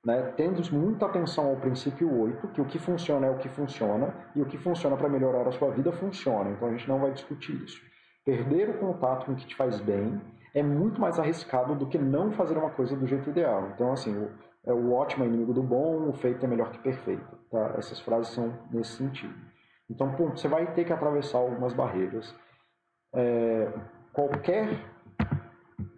né, 0.04 0.32
tendo 0.36 0.62
muita 0.74 1.06
atenção 1.06 1.48
ao 1.48 1.56
princípio 1.56 2.12
8, 2.20 2.48
que 2.48 2.61
o 2.61 2.64
que 2.64 2.78
funciona 2.78 3.26
é 3.26 3.30
o 3.30 3.38
que 3.38 3.48
funciona, 3.48 4.14
e 4.34 4.42
o 4.42 4.46
que 4.46 4.58
funciona 4.58 4.96
para 4.96 5.08
melhorar 5.08 5.46
a 5.46 5.52
sua 5.52 5.70
vida 5.70 5.92
funciona. 5.92 6.50
Então 6.50 6.68
a 6.68 6.70
gente 6.72 6.88
não 6.88 6.98
vai 6.98 7.12
discutir 7.12 7.54
isso. 7.62 7.80
Perder 8.24 8.70
o 8.70 8.78
contato 8.78 9.26
com 9.26 9.32
o 9.32 9.36
que 9.36 9.46
te 9.46 9.56
faz 9.56 9.80
bem 9.80 10.20
é 10.54 10.62
muito 10.62 11.00
mais 11.00 11.18
arriscado 11.18 11.74
do 11.74 11.86
que 11.86 11.98
não 11.98 12.32
fazer 12.32 12.56
uma 12.58 12.70
coisa 12.70 12.96
do 12.96 13.06
jeito 13.06 13.30
ideal. 13.30 13.70
Então, 13.74 13.92
assim, 13.92 14.16
o, 14.16 14.30
é 14.66 14.72
o 14.72 14.92
ótimo 14.92 15.24
é 15.24 15.26
inimigo 15.26 15.54
do 15.54 15.62
bom, 15.62 16.08
o 16.08 16.12
feito 16.12 16.44
é 16.44 16.48
melhor 16.48 16.70
que 16.70 16.78
perfeito. 16.78 17.38
Tá? 17.50 17.74
Essas 17.78 18.00
frases 18.00 18.32
são 18.32 18.52
nesse 18.70 18.92
sentido. 18.92 19.34
Então, 19.88 20.12
pum, 20.12 20.30
você 20.30 20.48
vai 20.48 20.72
ter 20.72 20.84
que 20.84 20.92
atravessar 20.92 21.38
algumas 21.38 21.72
barreiras. 21.72 22.34
É, 23.14 23.72
qualquer. 24.12 24.78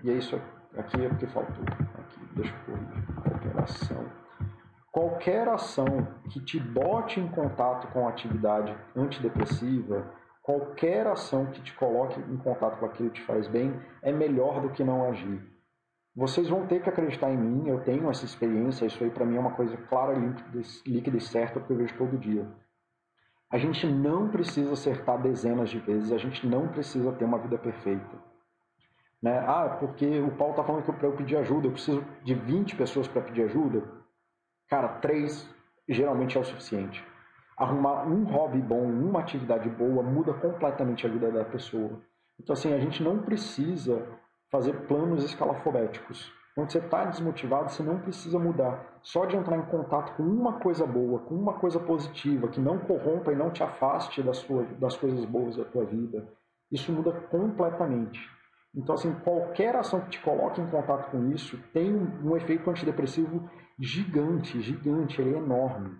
E 0.03 0.11
é 0.11 0.15
isso 0.15 0.41
aqui 0.77 1.05
é 1.05 1.09
porque 1.09 1.27
faltou. 1.27 1.65
Aqui, 1.65 2.21
deixa 2.35 2.55
eu 2.55 2.75
corrigir. 2.75 3.15
Qualquer 3.23 3.61
ação. 3.61 4.07
Qualquer 4.91 5.49
ação 5.49 6.07
que 6.29 6.41
te 6.41 6.61
bote 6.61 7.19
em 7.19 7.29
contato 7.29 7.89
com 7.93 8.07
atividade 8.07 8.77
antidepressiva, 8.95 10.05
qualquer 10.43 11.07
ação 11.07 11.47
que 11.47 11.63
te 11.63 11.75
coloque 11.75 12.21
em 12.21 12.37
contato 12.37 12.79
com 12.79 12.87
aquilo 12.87 13.11
que 13.11 13.21
te 13.21 13.27
faz 13.27 13.49
bem, 13.49 13.75
é 14.03 14.13
melhor 14.13 14.61
do 14.61 14.69
que 14.69 14.85
não 14.85 15.05
agir. 15.07 15.41
Vocês 16.15 16.47
vão 16.47 16.67
ter 16.67 16.83
que 16.83 16.91
acreditar 16.91 17.31
em 17.31 17.39
mim, 17.39 17.69
eu 17.69 17.81
tenho 17.81 18.11
essa 18.11 18.27
experiência, 18.27 18.85
isso 18.85 19.03
aí 19.03 19.09
para 19.09 19.25
mim 19.25 19.37
é 19.37 19.41
uma 19.41 19.55
coisa 19.55 19.75
clara, 19.89 20.13
líquida 20.87 21.17
e 21.17 21.21
certa, 21.23 21.59
porque 21.59 21.73
eu 21.73 21.79
vejo 21.79 21.97
todo 21.97 22.19
dia. 22.19 22.47
A 23.53 23.59
gente 23.59 23.87
não 23.87 24.29
precisa 24.29 24.73
acertar 24.73 25.21
dezenas 25.21 25.69
de 25.69 25.79
vezes, 25.79 26.11
a 26.11 26.17
gente 26.17 26.47
não 26.47 26.69
precisa 26.69 27.13
ter 27.13 27.27
uma 27.27 27.39
vida 27.39 27.59
perfeita. 27.59 28.17
Né? 29.21 29.39
Ah, 29.47 29.77
porque 29.79 30.21
o 30.21 30.31
Paulo 30.31 30.55
está 30.55 30.65
falando 30.65 30.85
que 30.85 30.93
para 30.93 31.07
eu 31.07 31.13
pedir 31.13 31.37
ajuda, 31.37 31.67
eu 31.67 31.73
preciso 31.73 32.03
de 32.25 32.35
20 32.35 32.75
pessoas 32.77 33.07
para 33.07 33.21
pedir 33.21 33.43
ajuda. 33.43 33.85
Cara, 34.69 34.89
três 35.01 35.47
geralmente 35.87 36.39
é 36.39 36.41
o 36.41 36.45
suficiente. 36.45 37.05
Arrumar 37.55 38.05
um 38.05 38.25
hobby 38.25 38.59
bom, 38.59 38.85
uma 38.85 39.21
atividade 39.21 39.69
boa, 39.69 40.03
muda 40.03 40.33
completamente 40.33 41.07
a 41.07 41.11
vida 41.11 41.31
da 41.31 41.45
pessoa. 41.45 42.01
Então, 42.41 42.55
assim, 42.55 42.73
a 42.73 42.79
gente 42.79 43.03
não 43.03 43.19
precisa 43.19 44.03
fazer 44.51 44.73
planos 44.87 45.23
escalafobéticos. 45.25 46.33
Quando 46.55 46.71
você 46.71 46.79
está 46.79 47.07
desmotivado, 47.07 47.71
você 47.71 47.83
não 47.83 47.99
precisa 47.99 48.39
mudar. 48.39 48.99
Só 49.03 49.25
de 49.25 49.37
entrar 49.37 49.57
em 49.57 49.65
contato 49.67 50.15
com 50.17 50.23
uma 50.23 50.61
coisa 50.61 50.87
boa, 50.87 51.21
com 51.21 51.35
uma 51.35 51.55
coisa 51.55 51.81
positiva, 51.81 52.49
que 52.49 52.61
não 52.61 52.79
corrompa 52.79 53.33
e 53.33 53.37
não 53.37 53.51
te 53.51 53.63
afaste 53.63 54.23
das, 54.23 54.39
sua, 54.39 54.65
das 54.79 54.97
coisas 54.97 55.25
boas 55.25 55.57
da 55.57 55.65
tua 55.65 55.85
vida, 55.85 56.29
isso 56.71 56.93
muda 56.93 57.13
completamente. 57.13 58.21
Então, 58.75 58.95
assim, 58.95 59.13
qualquer 59.23 59.77
ação 59.77 60.01
que 60.01 60.11
te 60.11 60.21
coloque 60.21 60.61
em 60.61 60.67
contato 60.67 61.11
com 61.11 61.31
isso 61.31 61.59
tem 61.73 61.95
um 61.95 62.37
efeito 62.37 62.69
antidepressivo 62.71 63.51
gigante, 63.79 64.61
gigante, 64.61 65.21
ele 65.21 65.35
é 65.35 65.39
enorme. 65.39 65.97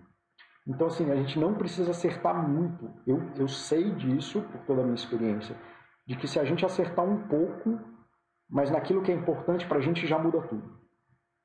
Então, 0.67 0.87
assim, 0.87 1.11
a 1.11 1.15
gente 1.15 1.37
não 1.37 1.53
precisa 1.53 1.91
acertar 1.91 2.47
muito. 2.47 2.89
Eu, 3.05 3.21
eu 3.37 3.47
sei 3.47 3.91
disso, 3.91 4.41
por 4.41 4.61
toda 4.61 4.81
a 4.81 4.83
minha 4.83 4.95
experiência, 4.95 5.55
de 6.07 6.15
que 6.15 6.27
se 6.27 6.39
a 6.39 6.43
gente 6.43 6.65
acertar 6.65 7.05
um 7.05 7.27
pouco, 7.27 7.79
mas 8.53 8.69
naquilo 8.69 9.01
que 9.01 9.11
é 9.11 9.15
importante 9.15 9.65
para 9.65 9.79
a 9.79 9.81
gente 9.81 10.05
já 10.05 10.19
muda 10.19 10.39
tudo. 10.41 10.77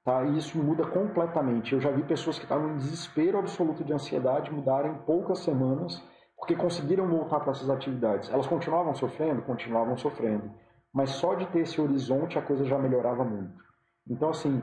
Tá? 0.04 0.24
E 0.24 0.36
isso 0.36 0.62
muda 0.62 0.86
completamente. 0.86 1.72
Eu 1.72 1.80
já 1.80 1.90
vi 1.90 2.02
pessoas 2.02 2.38
que 2.38 2.44
estavam 2.44 2.72
em 2.72 2.76
desespero 2.76 3.38
absoluto 3.38 3.82
de 3.82 3.94
ansiedade 3.94 4.52
mudarem 4.52 4.92
em 4.92 4.98
poucas 4.98 5.38
semanas 5.38 6.04
porque 6.36 6.54
conseguiram 6.54 7.08
voltar 7.08 7.40
para 7.40 7.52
essas 7.52 7.70
atividades. 7.70 8.30
Elas 8.30 8.46
continuavam 8.46 8.94
sofrendo? 8.94 9.40
Continuavam 9.40 9.96
sofrendo. 9.96 10.50
Mas 10.92 11.10
só 11.10 11.34
de 11.34 11.46
ter 11.46 11.60
esse 11.60 11.80
horizonte 11.80 12.38
a 12.38 12.42
coisa 12.42 12.66
já 12.66 12.78
melhorava 12.78 13.24
muito. 13.24 13.58
Então, 14.06 14.28
assim, 14.28 14.62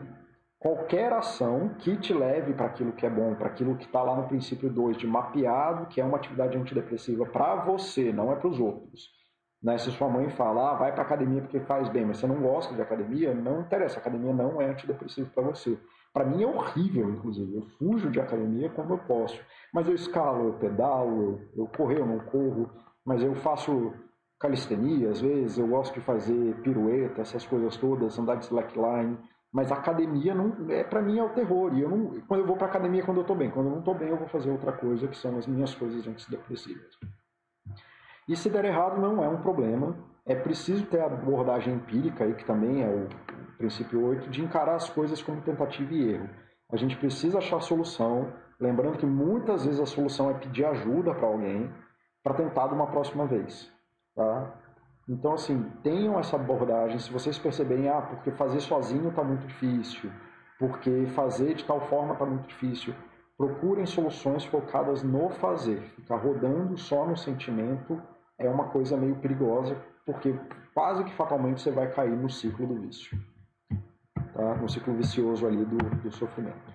qualquer 0.59 1.11
ação 1.13 1.69
que 1.79 1.97
te 1.97 2.13
leve 2.13 2.53
para 2.53 2.67
aquilo 2.67 2.93
que 2.93 3.07
é 3.07 3.09
bom, 3.09 3.33
para 3.33 3.47
aquilo 3.47 3.75
que 3.75 3.85
está 3.85 4.03
lá 4.03 4.15
no 4.15 4.27
princípio 4.27 4.69
2, 4.69 4.97
de 4.97 5.07
mapeado, 5.07 5.87
que 5.87 5.99
é 5.99 6.05
uma 6.05 6.17
atividade 6.17 6.55
antidepressiva 6.55 7.25
para 7.25 7.55
você, 7.55 8.13
não 8.13 8.31
é 8.31 8.35
para 8.35 8.47
os 8.47 8.59
outros 8.59 9.14
né? 9.65 9.79
Se 9.79 9.91
sua 9.93 10.07
mãe 10.07 10.29
fala, 10.29 10.69
ah, 10.69 10.73
vai 10.75 10.93
para 10.93 11.01
academia 11.01 11.41
porque 11.41 11.59
faz 11.61 11.89
bem, 11.89 12.05
mas 12.05 12.17
você 12.17 12.27
não 12.27 12.35
gosta 12.35 12.75
de 12.75 12.81
academia, 12.83 13.33
não 13.33 13.61
interessa, 13.61 13.97
academia 13.97 14.31
não 14.31 14.61
é 14.61 14.69
antidepressivo 14.69 15.27
para 15.31 15.41
você. 15.41 15.75
Para 16.13 16.23
mim 16.23 16.43
é 16.43 16.45
horrível, 16.45 17.09
inclusive. 17.09 17.55
Eu 17.55 17.63
fujo 17.79 18.11
de 18.11 18.21
academia 18.21 18.69
quando 18.69 18.91
eu 18.91 18.99
posso. 18.99 19.41
Mas 19.73 19.87
eu 19.87 19.95
escalo, 19.95 20.49
eu 20.49 20.53
pedalo, 20.53 21.19
eu, 21.55 21.63
eu 21.63 21.67
correr, 21.75 21.99
eu 21.99 22.05
não 22.05 22.19
corro, 22.19 22.69
mas 23.03 23.23
eu 23.23 23.33
faço 23.33 23.91
calistenia 24.39 25.09
às 25.09 25.21
vezes, 25.21 25.57
eu 25.57 25.67
gosto 25.67 25.95
de 25.95 26.01
fazer 26.01 26.61
pirueta, 26.61 27.21
essas 27.21 27.43
coisas 27.47 27.75
todas, 27.75 28.19
andar 28.19 28.35
de 28.35 28.45
slackline. 28.45 29.17
Mas 29.51 29.71
academia 29.71 30.35
não 30.35 30.53
é 30.69 30.83
para 30.83 31.01
mim 31.01 31.17
é 31.17 31.23
o 31.23 31.29
terror. 31.29 31.73
E 31.73 31.81
eu 31.81 31.89
não, 31.89 32.21
quando 32.27 32.41
eu 32.41 32.45
vou 32.45 32.55
para 32.55 32.67
academia 32.67 33.03
quando 33.03 33.17
eu 33.17 33.21
estou 33.21 33.35
bem, 33.35 33.49
quando 33.49 33.65
eu 33.65 33.71
não 33.71 33.79
estou 33.79 33.95
bem 33.95 34.09
eu 34.09 34.17
vou 34.17 34.27
fazer 34.27 34.51
outra 34.51 34.73
coisa 34.73 35.07
que 35.07 35.17
são 35.17 35.35
as 35.37 35.47
minhas 35.47 35.73
coisas 35.73 36.07
antidepressivas. 36.07 36.99
E 38.27 38.35
se 38.35 38.49
der 38.49 38.65
errado, 38.65 38.99
não 38.99 39.23
é 39.23 39.27
um 39.27 39.41
problema. 39.41 39.95
É 40.25 40.33
preciso 40.33 40.85
ter 40.87 40.99
a 40.99 41.05
abordagem 41.05 41.75
empírica, 41.75 42.23
aí, 42.23 42.33
que 42.33 42.45
também 42.45 42.83
é 42.83 42.87
o 42.87 43.07
princípio 43.57 44.03
8, 44.03 44.29
de 44.29 44.43
encarar 44.43 44.75
as 44.75 44.89
coisas 44.89 45.21
como 45.21 45.41
tentativa 45.41 45.93
e 45.93 46.13
erro. 46.13 46.29
A 46.71 46.75
gente 46.75 46.97
precisa 46.97 47.37
achar 47.37 47.61
solução, 47.61 48.33
lembrando 48.59 48.97
que 48.97 49.05
muitas 49.05 49.65
vezes 49.65 49.79
a 49.79 49.85
solução 49.85 50.31
é 50.31 50.33
pedir 50.33 50.65
ajuda 50.65 51.13
para 51.13 51.27
alguém 51.27 51.71
para 52.23 52.33
tentar 52.33 52.67
de 52.67 52.73
uma 52.73 52.87
próxima 52.87 53.27
vez. 53.27 53.71
Tá? 54.15 54.51
Então, 55.07 55.33
assim, 55.33 55.61
tenham 55.83 56.17
essa 56.17 56.35
abordagem. 56.35 56.97
Se 56.97 57.13
vocês 57.13 57.37
perceberem, 57.37 57.87
ah, 57.87 58.01
porque 58.01 58.31
fazer 58.31 58.59
sozinho 58.61 59.09
está 59.09 59.23
muito 59.23 59.45
difícil, 59.45 60.11
porque 60.57 61.05
fazer 61.13 61.53
de 61.53 61.63
tal 61.63 61.81
forma 61.81 62.13
está 62.13 62.25
muito 62.25 62.47
difícil, 62.47 62.95
procurem 63.37 63.85
soluções 63.85 64.43
focadas 64.43 65.03
no 65.03 65.29
fazer. 65.29 65.81
Ficar 65.95 66.15
rodando 66.15 66.75
só 66.77 67.05
no 67.05 67.15
sentimento 67.15 68.01
é 68.37 68.49
uma 68.49 68.69
coisa 68.69 68.97
meio 68.97 69.15
perigosa, 69.15 69.77
porque 70.05 70.37
quase 70.73 71.03
que 71.03 71.13
fatalmente 71.13 71.61
você 71.61 71.71
vai 71.71 71.91
cair 71.91 72.15
no 72.15 72.29
ciclo 72.29 72.67
do 72.67 72.81
vício, 72.81 73.17
tá? 74.33 74.55
no 74.55 74.69
ciclo 74.69 74.93
vicioso 74.93 75.47
ali 75.47 75.63
do, 75.65 75.77
do 75.77 76.11
sofrimento. 76.11 76.73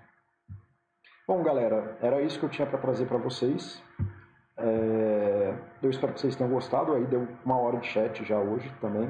Bom, 1.30 1.42
galera, 1.42 1.96
era 2.00 2.20
isso 2.22 2.40
que 2.40 2.44
eu 2.44 2.50
tinha 2.50 2.66
para 2.66 2.78
trazer 2.78 3.06
para 3.06 3.18
vocês. 3.18 3.80
É, 4.56 5.54
eu 5.80 5.88
espero 5.88 6.12
que 6.12 6.20
vocês 6.20 6.34
tenham 6.34 6.50
gostado. 6.50 6.92
Aí 6.92 7.06
deu 7.06 7.28
uma 7.44 7.56
hora 7.56 7.78
de 7.78 7.86
chat 7.86 8.24
já 8.24 8.36
hoje 8.38 8.68
também. 8.80 9.08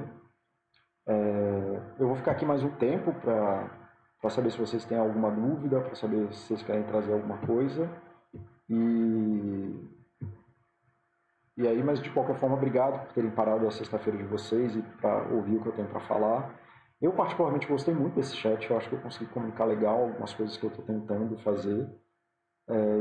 É, 1.09 1.81
eu 1.99 2.07
vou 2.07 2.17
ficar 2.17 2.33
aqui 2.33 2.45
mais 2.45 2.63
um 2.63 2.71
tempo 2.77 3.13
para 3.15 4.31
saber 4.31 4.51
se 4.51 4.59
vocês 4.59 4.85
têm 4.85 4.99
alguma 4.99 5.31
dúvida, 5.31 5.81
para 5.81 5.95
saber 5.95 6.31
se 6.35 6.49
vocês 6.49 6.63
querem 6.63 6.83
trazer 6.83 7.13
alguma 7.13 7.39
coisa. 7.39 7.91
E 8.69 10.00
e 11.61 11.69
aí, 11.69 11.83
mas 11.83 12.01
de 12.01 12.09
qualquer 12.09 12.37
forma, 12.37 12.57
obrigado 12.57 13.05
por 13.05 13.13
terem 13.13 13.31
parado 13.31 13.69
a 13.69 13.71
sexta-feira 13.71 14.17
de 14.17 14.25
vocês 14.25 14.75
e 14.75 14.81
para 14.99 15.29
ouvir 15.29 15.57
o 15.57 15.61
que 15.61 15.69
eu 15.69 15.73
tenho 15.73 15.89
para 15.89 16.01
falar. 16.01 16.55
Eu 17.03 17.13
particularmente 17.13 17.67
gostei 17.67 17.93
muito 17.93 18.15
desse 18.15 18.35
chat, 18.35 18.71
eu 18.71 18.79
acho 18.79 18.89
que 18.89 18.95
eu 18.95 19.01
consegui 19.01 19.31
comunicar 19.31 19.67
legal 19.67 20.05
algumas 20.05 20.33
coisas 20.33 20.57
que 20.57 20.65
eu 20.65 20.71
estou 20.71 20.83
tentando 20.87 21.37
fazer. 21.41 21.87
É, 22.67 22.99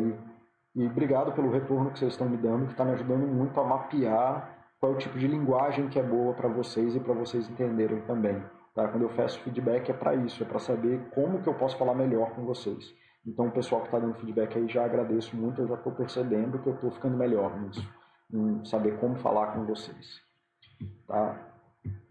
e, 0.75 0.81
e, 0.83 0.87
obrigado 0.87 1.31
pelo 1.31 1.49
retorno 1.49 1.89
que 1.91 1.99
vocês 1.99 2.11
estão 2.11 2.27
me 2.27 2.35
dando, 2.35 2.65
que 2.65 2.73
está 2.73 2.83
me 2.83 2.91
ajudando 2.91 3.25
muito 3.27 3.57
a 3.61 3.63
mapear 3.63 4.57
qual 4.77 4.91
é 4.91 4.95
o 4.95 4.97
tipo 4.97 5.17
de 5.17 5.27
linguagem 5.27 5.87
que 5.87 5.97
é 5.97 6.03
boa 6.03 6.33
para 6.33 6.49
vocês 6.49 6.93
e 6.97 6.99
para 6.99 7.13
vocês 7.13 7.49
entenderem 7.49 8.01
também. 8.01 8.43
Tá? 8.75 8.89
Quando 8.89 9.03
eu 9.03 9.09
faço 9.11 9.39
feedback 9.39 9.89
é 9.89 9.93
para 9.93 10.15
isso, 10.15 10.43
é 10.43 10.45
para 10.45 10.59
saber 10.59 10.99
como 11.11 11.41
que 11.41 11.47
eu 11.47 11.53
posso 11.53 11.77
falar 11.77 11.95
melhor 11.95 12.31
com 12.31 12.43
vocês. 12.43 12.93
Então, 13.25 13.47
o 13.47 13.51
pessoal 13.51 13.81
que 13.81 13.87
está 13.87 13.99
dando 13.99 14.15
feedback 14.15 14.57
aí 14.57 14.67
já 14.67 14.83
agradeço 14.83 15.33
muito, 15.37 15.61
eu 15.61 15.67
já 15.67 15.75
estou 15.75 15.93
percebendo 15.93 16.59
que 16.59 16.67
eu 16.67 16.73
estou 16.73 16.91
ficando 16.91 17.15
melhor 17.15 17.57
nisso 17.61 17.98
em 18.31 18.63
saber 18.65 18.97
como 18.99 19.15
falar 19.15 19.53
com 19.53 19.65
vocês. 19.65 20.21
Tá? 21.07 21.35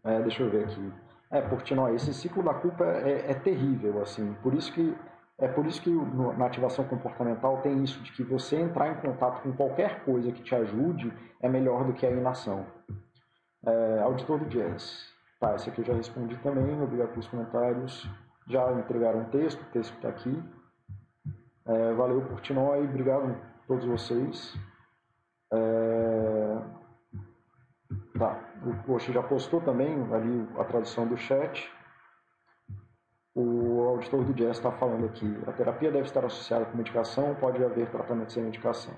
É, 0.04 0.20
deixa 0.22 0.42
eu 0.42 0.50
ver 0.50 0.64
aqui. 0.64 0.92
É, 1.30 1.42
Portnoy, 1.42 1.94
esse 1.94 2.12
ciclo 2.14 2.42
da 2.42 2.54
culpa 2.54 2.84
é, 2.84 3.30
é, 3.30 3.34
terrível, 3.34 4.00
assim. 4.00 4.32
Por 4.42 4.54
isso 4.54 4.72
que 4.72 4.96
é 5.40 5.46
por 5.46 5.66
isso 5.66 5.80
que 5.80 5.90
na 5.90 6.46
ativação 6.46 6.84
comportamental 6.84 7.58
tem 7.62 7.84
isso 7.84 8.02
de 8.02 8.10
que 8.10 8.24
você 8.24 8.56
entrar 8.56 8.90
em 8.90 8.96
contato 8.96 9.40
com 9.40 9.52
qualquer 9.52 10.04
coisa 10.04 10.32
que 10.32 10.42
te 10.42 10.52
ajude 10.52 11.12
é 11.40 11.48
melhor 11.48 11.84
do 11.84 11.92
que 11.92 12.04
a 12.04 12.10
inação. 12.10 12.66
É, 13.64 14.00
auditor 14.00 14.40
do 14.40 14.46
jazz. 14.46 15.06
Tá, 15.38 15.54
esse 15.54 15.70
aqui 15.70 15.80
eu 15.82 15.84
já 15.84 15.94
respondi 15.94 16.36
também. 16.38 16.82
Obrigado 16.82 17.10
pelos 17.10 17.28
comentários. 17.28 18.10
Já 18.48 18.72
entregaram 18.72 19.20
o 19.20 19.24
texto, 19.26 19.60
o 19.60 19.66
texto 19.66 19.94
está 19.94 20.08
aqui. 20.08 20.42
É, 21.66 21.92
valeu, 21.92 22.20
Portnoy. 22.22 22.84
Obrigado 22.84 23.30
a 23.30 23.66
todos 23.68 23.84
vocês. 23.84 24.58
É... 25.52 26.78
Tá, 28.18 28.38
o 28.86 28.92
Oxi 28.92 29.12
já 29.12 29.22
postou 29.22 29.60
também 29.60 29.94
ali 30.12 30.48
a 30.58 30.64
tradução 30.64 31.06
do 31.06 31.16
chat. 31.16 31.70
O 33.34 33.82
auditor 33.82 34.24
do 34.24 34.34
Jazz 34.34 34.56
está 34.56 34.72
falando 34.72 35.06
aqui. 35.06 35.38
A 35.46 35.52
terapia 35.52 35.92
deve 35.92 36.06
estar 36.06 36.24
associada 36.24 36.64
com 36.64 36.76
medicação, 36.76 37.36
pode 37.36 37.64
haver 37.64 37.88
tratamento 37.88 38.32
sem 38.32 38.42
medicação. 38.42 38.92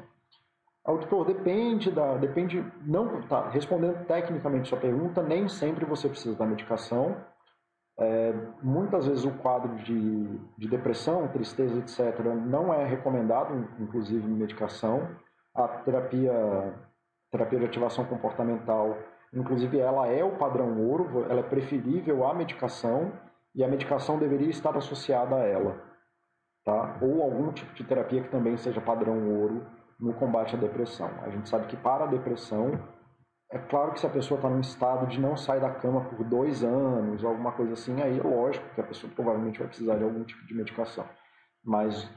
Auditor, 0.82 1.26
depende 1.26 1.90
da. 1.90 2.16
Depende. 2.16 2.64
Não, 2.86 3.20
tá, 3.22 3.50
respondendo 3.50 4.06
tecnicamente 4.06 4.68
sua 4.68 4.78
pergunta, 4.78 5.22
nem 5.22 5.46
sempre 5.46 5.84
você 5.84 6.08
precisa 6.08 6.34
da 6.36 6.46
medicação. 6.46 7.16
É, 7.98 8.32
muitas 8.62 9.06
vezes 9.06 9.26
o 9.26 9.32
quadro 9.32 9.76
de, 9.76 10.38
de 10.56 10.68
depressão, 10.68 11.28
tristeza, 11.28 11.78
etc., 11.78 12.24
não 12.46 12.72
é 12.72 12.86
recomendado, 12.86 13.68
inclusive 13.78 14.26
medicação 14.26 15.06
a 15.54 15.68
terapia, 15.68 16.32
terapia 17.30 17.58
de 17.58 17.64
ativação 17.66 18.04
comportamental, 18.04 18.96
inclusive 19.32 19.78
ela 19.78 20.06
é 20.08 20.24
o 20.24 20.36
padrão 20.36 20.80
ouro, 20.80 21.26
ela 21.28 21.40
é 21.40 21.42
preferível 21.42 22.26
à 22.26 22.34
medicação 22.34 23.12
e 23.54 23.64
a 23.64 23.68
medicação 23.68 24.18
deveria 24.18 24.50
estar 24.50 24.76
associada 24.76 25.36
a 25.36 25.40
ela, 25.40 25.82
tá? 26.64 26.98
Ou 27.02 27.22
algum 27.22 27.52
tipo 27.52 27.72
de 27.74 27.84
terapia 27.84 28.22
que 28.22 28.30
também 28.30 28.56
seja 28.56 28.80
padrão 28.80 29.40
ouro 29.40 29.66
no 29.98 30.14
combate 30.14 30.54
à 30.54 30.58
depressão. 30.58 31.10
A 31.22 31.28
gente 31.30 31.48
sabe 31.48 31.66
que 31.66 31.76
para 31.76 32.04
a 32.04 32.06
depressão 32.06 32.72
é 33.52 33.58
claro 33.58 33.92
que 33.92 34.00
se 34.00 34.06
a 34.06 34.10
pessoa 34.10 34.38
está 34.38 34.48
num 34.48 34.60
estado 34.60 35.06
de 35.08 35.20
não 35.20 35.36
sair 35.36 35.60
da 35.60 35.70
cama 35.70 36.04
por 36.04 36.24
dois 36.24 36.62
anos, 36.62 37.24
alguma 37.24 37.50
coisa 37.50 37.72
assim, 37.72 38.00
aí 38.00 38.18
é 38.18 38.22
lógico 38.22 38.64
que 38.74 38.80
a 38.80 38.84
pessoa 38.84 39.12
provavelmente 39.12 39.58
vai 39.58 39.66
precisar 39.66 39.96
de 39.96 40.04
algum 40.04 40.22
tipo 40.22 40.46
de 40.46 40.54
medicação. 40.54 41.04
Mas 41.64 42.08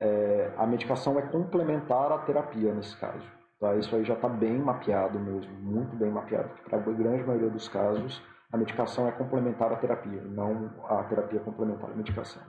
é, 0.00 0.52
a 0.56 0.66
medicação 0.66 1.18
é 1.18 1.22
complementar 1.22 2.12
à 2.12 2.18
terapia 2.18 2.72
nesse 2.72 2.96
caso. 2.96 3.26
Tá? 3.60 3.74
Isso 3.76 3.94
aí 3.94 4.04
já 4.04 4.14
está 4.14 4.28
bem 4.28 4.58
mapeado 4.58 5.18
mesmo, 5.18 5.52
muito 5.54 5.96
bem 5.96 6.10
mapeado. 6.10 6.50
Para 6.68 6.78
a 6.78 6.80
grande 6.80 7.24
maioria 7.24 7.50
dos 7.50 7.68
casos, 7.68 8.22
a 8.52 8.56
medicação 8.56 9.08
é 9.08 9.12
complementar 9.12 9.72
à 9.72 9.76
terapia, 9.76 10.22
não 10.22 10.70
a 10.88 11.02
terapia 11.04 11.40
complementar 11.40 11.90
à 11.90 11.94
medicação. 11.94 12.42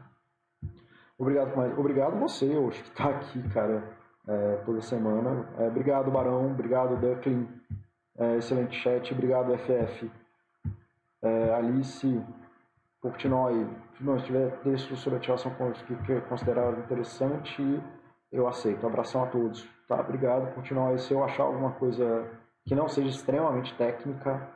Obrigado, 1.18 1.52
obrigado 1.78 2.18
você, 2.20 2.56
hoje 2.56 2.82
que 2.82 2.90
está 2.90 3.10
aqui, 3.10 3.42
cara, 3.50 3.84
é, 4.28 4.56
toda 4.66 4.80
semana. 4.82 5.50
É, 5.58 5.68
obrigado, 5.68 6.12
Barão. 6.12 6.52
Obrigado, 6.52 6.96
Ducklin. 6.96 7.48
É, 8.18 8.38
excelente 8.38 8.76
chat. 8.78 9.12
Obrigado, 9.12 9.58
FF. 9.58 10.12
É, 11.22 11.54
Alice 13.00 13.02
Portnoy. 13.02 13.68
Se 13.98 14.26
tiver 14.26 14.52
texto 14.62 14.96
sobre 14.96 15.18
ativação 15.18 15.54
que 16.06 16.22
considerar 16.22 16.78
interessante, 16.78 17.82
eu 18.32 18.48
aceito. 18.48 18.86
Abração 18.86 19.24
a 19.24 19.28
todos. 19.28 19.68
Tá? 19.88 20.00
Obrigado, 20.02 20.54
Portnoy. 20.54 20.98
Se 21.00 21.14
eu 21.14 21.24
achar 21.24 21.44
alguma 21.44 21.72
coisa 21.72 22.30
que 22.66 22.76
não 22.76 22.88
seja 22.88 23.10
extremamente 23.10 23.76
técnica, 23.76 24.48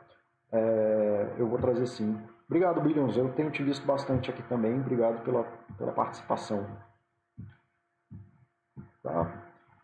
é, 0.52 1.34
eu 1.38 1.48
vou 1.48 1.58
trazer 1.58 1.86
sim. 1.86 2.18
Obrigado, 2.46 2.80
Billions. 2.80 3.16
Eu 3.16 3.32
tenho 3.32 3.50
te 3.50 3.62
visto 3.62 3.84
bastante 3.86 4.30
aqui 4.30 4.42
também. 4.42 4.78
Obrigado 4.78 5.22
pela, 5.24 5.44
pela 5.76 5.92
participação. 5.92 6.66
Tá? 9.02 9.42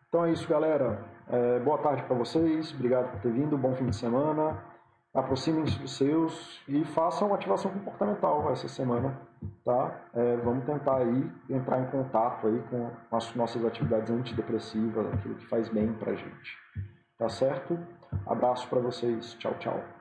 Então 0.08 0.24
é 0.24 0.32
isso, 0.32 0.48
galera. 0.48 1.04
É, 1.28 1.58
boa 1.60 1.78
tarde 1.78 2.02
para 2.02 2.16
vocês. 2.16 2.72
Obrigado 2.74 3.10
por 3.12 3.20
ter 3.20 3.32
vindo. 3.32 3.56
Bom 3.56 3.74
fim 3.74 3.86
de 3.86 3.96
semana. 3.96 4.69
Aproximem-se 5.12 5.76
dos 5.80 5.96
seus 5.96 6.62
e 6.68 6.84
façam 6.84 7.34
ativação 7.34 7.72
comportamental 7.72 8.52
essa 8.52 8.68
semana, 8.68 9.20
tá? 9.64 10.00
É, 10.14 10.36
vamos 10.36 10.64
tentar 10.64 10.98
aí 10.98 11.30
entrar 11.48 11.80
em 11.80 11.86
contato 11.86 12.46
aí 12.46 12.62
com 12.70 12.90
as 13.10 13.34
nossas 13.34 13.64
atividades 13.64 14.08
antidepressivas, 14.08 15.12
aquilo 15.12 15.34
que 15.34 15.46
faz 15.46 15.68
bem 15.68 15.92
para 15.94 16.14
gente. 16.14 16.56
Tá 17.18 17.28
certo? 17.28 17.76
Abraço 18.24 18.68
para 18.68 18.78
vocês. 18.78 19.34
Tchau, 19.34 19.54
tchau. 19.58 19.99